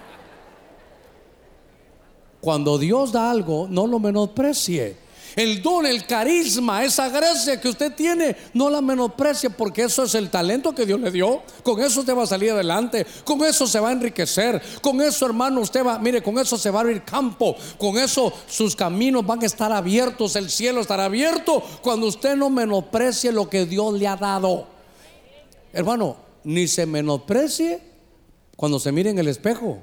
Cuando 2.41 2.78
Dios 2.78 3.11
da 3.11 3.32
algo, 3.32 3.67
no 3.67 3.88
lo 3.88 3.99
menosprecie 3.99 5.07
el 5.38 5.61
don, 5.61 5.85
el 5.85 6.07
carisma, 6.07 6.83
esa 6.83 7.09
gracia 7.09 7.61
que 7.61 7.69
usted 7.69 7.93
tiene, 7.93 8.35
no 8.55 8.71
la 8.71 8.81
menosprecie 8.81 9.51
porque 9.51 9.83
eso 9.83 10.03
es 10.03 10.15
el 10.15 10.31
talento 10.31 10.73
que 10.73 10.83
Dios 10.83 10.99
le 10.99 11.11
dio. 11.11 11.43
Con 11.61 11.79
eso 11.79 11.99
usted 11.99 12.17
va 12.17 12.23
a 12.23 12.27
salir 12.27 12.51
adelante, 12.51 13.05
con 13.23 13.45
eso 13.45 13.67
se 13.67 13.79
va 13.79 13.89
a 13.89 13.91
enriquecer, 13.91 14.59
con 14.81 14.99
eso 14.99 15.27
hermano 15.27 15.61
usted 15.61 15.85
va, 15.85 15.99
mire, 15.99 16.23
con 16.23 16.39
eso 16.39 16.57
se 16.57 16.71
va 16.71 16.79
a 16.79 16.81
abrir 16.81 17.03
campo, 17.03 17.55
con 17.77 17.99
eso 17.99 18.33
sus 18.47 18.75
caminos 18.75 19.23
van 19.27 19.43
a 19.43 19.45
estar 19.45 19.71
abiertos, 19.71 20.35
el 20.35 20.49
cielo 20.49 20.81
estará 20.81 21.05
abierto 21.05 21.63
cuando 21.83 22.07
usted 22.07 22.35
no 22.35 22.49
menosprecie 22.49 23.31
lo 23.31 23.47
que 23.47 23.67
Dios 23.67 23.93
le 23.93 24.07
ha 24.07 24.15
dado. 24.15 24.65
Hermano, 25.71 26.17
ni 26.45 26.67
se 26.67 26.88
menosprecie 26.88 27.79
cuando 28.55 28.79
se 28.79 28.91
mire 28.91 29.11
en 29.11 29.19
el 29.19 29.27
espejo. 29.27 29.77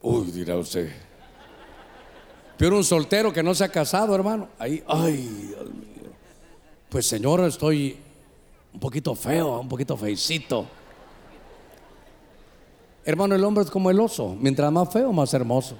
Uy, 0.00 0.30
dirá 0.30 0.56
usted. 0.56 1.07
Pero 2.58 2.76
un 2.76 2.84
soltero 2.84 3.32
que 3.32 3.42
no 3.42 3.54
se 3.54 3.64
ha 3.64 3.68
casado, 3.68 4.14
hermano. 4.14 4.48
Ahí, 4.58 4.82
ay, 4.88 5.16
Dios 5.16 5.64
mío. 5.70 6.10
Pues 6.88 7.06
Señor, 7.06 7.40
estoy 7.42 7.96
un 8.74 8.80
poquito 8.80 9.14
feo, 9.14 9.60
un 9.60 9.68
poquito 9.68 9.96
feicito. 9.96 10.66
Hermano, 13.04 13.36
el 13.36 13.44
hombre 13.44 13.64
es 13.64 13.70
como 13.70 13.90
el 13.90 14.00
oso. 14.00 14.36
Mientras 14.38 14.70
más 14.72 14.92
feo, 14.92 15.12
más 15.12 15.32
hermoso. 15.32 15.76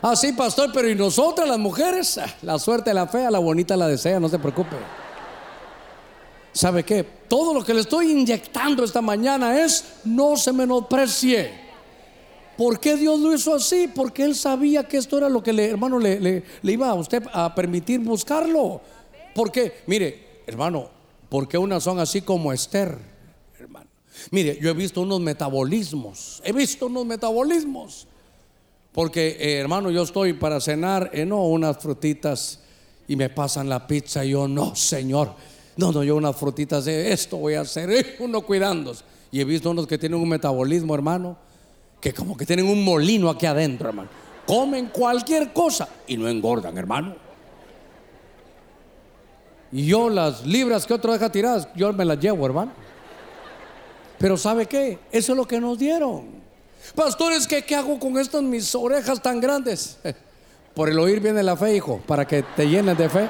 Ah, 0.00 0.16
sí, 0.16 0.32
pastor, 0.32 0.70
pero 0.72 0.88
¿y 0.88 0.94
nosotras 0.94 1.46
las 1.46 1.58
mujeres? 1.58 2.16
Ah, 2.16 2.26
la 2.42 2.58
suerte 2.58 2.94
la 2.94 3.06
fea, 3.06 3.30
la 3.30 3.38
bonita 3.38 3.76
la 3.76 3.86
desea, 3.86 4.18
no 4.18 4.28
se 4.28 4.38
preocupe. 4.38 4.76
¿Sabe 6.52 6.84
qué? 6.84 7.04
Todo 7.28 7.52
lo 7.52 7.64
que 7.64 7.74
le 7.74 7.80
estoy 7.80 8.12
inyectando 8.12 8.82
esta 8.82 9.02
mañana 9.02 9.60
es 9.60 9.96
no 10.04 10.36
se 10.36 10.52
menosprecie. 10.52 11.69
¿Por 12.60 12.78
qué 12.78 12.94
Dios 12.94 13.18
lo 13.18 13.34
hizo 13.34 13.54
así? 13.54 13.88
Porque 13.88 14.22
Él 14.22 14.34
sabía 14.34 14.86
que 14.86 14.98
esto 14.98 15.16
era 15.16 15.30
lo 15.30 15.42
que 15.42 15.50
le, 15.50 15.70
hermano, 15.70 15.98
le, 15.98 16.44
iba 16.62 16.90
a 16.90 16.94
usted 16.94 17.22
a 17.32 17.54
permitir 17.54 18.00
buscarlo. 18.00 18.82
Porque, 19.34 19.76
mire, 19.86 20.42
hermano, 20.46 20.90
¿por 21.30 21.48
qué 21.48 21.56
unas 21.56 21.82
son 21.82 21.98
así 22.00 22.20
como 22.20 22.52
Esther? 22.52 22.98
Hermano, 23.58 23.88
mire, 24.30 24.58
yo 24.60 24.68
he 24.68 24.74
visto 24.74 25.00
unos 25.00 25.20
metabolismos, 25.20 26.42
he 26.44 26.52
visto 26.52 26.84
unos 26.84 27.06
metabolismos. 27.06 28.06
Porque, 28.92 29.38
eh, 29.40 29.54
hermano, 29.54 29.90
yo 29.90 30.02
estoy 30.02 30.34
para 30.34 30.60
cenar, 30.60 31.08
eh, 31.14 31.24
no, 31.24 31.46
unas 31.46 31.78
frutitas 31.78 32.60
y 33.08 33.16
me 33.16 33.30
pasan 33.30 33.70
la 33.70 33.86
pizza 33.86 34.22
y 34.22 34.32
yo, 34.32 34.46
no, 34.46 34.76
Señor. 34.76 35.32
No, 35.78 35.92
no, 35.92 36.04
yo 36.04 36.14
unas 36.14 36.36
frutitas 36.36 36.84
de 36.84 37.10
esto 37.10 37.38
voy 37.38 37.54
a 37.54 37.62
hacer, 37.62 37.90
eh, 37.94 38.16
uno 38.18 38.42
cuidándose. 38.42 39.02
Y 39.32 39.40
he 39.40 39.44
visto 39.46 39.70
unos 39.70 39.86
que 39.86 39.96
tienen 39.96 40.20
un 40.20 40.28
metabolismo, 40.28 40.94
hermano 40.94 41.48
que 42.00 42.14
como 42.14 42.36
que 42.36 42.46
tienen 42.46 42.66
un 42.68 42.82
molino 42.82 43.28
aquí 43.28 43.46
adentro, 43.46 43.88
hermano. 43.88 44.08
Comen 44.46 44.86
cualquier 44.86 45.52
cosa 45.52 45.88
y 46.06 46.16
no 46.16 46.28
engordan, 46.28 46.76
hermano. 46.76 47.14
Y 49.72 49.86
yo 49.86 50.08
las 50.08 50.44
libras 50.44 50.86
que 50.86 50.94
otro 50.94 51.12
deja 51.12 51.30
tiradas, 51.30 51.68
yo 51.76 51.92
me 51.92 52.04
las 52.04 52.18
llevo, 52.18 52.46
hermano. 52.46 52.72
Pero 54.18 54.36
¿sabe 54.36 54.66
qué? 54.66 54.98
Eso 55.12 55.32
es 55.32 55.36
lo 55.36 55.46
que 55.46 55.60
nos 55.60 55.78
dieron. 55.78 56.40
Pastores, 56.94 57.46
¿qué, 57.46 57.62
¿qué 57.62 57.76
hago 57.76 57.98
con 57.98 58.18
estas 58.18 58.42
mis 58.42 58.74
orejas 58.74 59.22
tan 59.22 59.40
grandes? 59.40 59.98
Por 60.74 60.88
el 60.88 60.98
oír 60.98 61.20
viene 61.20 61.42
la 61.42 61.56
fe, 61.56 61.76
hijo, 61.76 62.00
para 62.06 62.26
que 62.26 62.42
te 62.42 62.68
llenes 62.68 62.96
de 62.96 63.08
fe. 63.08 63.28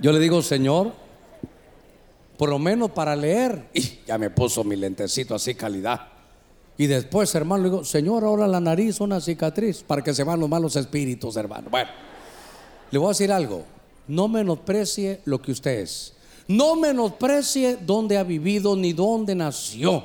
Yo 0.00 0.12
le 0.12 0.20
digo, 0.20 0.42
Señor, 0.42 0.92
por 2.38 2.48
lo 2.48 2.58
menos 2.58 2.92
para 2.92 3.14
leer. 3.16 3.68
Y 3.74 3.98
ya 4.06 4.16
me 4.16 4.30
puso 4.30 4.64
mi 4.64 4.76
lentecito 4.76 5.34
así 5.34 5.54
calidad. 5.54 6.00
Y 6.78 6.86
después, 6.86 7.34
hermano, 7.34 7.64
le 7.64 7.70
digo, 7.70 7.84
Señor, 7.84 8.22
ahora 8.24 8.46
la 8.46 8.60
nariz 8.60 9.00
una 9.00 9.20
cicatriz 9.20 9.82
para 9.82 10.02
que 10.02 10.14
se 10.14 10.22
van 10.22 10.38
los 10.38 10.48
malos 10.48 10.76
espíritus, 10.76 11.36
hermano. 11.36 11.68
Bueno, 11.68 11.90
le 12.92 12.98
voy 12.98 13.06
a 13.06 13.08
decir 13.10 13.32
algo. 13.32 13.64
No 14.06 14.28
menosprecie 14.28 15.20
lo 15.24 15.42
que 15.42 15.50
usted 15.50 15.80
es. 15.80 16.14
No 16.46 16.76
menosprecie 16.76 17.76
dónde 17.84 18.16
ha 18.16 18.22
vivido 18.22 18.76
ni 18.76 18.92
dónde 18.92 19.34
nació. 19.34 20.04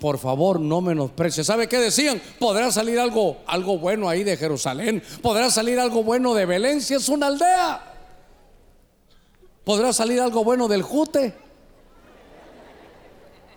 Por 0.00 0.18
favor, 0.18 0.58
no 0.58 0.80
menosprecie. 0.80 1.44
¿Sabe 1.44 1.68
qué 1.68 1.78
decían? 1.78 2.20
Podrá 2.40 2.72
salir 2.72 2.98
algo, 2.98 3.38
algo 3.46 3.78
bueno 3.78 4.08
ahí 4.08 4.24
de 4.24 4.36
Jerusalén. 4.36 5.00
Podrá 5.22 5.48
salir 5.50 5.78
algo 5.78 6.02
bueno 6.02 6.34
de 6.34 6.44
Belén 6.44 6.80
si 6.80 6.94
es 6.94 7.08
una 7.08 7.28
aldea. 7.28 7.94
Podrá 9.64 9.92
salir 9.92 10.20
algo 10.20 10.42
bueno 10.42 10.66
del 10.66 10.82
Jute 10.82 11.47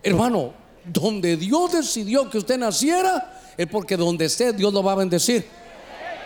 Hermano, 0.04 0.54
donde 0.86 1.38
Dios 1.38 1.72
decidió 1.74 2.30
que 2.30 2.40
usted 2.40 2.58
naciera, 2.58 3.40
es 3.58 3.68
porque 3.68 3.98
donde 3.98 4.26
esté 4.26 4.54
Dios 4.54 4.74
lo 4.74 4.82
va 4.84 4.94
a 4.94 4.96
bendecir. 4.96 5.46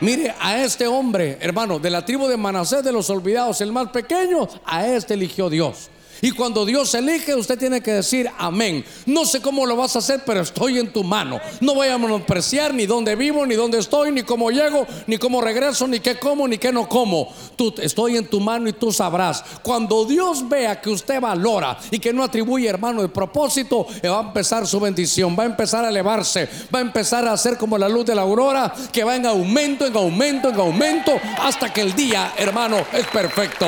Mire, 0.02 0.34
a 0.40 0.64
este 0.64 0.88
hombre, 0.88 1.38
hermano, 1.40 1.80
de 1.80 1.90
la 1.90 2.04
tribu 2.04 2.28
de 2.28 2.36
Manasés 2.36 2.84
de 2.84 2.92
los 2.92 3.10
olvidados, 3.10 3.62
el 3.62 3.72
más 3.72 3.90
pequeño, 3.90 4.48
a 4.66 4.86
este 4.88 5.14
eligió 5.14 5.50
Dios. 5.50 5.90
Y 6.22 6.32
cuando 6.32 6.66
Dios 6.66 6.94
elige, 6.94 7.36
usted 7.36 7.58
tiene 7.58 7.82
que 7.82 7.92
decir 7.92 8.30
amén. 8.38 8.86
No 9.06 9.26
sé 9.26 9.42
cómo 9.42 9.66
lo 9.66 9.76
vas 9.76 9.96
a 9.96 10.00
hacer, 10.00 10.24
pero 10.26 10.42
estoy 10.42 10.80
en 10.80 10.92
tu 10.92 11.04
mano. 11.04 11.40
No 11.62 11.76
voy 11.76 11.90
a 11.90 11.98
menospreciar 11.98 12.74
ni 12.74 12.86
dónde 12.86 13.16
vivo, 13.16 13.46
ni 13.46 13.56
dónde 13.56 13.80
estoy, 13.80 14.12
ni 14.12 14.24
cómo 14.24 14.50
llego, 14.52 14.86
ni 15.08 15.18
cómo 15.18 15.42
regreso, 15.42 15.88
ni 15.88 16.00
qué 16.00 16.18
como, 16.18 16.48
ni 16.48 16.58
qué 16.58 16.72
no 16.72 16.88
como. 16.88 17.34
Tú 17.56 17.74
estoy 17.82 18.18
en 18.18 18.28
tu 18.28 18.40
mano 18.40 18.70
y 18.70 18.74
tú 18.74 18.92
sabrás. 18.92 19.44
Cuando 19.62 20.06
Dios 20.06 20.48
vea 20.48 20.80
que 20.82 20.90
usted 20.90 21.20
valora 21.20 21.78
y 21.92 22.00
que 22.00 22.14
no 22.14 22.24
atribuye, 22.24 22.68
hermano, 22.68 23.02
el 23.02 23.10
propósito, 23.10 23.88
eh, 24.02 24.08
va 24.08 24.20
a 24.20 24.24
empezar 24.24 24.66
su 24.68 24.80
bendición, 24.80 25.36
va 25.38 25.44
a 25.44 25.48
empezar 25.48 25.86
a 25.86 25.90
elevarse, 25.90 26.48
va 26.74 26.80
a 26.80 26.82
empezar 26.82 27.28
a 27.28 27.38
ser 27.38 27.58
como 27.58 27.78
la 27.78 27.90
luz 27.90 28.06
de 28.06 28.16
la 28.16 28.22
aurora, 28.22 28.74
que 28.92 29.04
va 29.04 29.16
en 29.16 29.26
aumento, 29.26 29.86
en 29.86 29.96
aumento, 29.96 30.50
en 30.50 30.56
aumento, 30.56 31.20
hasta 31.40 31.72
que 31.72 31.82
el 31.82 31.96
día, 31.96 32.34
hermano, 32.38 32.78
es 32.94 33.06
perfecto. 33.08 33.68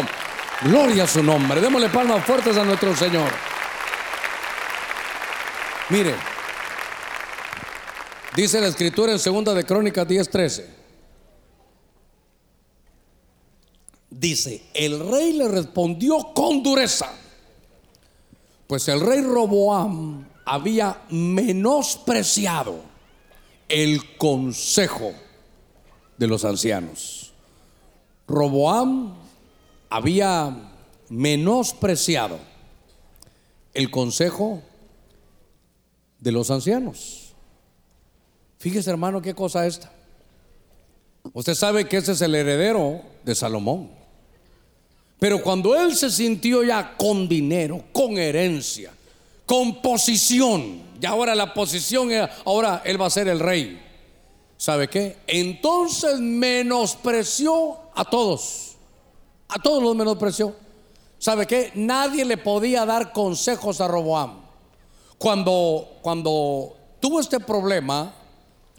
Gloria 0.63 1.03
a 1.03 1.07
su 1.07 1.21
nombre. 1.21 1.61
Démosle 1.61 1.89
palmas 1.89 2.25
fuertes 2.25 2.57
a 2.57 2.63
nuestro 2.63 2.95
Señor. 2.95 3.29
Mire, 5.89 6.15
dice 8.35 8.59
la 8.59 8.67
escritura 8.67 9.11
en 9.11 9.19
segunda 9.19 9.53
de 9.53 9.63
Crónicas 9.63 10.07
10:13. 10.07 10.65
Dice, 14.09 14.63
el 14.73 14.99
rey 15.11 15.33
le 15.33 15.47
respondió 15.47 16.33
con 16.33 16.63
dureza, 16.63 17.11
pues 18.65 18.87
el 18.87 18.99
rey 18.99 19.21
Roboam 19.21 20.27
había 20.43 21.03
menospreciado 21.09 22.81
el 23.69 24.17
consejo 24.17 25.13
de 26.17 26.25
los 26.27 26.43
ancianos. 26.45 27.31
Roboam 28.27 29.16
había 29.89 30.55
menospreciado 31.09 32.39
el 33.73 33.89
consejo 33.91 34.61
de 36.19 36.31
los 36.31 36.49
ancianos. 36.51 37.33
Fíjese 38.59 38.89
hermano 38.89 39.21
qué 39.21 39.33
cosa 39.33 39.67
esta. 39.67 39.91
Usted 41.33 41.53
sabe 41.53 41.87
que 41.87 41.97
ese 41.97 42.13
es 42.13 42.21
el 42.21 42.35
heredero 42.35 43.01
de 43.23 43.35
Salomón. 43.35 43.91
Pero 45.19 45.41
cuando 45.41 45.75
él 45.75 45.95
se 45.95 46.09
sintió 46.11 46.63
ya 46.63 46.95
con 46.95 47.27
dinero, 47.27 47.83
con 47.91 48.17
herencia, 48.17 48.91
con 49.45 49.81
posición, 49.81 50.81
y 51.01 51.05
ahora 51.05 51.35
la 51.35 51.53
posición, 51.53 52.09
ahora 52.45 52.81
él 52.85 52.99
va 53.01 53.07
a 53.07 53.11
ser 53.11 53.27
el 53.27 53.39
rey. 53.39 53.81
¿Sabe 54.57 54.87
qué? 54.87 55.17
Entonces 55.27 56.19
menospreció 56.19 57.77
a 57.93 58.05
todos. 58.05 58.66
A 59.49 59.61
todos 59.61 59.81
los 59.81 59.95
menospreció. 59.95 60.53
¿Sabe 61.19 61.47
qué? 61.47 61.71
Nadie 61.75 62.25
le 62.25 62.37
podía 62.37 62.85
dar 62.85 63.11
consejos 63.11 63.81
a 63.81 63.87
Roboam. 63.87 64.41
Cuando, 65.17 65.97
cuando 66.01 66.75
tuvo 66.99 67.19
este 67.19 67.39
problema, 67.39 68.13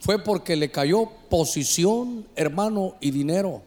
fue 0.00 0.22
porque 0.22 0.54
le 0.56 0.70
cayó 0.70 1.08
posición, 1.28 2.26
hermano, 2.36 2.94
y 3.00 3.10
dinero. 3.10 3.62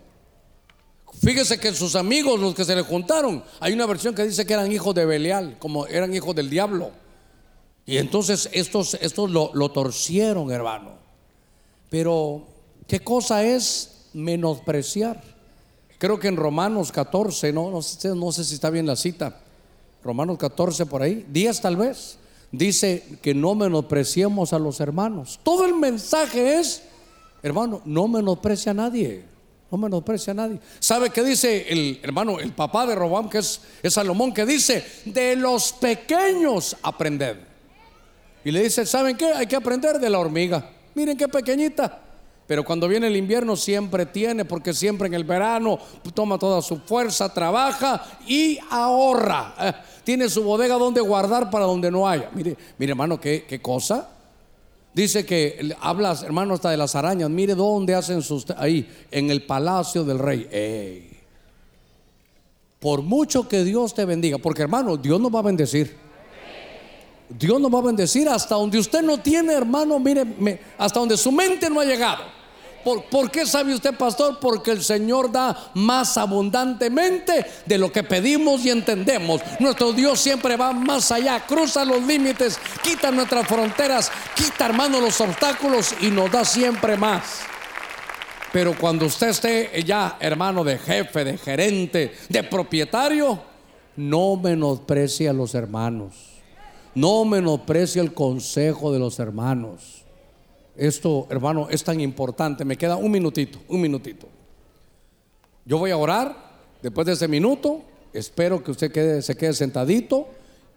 Fíjese 1.22 1.60
que 1.60 1.74
sus 1.74 1.95
amigos, 1.95 2.39
los 2.39 2.56
que 2.56 2.64
se 2.64 2.76
le 2.76 2.82
juntaron, 2.84 3.43
hay 3.60 3.74
una 3.74 3.86
versión 3.86 4.16
que 4.16 4.24
dice 4.24 4.45
que 4.45 4.54
eran 4.54 4.72
hijos 4.72 4.95
de 4.95 5.06
Belial, 5.06 5.58
como 5.60 5.86
eran 5.88 6.16
hijos 6.16 6.34
del 6.36 6.49
diablo. 6.49 6.91
Y 7.86 7.97
entonces 7.97 8.49
estos, 8.54 8.93
estos 8.95 9.30
lo, 9.30 9.52
lo 9.54 9.72
torcieron, 9.72 10.52
hermano. 10.52 10.93
Pero, 11.89 12.47
¿qué 12.88 13.02
cosa 13.02 13.43
es 13.43 14.08
menospreciar? 14.14 15.22
Creo 16.02 16.20
que 16.20 16.30
en 16.30 16.36
Romanos 16.36 16.91
14, 16.91 17.54
no, 17.54 17.80
sé, 17.84 18.43
si 18.43 18.56
está 18.56 18.72
bien 18.72 18.88
la 18.88 18.95
cita, 18.95 19.38
Romanos 20.04 20.39
14 20.39 20.88
por 20.88 21.04
ahí, 21.04 21.28
10 21.30 21.62
tal 21.62 21.76
vez, 21.76 22.18
dice 22.52 23.04
que 23.22 23.36
no 23.36 23.54
menospreciemos 23.54 24.52
a 24.52 24.58
los 24.58 24.80
hermanos. 24.80 25.39
Todo 25.43 25.64
el 25.64 25.76
mensaje 25.76 26.60
es, 26.60 26.82
hermano, 27.43 27.84
no 27.86 28.08
menosprecia 28.08 28.72
a 28.72 28.74
nadie. 28.74 29.26
No 29.70 29.78
menosprecia 29.78 30.32
a 30.32 30.34
nadie. 30.34 30.60
¿Sabe 30.80 31.12
qué 31.12 31.24
dice 31.24 31.72
el 31.72 31.99
hermano, 32.02 32.39
el 32.39 32.54
papá 32.54 32.88
de 32.88 32.95
Robán, 32.95 33.30
que 33.30 33.38
es, 33.38 33.62
es 33.84 33.93
Salomón, 33.93 34.34
que 34.34 34.43
dice, 34.43 34.84
de 35.06 35.36
los 35.36 35.72
pequeños 35.72 36.78
aprended? 36.82 37.38
Y 38.43 38.49
le 38.49 38.64
dice, 38.64 38.88
¿saben 38.88 39.16
qué? 39.16 39.34
Hay 39.34 39.45
que 39.45 39.56
aprender 39.56 39.99
de 39.99 40.10
la 40.10 40.18
hormiga. 40.18 40.68
Miren 40.95 41.16
qué 41.16 41.28
pequeñita. 41.28 42.02
Pero 42.52 42.66
cuando 42.66 42.89
viene 42.89 43.08
el 43.08 43.16
invierno 43.16 43.56
siempre 43.56 44.06
tiene, 44.06 44.43
porque 44.43 44.74
siempre 44.74 45.08
en 45.08 45.14
el 45.14 45.24
verano 45.24 45.80
toma 46.14 46.38
toda 46.38 46.62
su 46.62 46.80
fuerza, 46.80 47.34
trabaja 47.34 48.04
y 48.28 48.60
ahorra. 48.70 49.56
Eh, 49.58 49.74
tiene 50.04 50.28
su 50.28 50.43
bodega 50.43 50.76
donde 50.76 50.99
guardar 50.99 51.49
para 51.49 51.64
donde 51.64 51.89
no 51.89 52.06
haya. 52.06 52.30
Mire, 52.34 52.58
mire 52.78 52.91
hermano, 52.91 53.22
¿qué, 53.22 53.58
cosa? 53.62 54.10
Dice 54.93 55.26
que 55.26 55.74
hablas, 55.80 56.24
hermano, 56.24 56.56
hasta 56.56 56.72
de 56.72 56.76
las 56.76 56.93
arañas. 56.93 57.30
Mire 57.30 57.56
dónde 57.56 57.95
hacen 57.95 58.22
sus... 58.22 58.45
Ahí, 58.58 58.86
en 59.12 59.30
el 59.32 59.45
palacio 59.45 60.04
del 60.04 60.20
rey. 60.20 61.10
Por 62.82 63.02
mucho 63.02 63.47
que 63.47 63.64
Dios 63.64 63.93
te 63.93 64.04
bendiga, 64.04 64.39
porque 64.39 64.64
hermano, 64.64 64.97
Dios 64.97 65.22
nos 65.22 65.34
va 65.34 65.39
a 65.39 65.43
bendecir. 65.43 65.95
Dios 67.30 67.62
nos 67.62 67.74
va 67.74 67.80
a 67.80 67.84
bendecir 67.84 68.28
hasta 68.28 68.56
donde 68.56 68.78
usted 68.78 69.02
no 69.04 69.20
tiene, 69.20 69.54
hermano, 69.54 69.97
mire, 69.99 70.60
hasta 70.78 70.99
donde 70.99 71.16
su 71.16 71.32
mente 71.32 71.70
no 71.70 71.80
ha 71.80 71.86
llegado. 71.86 72.41
¿Por, 72.84 73.32
qué 73.32 73.46
sabe 73.46 73.74
usted, 73.74 73.96
pastor? 73.96 74.40
Porque 74.40 74.72
el 74.72 74.84
Señor 74.84 75.32
da 75.32 75.72
más 75.74 76.18
abundantemente 76.18 77.46
de 77.66 77.78
lo 77.78 77.92
que 77.92 78.04
pedimos 78.04 78.66
y 78.66 78.70
entendemos. 78.70 79.42
Nuestro 79.60 79.94
Dios 79.94 80.20
siempre 80.20 80.58
va 80.58 80.74
más 80.74 81.12
allá, 81.12 81.46
cruza 81.46 81.86
los 81.86 82.02
límites, 82.04 82.60
quita 82.84 83.12
nuestras 83.12 83.48
fronteras, 83.48 84.12
quita, 84.36 84.66
hermano, 84.66 85.00
los 85.00 85.20
obstáculos 85.22 85.94
y 86.02 86.08
nos 86.08 86.32
da 86.32 86.46
siempre 86.46 86.98
más. 86.98 87.42
Pero 88.52 88.76
cuando 88.78 89.06
usted 89.06 89.30
esté 89.30 89.84
ya, 89.86 90.18
hermano, 90.20 90.64
de 90.64 90.78
jefe, 90.78 91.24
de 91.24 91.38
gerente, 91.38 92.14
de 92.28 92.44
propietario, 92.44 93.40
no 93.96 94.36
menosprecie 94.36 95.30
a 95.30 95.34
los 95.34 95.56
hermanos. 95.56 96.16
No 96.94 97.24
menosprecie 97.24 98.02
el 98.02 98.14
consejo 98.14 98.92
de 98.92 99.00
los 99.00 99.20
hermanos. 99.20 100.04
Esto, 100.76 101.28
hermano, 101.30 101.68
es 101.70 101.84
tan 101.84 102.00
importante. 102.00 102.66
Me 102.66 102.78
queda 102.78 102.96
un 102.96 103.12
minutito, 103.12 103.60
un 103.68 103.82
minutito. 103.82 104.28
Yo 105.66 105.78
voy 105.78 105.92
a 105.92 105.98
orar 105.98 106.36
después 106.82 107.06
de 107.08 107.14
ese 107.14 107.28
minuto. 107.28 107.82
Espero 108.14 108.64
que 108.64 108.72
usted 108.72 109.22
se 109.22 109.36
quede 109.36 109.54
sentadito 109.54 110.28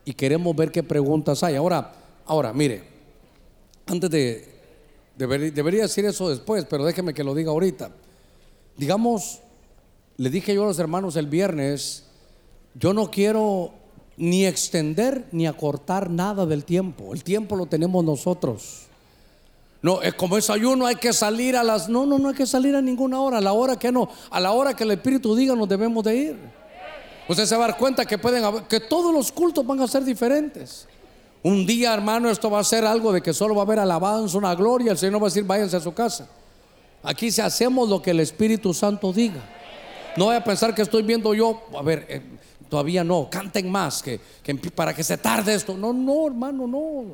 y 0.04 0.14
queremos 0.14 0.54
ver 0.54 0.70
qué 0.70 0.82
preguntas 0.82 1.42
hay. 1.42 1.56
Ahora, 1.56 1.92
ahora, 2.26 2.52
mire, 2.52 2.82
antes 3.86 4.10
de, 4.10 4.48
debería 5.16 5.82
decir 5.82 6.04
eso 6.04 6.28
después, 6.28 6.64
pero 6.66 6.84
déjeme 6.84 7.14
que 7.14 7.24
lo 7.24 7.34
diga 7.34 7.50
ahorita. 7.50 7.90
Digamos, 8.76 9.40
le 10.16 10.30
dije 10.30 10.54
yo 10.54 10.64
a 10.64 10.66
los 10.66 10.78
hermanos 10.78 11.16
el 11.16 11.26
viernes, 11.26 12.04
yo 12.74 12.92
no 12.92 13.10
quiero 13.10 13.72
ni 14.16 14.46
extender 14.46 15.26
ni 15.32 15.46
acortar 15.46 16.10
nada 16.10 16.46
del 16.46 16.64
tiempo. 16.64 17.14
El 17.14 17.24
tiempo 17.24 17.56
lo 17.56 17.66
tenemos 17.66 18.04
nosotros. 18.04 18.86
No, 19.84 20.00
es 20.00 20.14
como 20.14 20.38
es 20.38 20.48
ayuno, 20.48 20.86
hay 20.86 20.96
que 20.96 21.12
salir 21.12 21.54
a 21.58 21.62
las. 21.62 21.90
No, 21.90 22.06
no, 22.06 22.18
no 22.18 22.30
hay 22.30 22.34
que 22.34 22.46
salir 22.46 22.74
a 22.74 22.80
ninguna 22.80 23.20
hora. 23.20 23.36
A 23.36 23.40
la 23.42 23.52
hora 23.52 23.78
que 23.78 23.92
no, 23.92 24.08
a 24.30 24.40
la 24.40 24.52
hora 24.52 24.74
que 24.74 24.82
el 24.82 24.92
Espíritu 24.92 25.36
diga, 25.36 25.54
nos 25.54 25.68
debemos 25.68 26.02
de 26.02 26.16
ir. 26.16 26.38
Usted 27.28 27.44
se 27.44 27.54
va 27.54 27.66
a 27.66 27.68
dar 27.68 27.76
cuenta 27.76 28.06
que 28.06 28.16
pueden 28.16 28.42
que 28.66 28.80
todos 28.80 29.12
los 29.12 29.30
cultos 29.30 29.66
van 29.66 29.78
a 29.82 29.86
ser 29.86 30.02
diferentes. 30.02 30.88
Un 31.42 31.66
día, 31.66 31.92
hermano, 31.92 32.30
esto 32.30 32.48
va 32.48 32.60
a 32.60 32.64
ser 32.64 32.86
algo 32.86 33.12
de 33.12 33.20
que 33.20 33.34
solo 33.34 33.54
va 33.54 33.60
a 33.60 33.64
haber 33.66 33.78
alabanza, 33.78 34.38
una 34.38 34.54
gloria. 34.54 34.90
El 34.90 34.96
Señor 34.96 35.20
va 35.20 35.26
a 35.26 35.28
decir, 35.28 35.44
váyanse 35.44 35.76
a 35.76 35.80
su 35.80 35.92
casa. 35.92 36.30
Aquí 37.02 37.30
se 37.30 37.42
hacemos 37.42 37.86
lo 37.86 38.00
que 38.00 38.12
el 38.12 38.20
Espíritu 38.20 38.72
Santo 38.72 39.12
diga. 39.12 39.42
No 40.16 40.24
voy 40.24 40.36
a 40.36 40.42
pensar 40.42 40.74
que 40.74 40.80
estoy 40.80 41.02
viendo 41.02 41.34
yo, 41.34 41.60
a 41.78 41.82
ver, 41.82 42.06
eh, 42.08 42.22
todavía 42.70 43.04
no, 43.04 43.28
canten 43.30 43.70
más, 43.70 44.02
que, 44.02 44.18
que, 44.42 44.54
para 44.54 44.94
que 44.94 45.04
se 45.04 45.18
tarde 45.18 45.52
esto. 45.52 45.76
No, 45.76 45.92
no, 45.92 46.26
hermano, 46.26 46.66
no. 46.66 47.04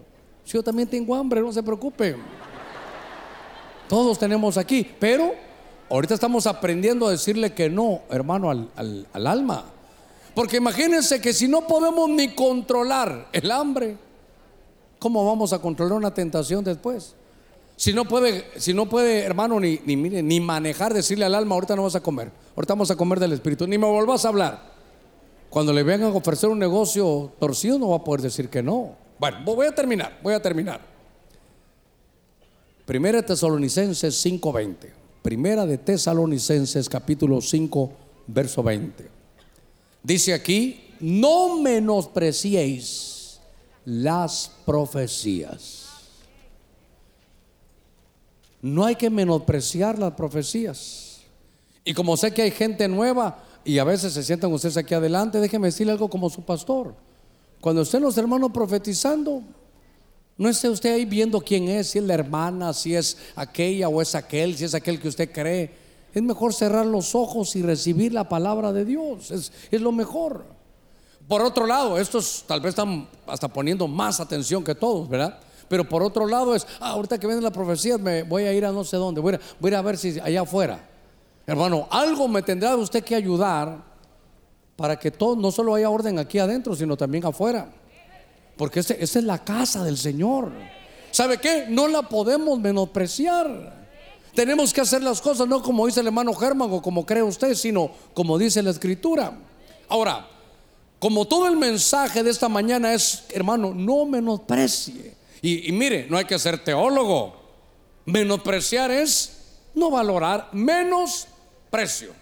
Si 0.45 0.53
yo 0.53 0.63
también 0.63 0.87
tengo 0.87 1.17
hambre, 1.17 1.41
no 1.41 1.53
se 1.53 1.65
preocupe. 1.65 2.15
Todos 3.91 4.21
tenemos 4.21 4.57
aquí, 4.57 4.89
pero 5.01 5.35
ahorita 5.91 6.15
estamos 6.15 6.47
aprendiendo 6.47 7.09
a 7.09 7.11
decirle 7.11 7.53
que 7.55 7.69
no, 7.69 8.03
hermano, 8.09 8.49
al, 8.49 9.27
alma. 9.27 9.65
Porque 10.33 10.59
imagínense 10.59 11.21
que 11.21 11.33
si 11.33 11.49
no 11.49 11.67
podemos 11.67 12.09
ni 12.09 12.33
controlar 12.33 13.27
el 13.33 13.51
hambre, 13.51 13.97
¿cómo 15.01 15.27
vamos 15.27 15.53
a 15.53 15.59
controlar 15.59 15.99
una 15.99 16.15
tentación 16.15 16.63
después? 16.63 17.17
Si 17.75 17.93
no 17.93 18.05
puede, 18.05 18.45
si 18.61 18.73
no 18.73 18.89
puede, 18.89 19.25
hermano, 19.25 19.59
ni, 19.59 19.81
ni, 19.85 19.97
ni 19.97 20.39
manejar, 20.39 20.95
decirle 20.95 21.25
al 21.25 21.35
alma, 21.35 21.57
ahorita 21.57 21.75
no 21.75 21.83
vas 21.83 21.97
a 21.97 22.01
comer, 22.01 22.31
ahorita 22.55 22.75
vamos 22.75 22.93
a 22.93 22.97
comer 22.97 23.19
del 23.19 23.33
Espíritu, 23.33 23.67
ni 23.67 23.77
me 23.77 23.89
volvás 23.89 24.25
a 24.25 24.29
hablar. 24.29 24.71
Cuando 25.49 25.73
le 25.73 25.83
vengan 25.83 26.13
a 26.13 26.15
ofrecer 26.15 26.49
un 26.49 26.61
negocio 26.61 27.33
torcido, 27.41 27.77
no 27.77 27.89
va 27.89 27.97
a 27.97 28.05
poder 28.05 28.21
decir 28.21 28.51
que 28.51 28.63
no. 28.63 28.95
Bueno, 29.19 29.39
voy 29.45 29.67
a 29.67 29.75
terminar, 29.75 30.21
voy 30.23 30.35
a 30.35 30.41
terminar. 30.41 30.90
Primera 32.91 33.19
de 33.19 33.23
Tesalonicenses 33.29 34.21
5:20. 34.21 34.93
Primera 35.23 35.65
de 35.65 35.79
Tesalonicenses 35.79 36.89
capítulo 36.89 37.41
5, 37.41 37.93
verso 38.27 38.65
20. 38.65 39.09
Dice 40.03 40.35
aquí 40.35 40.97
no 40.99 41.61
menospreciéis 41.61 43.39
las 43.85 44.51
profecías. 44.67 45.87
No 48.61 48.85
hay 48.85 48.97
que 48.97 49.09
menospreciar 49.09 49.97
las 49.97 50.15
profecías. 50.15 51.21
Y 51.85 51.95
como 51.95 52.17
sé 52.17 52.35
que 52.35 52.43
hay 52.43 52.51
gente 52.51 52.89
nueva 52.89 53.45
y 53.65 53.79
a 53.79 53.85
veces 53.85 54.15
se 54.15 54.25
sientan 54.25 54.53
ustedes 54.53 54.77
aquí 54.77 54.95
adelante, 54.95 55.39
déjeme 55.39 55.69
decirle 55.69 55.93
algo 55.93 56.11
como 56.11 56.29
su 56.29 56.43
pastor. 56.43 56.97
Cuando 57.61 57.83
estén 57.83 58.03
los 58.03 58.19
hermanos 58.19 58.51
profetizando, 58.53 59.45
no 60.41 60.49
esté 60.49 60.71
usted 60.71 60.95
ahí 60.95 61.05
viendo 61.05 61.39
quién 61.43 61.69
es, 61.69 61.91
si 61.91 61.99
es 61.99 62.05
la 62.05 62.15
hermana, 62.15 62.73
si 62.73 62.97
es 62.97 63.19
aquella 63.37 63.91
o 63.91 64.01
es 64.01 64.15
aquel, 64.15 64.57
si 64.57 64.65
es 64.65 64.75
aquel 64.75 64.99
que 64.99 65.09
usted 65.09 65.31
cree. 65.31 65.71
Es 66.15 66.23
mejor 66.23 66.55
cerrar 66.55 66.87
los 66.87 67.15
ojos 67.15 67.55
y 67.57 67.63
recibir 67.63 68.15
la 68.15 68.27
palabra 68.27 68.73
de 68.73 68.87
Dios. 68.87 69.31
Es, 69.31 69.53
es 69.71 69.81
lo 69.83 69.93
mejor. 69.93 70.47
Por 71.29 71.43
otro 71.43 71.67
lado, 71.67 71.99
estos 71.99 72.45
tal 72.47 72.63
vez 72.63 72.71
están 72.71 73.07
hasta 73.27 73.49
poniendo 73.49 73.87
más 73.87 74.19
atención 74.19 74.65
que 74.65 74.75
todos, 74.75 75.11
¿verdad? 75.11 75.39
Pero 75.69 75.87
por 75.87 76.03
otro 76.03 76.27
lado 76.27 76.55
es, 76.55 76.67
ah, 76.81 76.93
ahorita 76.93 77.19
que 77.19 77.27
vienen 77.27 77.45
las 77.45 77.53
profecías 77.53 78.01
me 78.01 78.23
voy 78.23 78.45
a 78.45 78.53
ir 78.55 78.65
a 78.65 78.73
no 78.73 78.83
sé 78.83 78.97
dónde, 78.97 79.21
voy 79.21 79.35
a, 79.35 79.41
voy 79.61 79.75
a 79.75 79.83
ver 79.83 79.99
si 79.99 80.19
allá 80.21 80.41
afuera. 80.41 80.89
Hermano, 81.47 81.87
algo 81.91 82.27
me 82.29 82.41
tendrá 82.41 82.75
usted 82.77 83.05
que 83.05 83.15
ayudar 83.15 83.77
para 84.75 84.99
que 84.99 85.11
todo, 85.11 85.37
no 85.37 85.51
solo 85.51 85.75
haya 85.75 85.91
orden 85.91 86.19
aquí 86.19 86.39
adentro, 86.39 86.75
sino 86.75 86.97
también 86.97 87.27
afuera. 87.27 87.71
Porque 88.61 88.81
esa 88.81 88.93
es 88.95 89.15
la 89.25 89.43
casa 89.43 89.83
del 89.85 89.97
Señor. 89.97 90.53
¿Sabe 91.11 91.39
qué? 91.39 91.65
No 91.71 91.89
la 91.89 92.03
podemos 92.03 92.61
menospreciar. 92.61 93.89
Tenemos 94.35 94.75
que 94.75 94.83
hacer 94.83 95.03
las 95.03 95.23
cosas 95.23 95.49
no 95.49 95.63
como 95.63 95.87
dice 95.87 96.01
el 96.01 96.09
hermano 96.09 96.35
Germán 96.35 96.69
o 96.71 96.83
como 96.83 97.07
cree 97.07 97.23
usted, 97.23 97.55
sino 97.55 97.91
como 98.13 98.37
dice 98.37 98.63
la 98.63 98.69
escritura. 98.69 99.33
Ahora, 99.89 100.29
como 100.99 101.27
todo 101.27 101.49
el 101.49 101.57
mensaje 101.57 102.23
de 102.23 102.29
esta 102.29 102.51
mañana 102.51 102.93
es, 102.93 103.25
hermano, 103.31 103.73
no 103.73 104.05
menosprecie. 104.05 105.15
Y, 105.41 105.73
mire, 105.73 106.07
no 106.11 106.19
hay 106.19 106.27
que 106.27 106.39
ser 106.39 106.63
teólogo. 106.63 107.41
Menospreciar 108.05 108.91
es 108.91 109.39
no 109.75 109.91
valorar 109.91 110.51
menos 110.53 111.29
precio. 111.71 112.13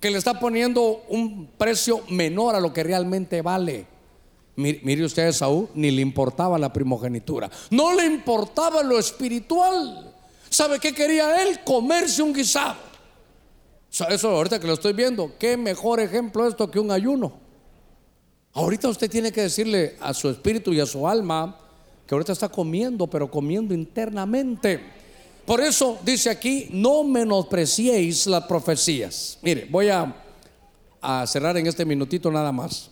Que 0.00 0.10
le 0.10 0.16
está 0.16 0.40
poniendo 0.40 1.04
un 1.10 1.46
precio 1.58 2.00
menor 2.08 2.54
a 2.54 2.60
lo 2.60 2.72
que 2.72 2.82
realmente 2.82 3.42
vale. 3.42 3.89
Mire, 4.60 5.04
usted 5.04 5.28
a 5.28 5.32
Saúl, 5.32 5.68
ni 5.74 5.90
le 5.90 6.02
importaba 6.02 6.58
la 6.58 6.72
primogenitura. 6.72 7.50
No 7.70 7.94
le 7.94 8.06
importaba 8.06 8.82
lo 8.82 8.98
espiritual. 8.98 10.14
¿Sabe 10.48 10.78
qué 10.78 10.92
quería 10.92 11.42
él? 11.42 11.60
Comerse 11.64 12.22
un 12.22 12.32
guisado. 12.32 12.76
Eso 14.08 14.30
ahorita 14.30 14.60
que 14.60 14.66
lo 14.66 14.74
estoy 14.74 14.92
viendo, 14.92 15.32
qué 15.38 15.56
mejor 15.56 15.98
ejemplo 15.98 16.46
esto 16.46 16.70
que 16.70 16.78
un 16.78 16.90
ayuno. 16.92 17.32
Ahorita 18.52 18.88
usted 18.88 19.10
tiene 19.10 19.32
que 19.32 19.42
decirle 19.42 19.96
a 20.00 20.14
su 20.14 20.28
espíritu 20.28 20.72
y 20.72 20.80
a 20.80 20.86
su 20.86 21.06
alma, 21.08 21.56
que 22.06 22.14
ahorita 22.14 22.32
está 22.32 22.48
comiendo, 22.48 23.06
pero 23.06 23.30
comiendo 23.30 23.74
internamente. 23.74 24.80
Por 25.46 25.60
eso 25.60 25.98
dice 26.04 26.30
aquí, 26.30 26.68
no 26.70 27.02
menospreciéis 27.04 28.26
las 28.26 28.44
profecías. 28.44 29.38
Mire, 29.42 29.66
voy 29.70 29.88
a, 29.88 30.14
a 31.00 31.26
cerrar 31.26 31.56
en 31.56 31.66
este 31.66 31.84
minutito 31.84 32.30
nada 32.30 32.52
más. 32.52 32.90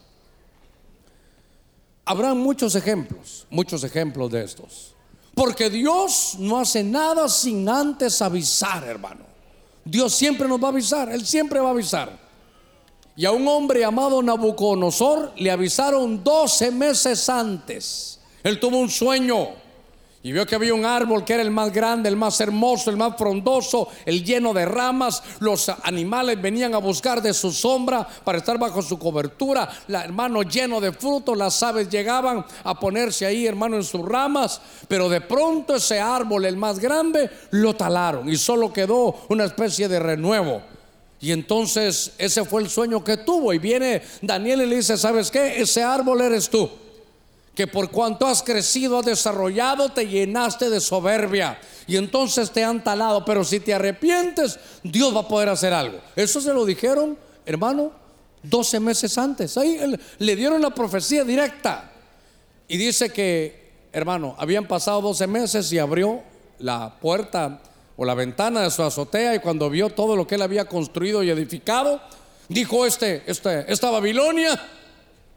Habrá 2.10 2.32
muchos 2.32 2.74
ejemplos, 2.74 3.46
muchos 3.50 3.84
ejemplos 3.84 4.30
de 4.30 4.42
estos. 4.42 4.94
Porque 5.34 5.68
Dios 5.68 6.36
no 6.38 6.58
hace 6.58 6.82
nada 6.82 7.28
sin 7.28 7.68
antes 7.68 8.22
avisar, 8.22 8.82
hermano. 8.84 9.26
Dios 9.84 10.14
siempre 10.14 10.48
nos 10.48 10.58
va 10.58 10.68
a 10.68 10.70
avisar, 10.70 11.12
Él 11.12 11.26
siempre 11.26 11.60
va 11.60 11.68
a 11.68 11.72
avisar. 11.72 12.18
Y 13.14 13.26
a 13.26 13.32
un 13.32 13.46
hombre 13.46 13.80
llamado 13.80 14.22
Nabucodonosor 14.22 15.34
le 15.36 15.50
avisaron 15.50 16.24
12 16.24 16.70
meses 16.70 17.28
antes. 17.28 18.18
Él 18.42 18.58
tuvo 18.58 18.78
un 18.78 18.88
sueño 18.88 19.48
y 20.20 20.32
vio 20.32 20.44
que 20.46 20.56
había 20.56 20.74
un 20.74 20.84
árbol 20.84 21.24
que 21.24 21.34
era 21.34 21.42
el 21.42 21.52
más 21.52 21.72
grande, 21.72 22.08
el 22.08 22.16
más 22.16 22.40
hermoso, 22.40 22.90
el 22.90 22.96
más 22.96 23.16
frondoso, 23.16 23.88
el 24.04 24.24
lleno 24.24 24.52
de 24.52 24.64
ramas. 24.64 25.22
Los 25.38 25.68
animales 25.68 26.42
venían 26.42 26.74
a 26.74 26.78
buscar 26.78 27.22
de 27.22 27.32
su 27.32 27.52
sombra 27.52 28.06
para 28.24 28.38
estar 28.38 28.58
bajo 28.58 28.82
su 28.82 28.98
cobertura. 28.98 29.68
La, 29.86 30.04
hermano 30.04 30.42
lleno 30.42 30.80
de 30.80 30.90
frutos, 30.90 31.38
las 31.38 31.62
aves 31.62 31.88
llegaban 31.88 32.44
a 32.64 32.80
ponerse 32.80 33.26
ahí, 33.26 33.46
hermano, 33.46 33.76
en 33.76 33.84
sus 33.84 34.04
ramas. 34.04 34.60
Pero 34.88 35.08
de 35.08 35.20
pronto 35.20 35.76
ese 35.76 36.00
árbol, 36.00 36.46
el 36.46 36.56
más 36.56 36.80
grande, 36.80 37.30
lo 37.52 37.76
talaron 37.76 38.28
y 38.28 38.36
solo 38.36 38.72
quedó 38.72 39.14
una 39.28 39.44
especie 39.44 39.86
de 39.86 40.00
renuevo. 40.00 40.62
Y 41.20 41.30
entonces 41.30 42.12
ese 42.18 42.44
fue 42.44 42.62
el 42.62 42.68
sueño 42.68 43.04
que 43.04 43.18
tuvo. 43.18 43.52
Y 43.52 43.58
viene 43.58 44.02
Daniel 44.20 44.62
y 44.62 44.66
le 44.66 44.76
dice, 44.76 44.96
¿sabes 44.96 45.30
qué? 45.30 45.60
Ese 45.62 45.84
árbol 45.84 46.22
eres 46.22 46.50
tú 46.50 46.68
que 47.58 47.66
por 47.66 47.90
cuanto 47.90 48.24
has 48.24 48.40
crecido, 48.44 49.00
has 49.00 49.06
desarrollado, 49.06 49.88
te 49.88 50.06
llenaste 50.06 50.70
de 50.70 50.80
soberbia 50.80 51.58
y 51.88 51.96
entonces 51.96 52.52
te 52.52 52.62
han 52.62 52.84
talado. 52.84 53.24
Pero 53.24 53.42
si 53.42 53.58
te 53.58 53.74
arrepientes, 53.74 54.60
Dios 54.84 55.12
va 55.12 55.22
a 55.22 55.26
poder 55.26 55.48
hacer 55.48 55.72
algo. 55.72 55.98
Eso 56.14 56.40
se 56.40 56.54
lo 56.54 56.64
dijeron, 56.64 57.18
hermano, 57.44 57.90
12 58.44 58.78
meses 58.78 59.18
antes. 59.18 59.58
Ahí 59.58 59.76
le 60.18 60.36
dieron 60.36 60.62
la 60.62 60.70
profecía 60.70 61.24
directa. 61.24 61.90
Y 62.68 62.76
dice 62.76 63.10
que, 63.10 63.88
hermano, 63.92 64.36
habían 64.38 64.68
pasado 64.68 65.00
12 65.00 65.26
meses 65.26 65.72
y 65.72 65.80
abrió 65.80 66.22
la 66.60 66.94
puerta 67.00 67.60
o 67.96 68.04
la 68.04 68.14
ventana 68.14 68.62
de 68.62 68.70
su 68.70 68.84
azotea 68.84 69.34
y 69.34 69.40
cuando 69.40 69.68
vio 69.68 69.90
todo 69.90 70.14
lo 70.14 70.28
que 70.28 70.36
él 70.36 70.42
había 70.42 70.66
construido 70.66 71.24
y 71.24 71.30
edificado, 71.30 72.00
dijo 72.48 72.86
este, 72.86 73.24
este 73.26 73.64
esta 73.72 73.90
Babilonia 73.90 74.60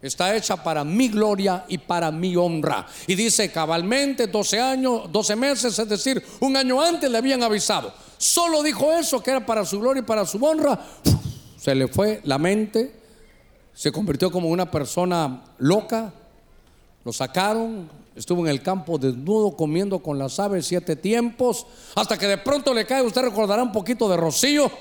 Está 0.01 0.35
hecha 0.35 0.55
para 0.63 0.83
mi 0.83 1.09
gloria 1.09 1.63
y 1.67 1.77
para 1.77 2.09
mi 2.09 2.35
honra. 2.35 2.87
Y 3.05 3.13
dice 3.13 3.51
cabalmente 3.51 4.25
12 4.25 4.59
años, 4.59 5.11
12 5.11 5.35
meses, 5.35 5.77
es 5.77 5.87
decir, 5.87 6.23
un 6.39 6.57
año 6.57 6.81
antes 6.81 7.09
le 7.09 7.19
habían 7.19 7.43
avisado. 7.43 7.93
Solo 8.17 8.63
dijo 8.63 8.91
eso, 8.93 9.21
que 9.21 9.29
era 9.29 9.45
para 9.45 9.63
su 9.63 9.79
gloria 9.79 10.01
y 10.01 10.05
para 10.05 10.25
su 10.25 10.43
honra. 10.43 10.79
Se 11.55 11.75
le 11.75 11.87
fue 11.87 12.19
la 12.23 12.39
mente, 12.39 12.95
se 13.75 13.91
convirtió 13.91 14.31
como 14.31 14.49
una 14.49 14.69
persona 14.71 15.43
loca. 15.59 16.11
Lo 17.05 17.13
sacaron, 17.13 17.87
estuvo 18.15 18.41
en 18.41 18.47
el 18.47 18.63
campo 18.63 18.97
desnudo 18.97 19.55
comiendo 19.55 19.99
con 19.99 20.17
las 20.17 20.39
aves 20.39 20.65
siete 20.65 20.95
tiempos, 20.95 21.67
hasta 21.95 22.17
que 22.17 22.25
de 22.25 22.39
pronto 22.39 22.73
le 22.73 22.87
cae, 22.87 23.03
usted 23.03 23.21
recordará 23.21 23.61
un 23.61 23.71
poquito 23.71 24.09
de 24.09 24.17
rocío. 24.17 24.71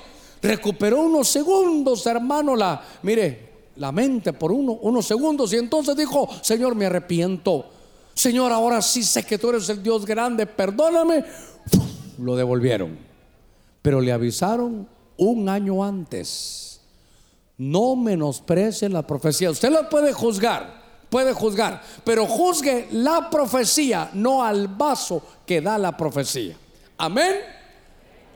Recuperó 0.41 1.01
unos 1.01 1.27
segundos, 1.27 2.07
hermano, 2.07 2.55
la, 2.55 2.83
mire, 3.03 3.50
la 3.75 3.91
mente 3.91 4.33
por 4.33 4.51
uno, 4.51 4.73
unos 4.73 5.05
segundos 5.05 5.53
y 5.53 5.57
entonces 5.57 5.95
dijo, 5.95 6.27
Señor, 6.41 6.75
me 6.75 6.85
arrepiento. 6.85 7.65
Señor, 8.13 8.51
ahora 8.51 8.81
sí 8.81 9.03
sé 9.03 9.23
que 9.23 9.37
tú 9.37 9.49
eres 9.49 9.69
el 9.69 9.81
Dios 9.81 10.05
grande, 10.05 10.45
perdóname. 10.45 11.23
Lo 12.19 12.35
devolvieron. 12.35 12.97
Pero 13.81 14.01
le 14.01 14.11
avisaron 14.11 14.87
un 15.17 15.49
año 15.49 15.83
antes. 15.83 16.81
No 17.57 17.95
menosprecie 17.95 18.89
la 18.89 19.05
profecía. 19.05 19.51
Usted 19.51 19.69
la 19.69 19.89
puede 19.89 20.13
juzgar, 20.13 20.81
puede 21.09 21.33
juzgar, 21.33 21.81
pero 22.03 22.25
juzgue 22.25 22.87
la 22.91 23.29
profecía, 23.29 24.09
no 24.13 24.43
al 24.43 24.67
vaso 24.67 25.21
que 25.45 25.61
da 25.61 25.77
la 25.77 25.95
profecía. 25.95 26.55
Amén 26.97 27.35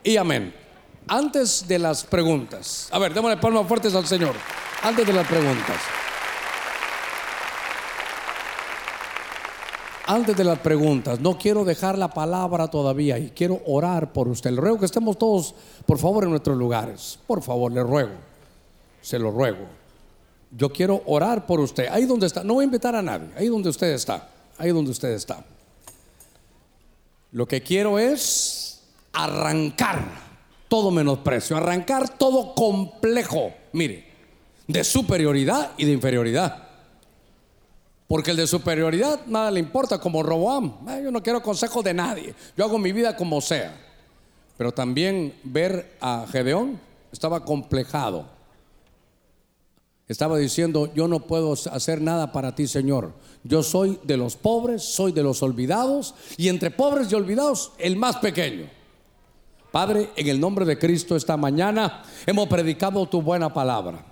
y 0.04 0.18
amén. 0.18 0.65
Antes 1.08 1.68
de 1.68 1.80
las 1.80 2.04
preguntas, 2.04 2.88
a 2.92 3.00
ver, 3.00 3.14
démosle 3.14 3.38
palmas 3.38 3.68
fuertes 3.68 3.94
al 3.94 4.08
Señor 4.08 4.36
antes 4.86 5.08
de 5.08 5.14
las 5.14 5.28
preguntas. 5.28 5.78
Antes 10.08 10.38
de 10.38 10.44
las 10.44 10.60
preguntas, 10.60 11.20
no 11.20 11.40
quiero 11.40 11.66
dejar 11.66 11.98
la 11.98 12.10
palabra 12.10 12.68
todavía 12.68 13.18
y 13.18 13.32
quiero 13.32 13.62
orar 13.66 14.14
por 14.14 14.28
usted. 14.28 14.52
Le 14.52 14.62
ruego 14.62 14.80
que 14.80 14.86
estemos 14.86 15.18
todos, 15.18 15.56
por 15.88 15.98
favor, 15.98 16.26
en 16.26 16.30
nuestros 16.30 16.56
lugares. 16.56 17.18
Por 17.26 17.42
favor, 17.42 17.72
le 17.72 17.82
ruego. 17.82 18.12
Se 19.02 19.18
lo 19.18 19.32
ruego. 19.32 19.66
Yo 20.52 20.72
quiero 20.72 21.02
orar 21.08 21.48
por 21.48 21.60
usted. 21.60 21.88
Ahí 21.90 22.06
donde 22.06 22.28
está. 22.28 22.44
No 22.44 22.54
voy 22.54 22.64
a 22.64 22.66
invitar 22.66 22.96
a 22.96 23.02
nadie. 23.02 23.30
Ahí 23.36 23.48
donde 23.48 23.70
usted 23.70 23.92
está. 23.94 24.30
Ahí 24.60 24.70
donde 24.70 24.92
usted 24.92 25.10
está. 25.10 25.44
Lo 27.32 27.48
que 27.48 27.64
quiero 27.64 27.98
es 27.98 28.84
arrancar 29.14 30.25
todo 30.68 30.92
menosprecio, 30.92 31.58
arrancar 31.58 32.18
todo 32.18 32.56
complejo. 32.56 33.54
Mire, 33.74 34.06
de 34.68 34.84
superioridad 34.84 35.72
y 35.78 35.86
de 35.86 35.92
inferioridad. 35.92 36.66
Porque 38.08 38.32
el 38.32 38.38
de 38.38 38.48
superioridad 38.48 39.26
nada 39.26 39.50
le 39.52 39.60
importa, 39.60 40.00
como 40.00 40.22
Roboam. 40.22 40.74
Yo 41.04 41.12
no 41.12 41.24
quiero 41.24 41.42
consejo 41.42 41.82
de 41.82 41.94
nadie. 41.94 42.36
Yo 42.56 42.66
hago 42.66 42.78
mi 42.78 42.92
vida 42.92 43.16
como 43.16 43.42
sea. 43.42 43.76
Pero 44.58 44.72
también 44.72 45.34
ver 45.44 45.98
a 46.00 46.26
Gedeón 46.32 46.80
estaba 47.12 47.44
complejado. 47.44 48.28
Estaba 50.08 50.38
diciendo, 50.38 50.94
yo 50.94 51.08
no 51.08 51.22
puedo 51.22 51.54
hacer 51.54 52.00
nada 52.00 52.32
para 52.32 52.54
ti, 52.54 52.68
Señor. 52.68 53.14
Yo 53.44 53.64
soy 53.64 54.00
de 54.04 54.18
los 54.18 54.36
pobres, 54.36 54.84
soy 54.84 55.12
de 55.12 55.24
los 55.24 55.42
olvidados, 55.42 56.14
y 56.38 56.50
entre 56.50 56.70
pobres 56.70 57.12
y 57.12 57.16
olvidados, 57.16 57.72
el 57.80 57.96
más 57.96 58.18
pequeño. 58.18 58.70
Padre, 59.76 60.12
en 60.16 60.30
el 60.30 60.40
nombre 60.40 60.64
de 60.64 60.80
Cristo 60.80 61.18
esta 61.18 61.36
mañana 61.36 62.02
hemos 62.26 62.48
predicado 62.48 63.06
tu 63.08 63.22
buena 63.22 63.54
palabra. 63.54 64.06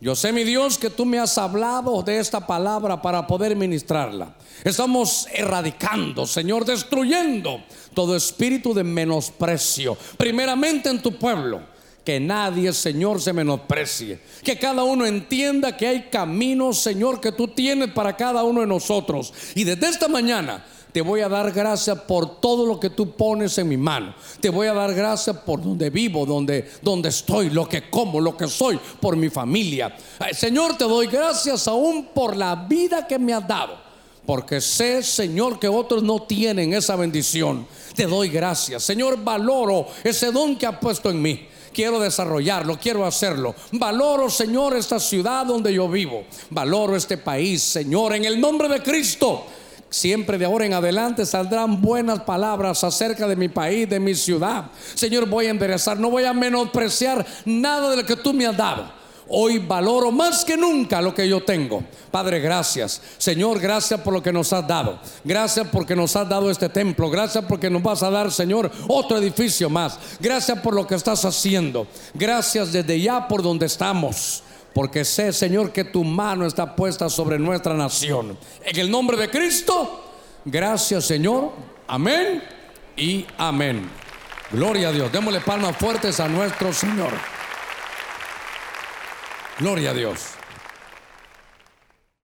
Yo 0.00 0.16
sé, 0.16 0.32
mi 0.32 0.42
Dios, 0.42 0.78
que 0.78 0.88
tú 0.88 1.04
me 1.04 1.18
has 1.18 1.36
hablado 1.36 2.02
de 2.02 2.18
esta 2.18 2.46
palabra 2.46 3.02
para 3.02 3.26
poder 3.26 3.54
ministrarla. 3.54 4.34
Estamos 4.64 5.28
erradicando, 5.30 6.26
Señor, 6.26 6.64
destruyendo 6.64 7.62
todo 7.92 8.16
espíritu 8.16 8.72
de 8.72 8.84
menosprecio, 8.84 9.98
primeramente 10.16 10.88
en 10.88 11.02
tu 11.02 11.18
pueblo. 11.18 11.60
Que 12.02 12.18
nadie, 12.18 12.72
Señor, 12.72 13.20
se 13.20 13.34
menosprecie. 13.34 14.18
Que 14.42 14.58
cada 14.58 14.82
uno 14.82 15.04
entienda 15.04 15.76
que 15.76 15.86
hay 15.86 16.02
caminos, 16.04 16.78
Señor, 16.78 17.20
que 17.20 17.32
tú 17.32 17.48
tienes 17.48 17.92
para 17.92 18.16
cada 18.16 18.42
uno 18.44 18.62
de 18.62 18.66
nosotros. 18.66 19.32
Y 19.54 19.62
desde 19.64 19.88
esta 19.88 20.08
mañana 20.08 20.64
te 20.92 21.00
voy 21.00 21.22
a 21.22 21.28
dar 21.28 21.50
gracias 21.52 21.98
por 22.02 22.40
todo 22.40 22.66
lo 22.66 22.78
que 22.78 22.90
tú 22.90 23.12
pones 23.12 23.56
en 23.56 23.68
mi 23.68 23.76
mano. 23.76 24.14
Te 24.40 24.50
voy 24.50 24.66
a 24.66 24.74
dar 24.74 24.94
gracias 24.94 25.36
por 25.38 25.62
donde 25.62 25.88
vivo, 25.88 26.26
donde, 26.26 26.70
donde 26.82 27.08
estoy, 27.08 27.48
lo 27.50 27.66
que 27.68 27.88
como, 27.88 28.20
lo 28.20 28.36
que 28.36 28.46
soy, 28.46 28.78
por 29.00 29.16
mi 29.16 29.30
familia. 29.30 29.96
Señor, 30.32 30.76
te 30.76 30.84
doy 30.84 31.06
gracias 31.06 31.66
aún 31.66 32.10
por 32.14 32.36
la 32.36 32.54
vida 32.54 33.06
que 33.06 33.18
me 33.18 33.32
has 33.32 33.48
dado. 33.48 33.80
Porque 34.26 34.60
sé, 34.60 35.02
Señor, 35.02 35.58
que 35.58 35.66
otros 35.66 36.02
no 36.02 36.22
tienen 36.22 36.74
esa 36.74 36.94
bendición. 36.94 37.66
Te 37.94 38.06
doy 38.06 38.28
gracias. 38.28 38.82
Señor, 38.84 39.22
valoro 39.22 39.86
ese 40.04 40.30
don 40.30 40.56
que 40.56 40.66
has 40.66 40.78
puesto 40.78 41.10
en 41.10 41.20
mí 41.20 41.48
quiero 41.72 41.98
desarrollarlo, 41.98 42.78
quiero 42.78 43.06
hacerlo. 43.06 43.54
Valoro, 43.72 44.28
Señor, 44.28 44.76
esta 44.76 45.00
ciudad 45.00 45.46
donde 45.46 45.72
yo 45.72 45.88
vivo. 45.88 46.24
Valoro 46.50 46.94
este 46.94 47.16
país, 47.16 47.62
Señor, 47.62 48.14
en 48.14 48.26
el 48.26 48.38
nombre 48.38 48.68
de 48.68 48.82
Cristo. 48.82 49.46
Siempre 49.92 50.38
de 50.38 50.46
ahora 50.46 50.64
en 50.64 50.72
adelante 50.72 51.26
saldrán 51.26 51.82
buenas 51.82 52.20
palabras 52.20 52.82
acerca 52.82 53.28
de 53.28 53.36
mi 53.36 53.50
país, 53.50 53.86
de 53.90 54.00
mi 54.00 54.14
ciudad. 54.14 54.70
Señor, 54.94 55.28
voy 55.28 55.46
a 55.46 55.50
enderezar, 55.50 56.00
no 56.00 56.08
voy 56.08 56.24
a 56.24 56.32
menospreciar 56.32 57.26
nada 57.44 57.90
de 57.90 57.98
lo 57.98 58.06
que 58.06 58.16
tú 58.16 58.32
me 58.32 58.46
has 58.46 58.56
dado. 58.56 58.90
Hoy 59.28 59.58
valoro 59.58 60.10
más 60.10 60.46
que 60.46 60.56
nunca 60.56 61.02
lo 61.02 61.14
que 61.14 61.28
yo 61.28 61.44
tengo. 61.44 61.84
Padre, 62.10 62.40
gracias. 62.40 63.02
Señor, 63.18 63.60
gracias 63.60 64.00
por 64.00 64.14
lo 64.14 64.22
que 64.22 64.32
nos 64.32 64.50
has 64.54 64.66
dado. 64.66 64.98
Gracias 65.24 65.68
porque 65.70 65.94
nos 65.94 66.16
has 66.16 66.26
dado 66.26 66.50
este 66.50 66.70
templo. 66.70 67.10
Gracias 67.10 67.44
porque 67.46 67.68
nos 67.68 67.82
vas 67.82 68.02
a 68.02 68.08
dar, 68.08 68.32
Señor, 68.32 68.72
otro 68.88 69.18
edificio 69.18 69.68
más. 69.68 69.98
Gracias 70.20 70.58
por 70.60 70.74
lo 70.74 70.86
que 70.86 70.94
estás 70.94 71.22
haciendo. 71.26 71.86
Gracias 72.14 72.72
desde 72.72 72.98
ya 72.98 73.28
por 73.28 73.42
donde 73.42 73.66
estamos 73.66 74.42
porque 74.74 75.04
sé, 75.04 75.32
Señor, 75.32 75.72
que 75.72 75.84
tu 75.84 76.04
mano 76.04 76.46
está 76.46 76.74
puesta 76.74 77.08
sobre 77.08 77.38
nuestra 77.38 77.74
nación. 77.74 78.38
En 78.64 78.78
el 78.78 78.90
nombre 78.90 79.16
de 79.16 79.28
Cristo, 79.28 80.04
gracias, 80.44 81.04
Señor. 81.04 81.52
Amén 81.86 82.42
y 82.96 83.26
amén. 83.36 83.88
Gloria 84.50 84.88
a 84.88 84.92
Dios. 84.92 85.10
Démosle 85.12 85.40
palmas 85.40 85.76
fuertes 85.76 86.20
a 86.20 86.28
nuestro 86.28 86.72
Señor. 86.72 87.12
Gloria 89.58 89.90
a 89.90 89.94
Dios. 89.94 90.41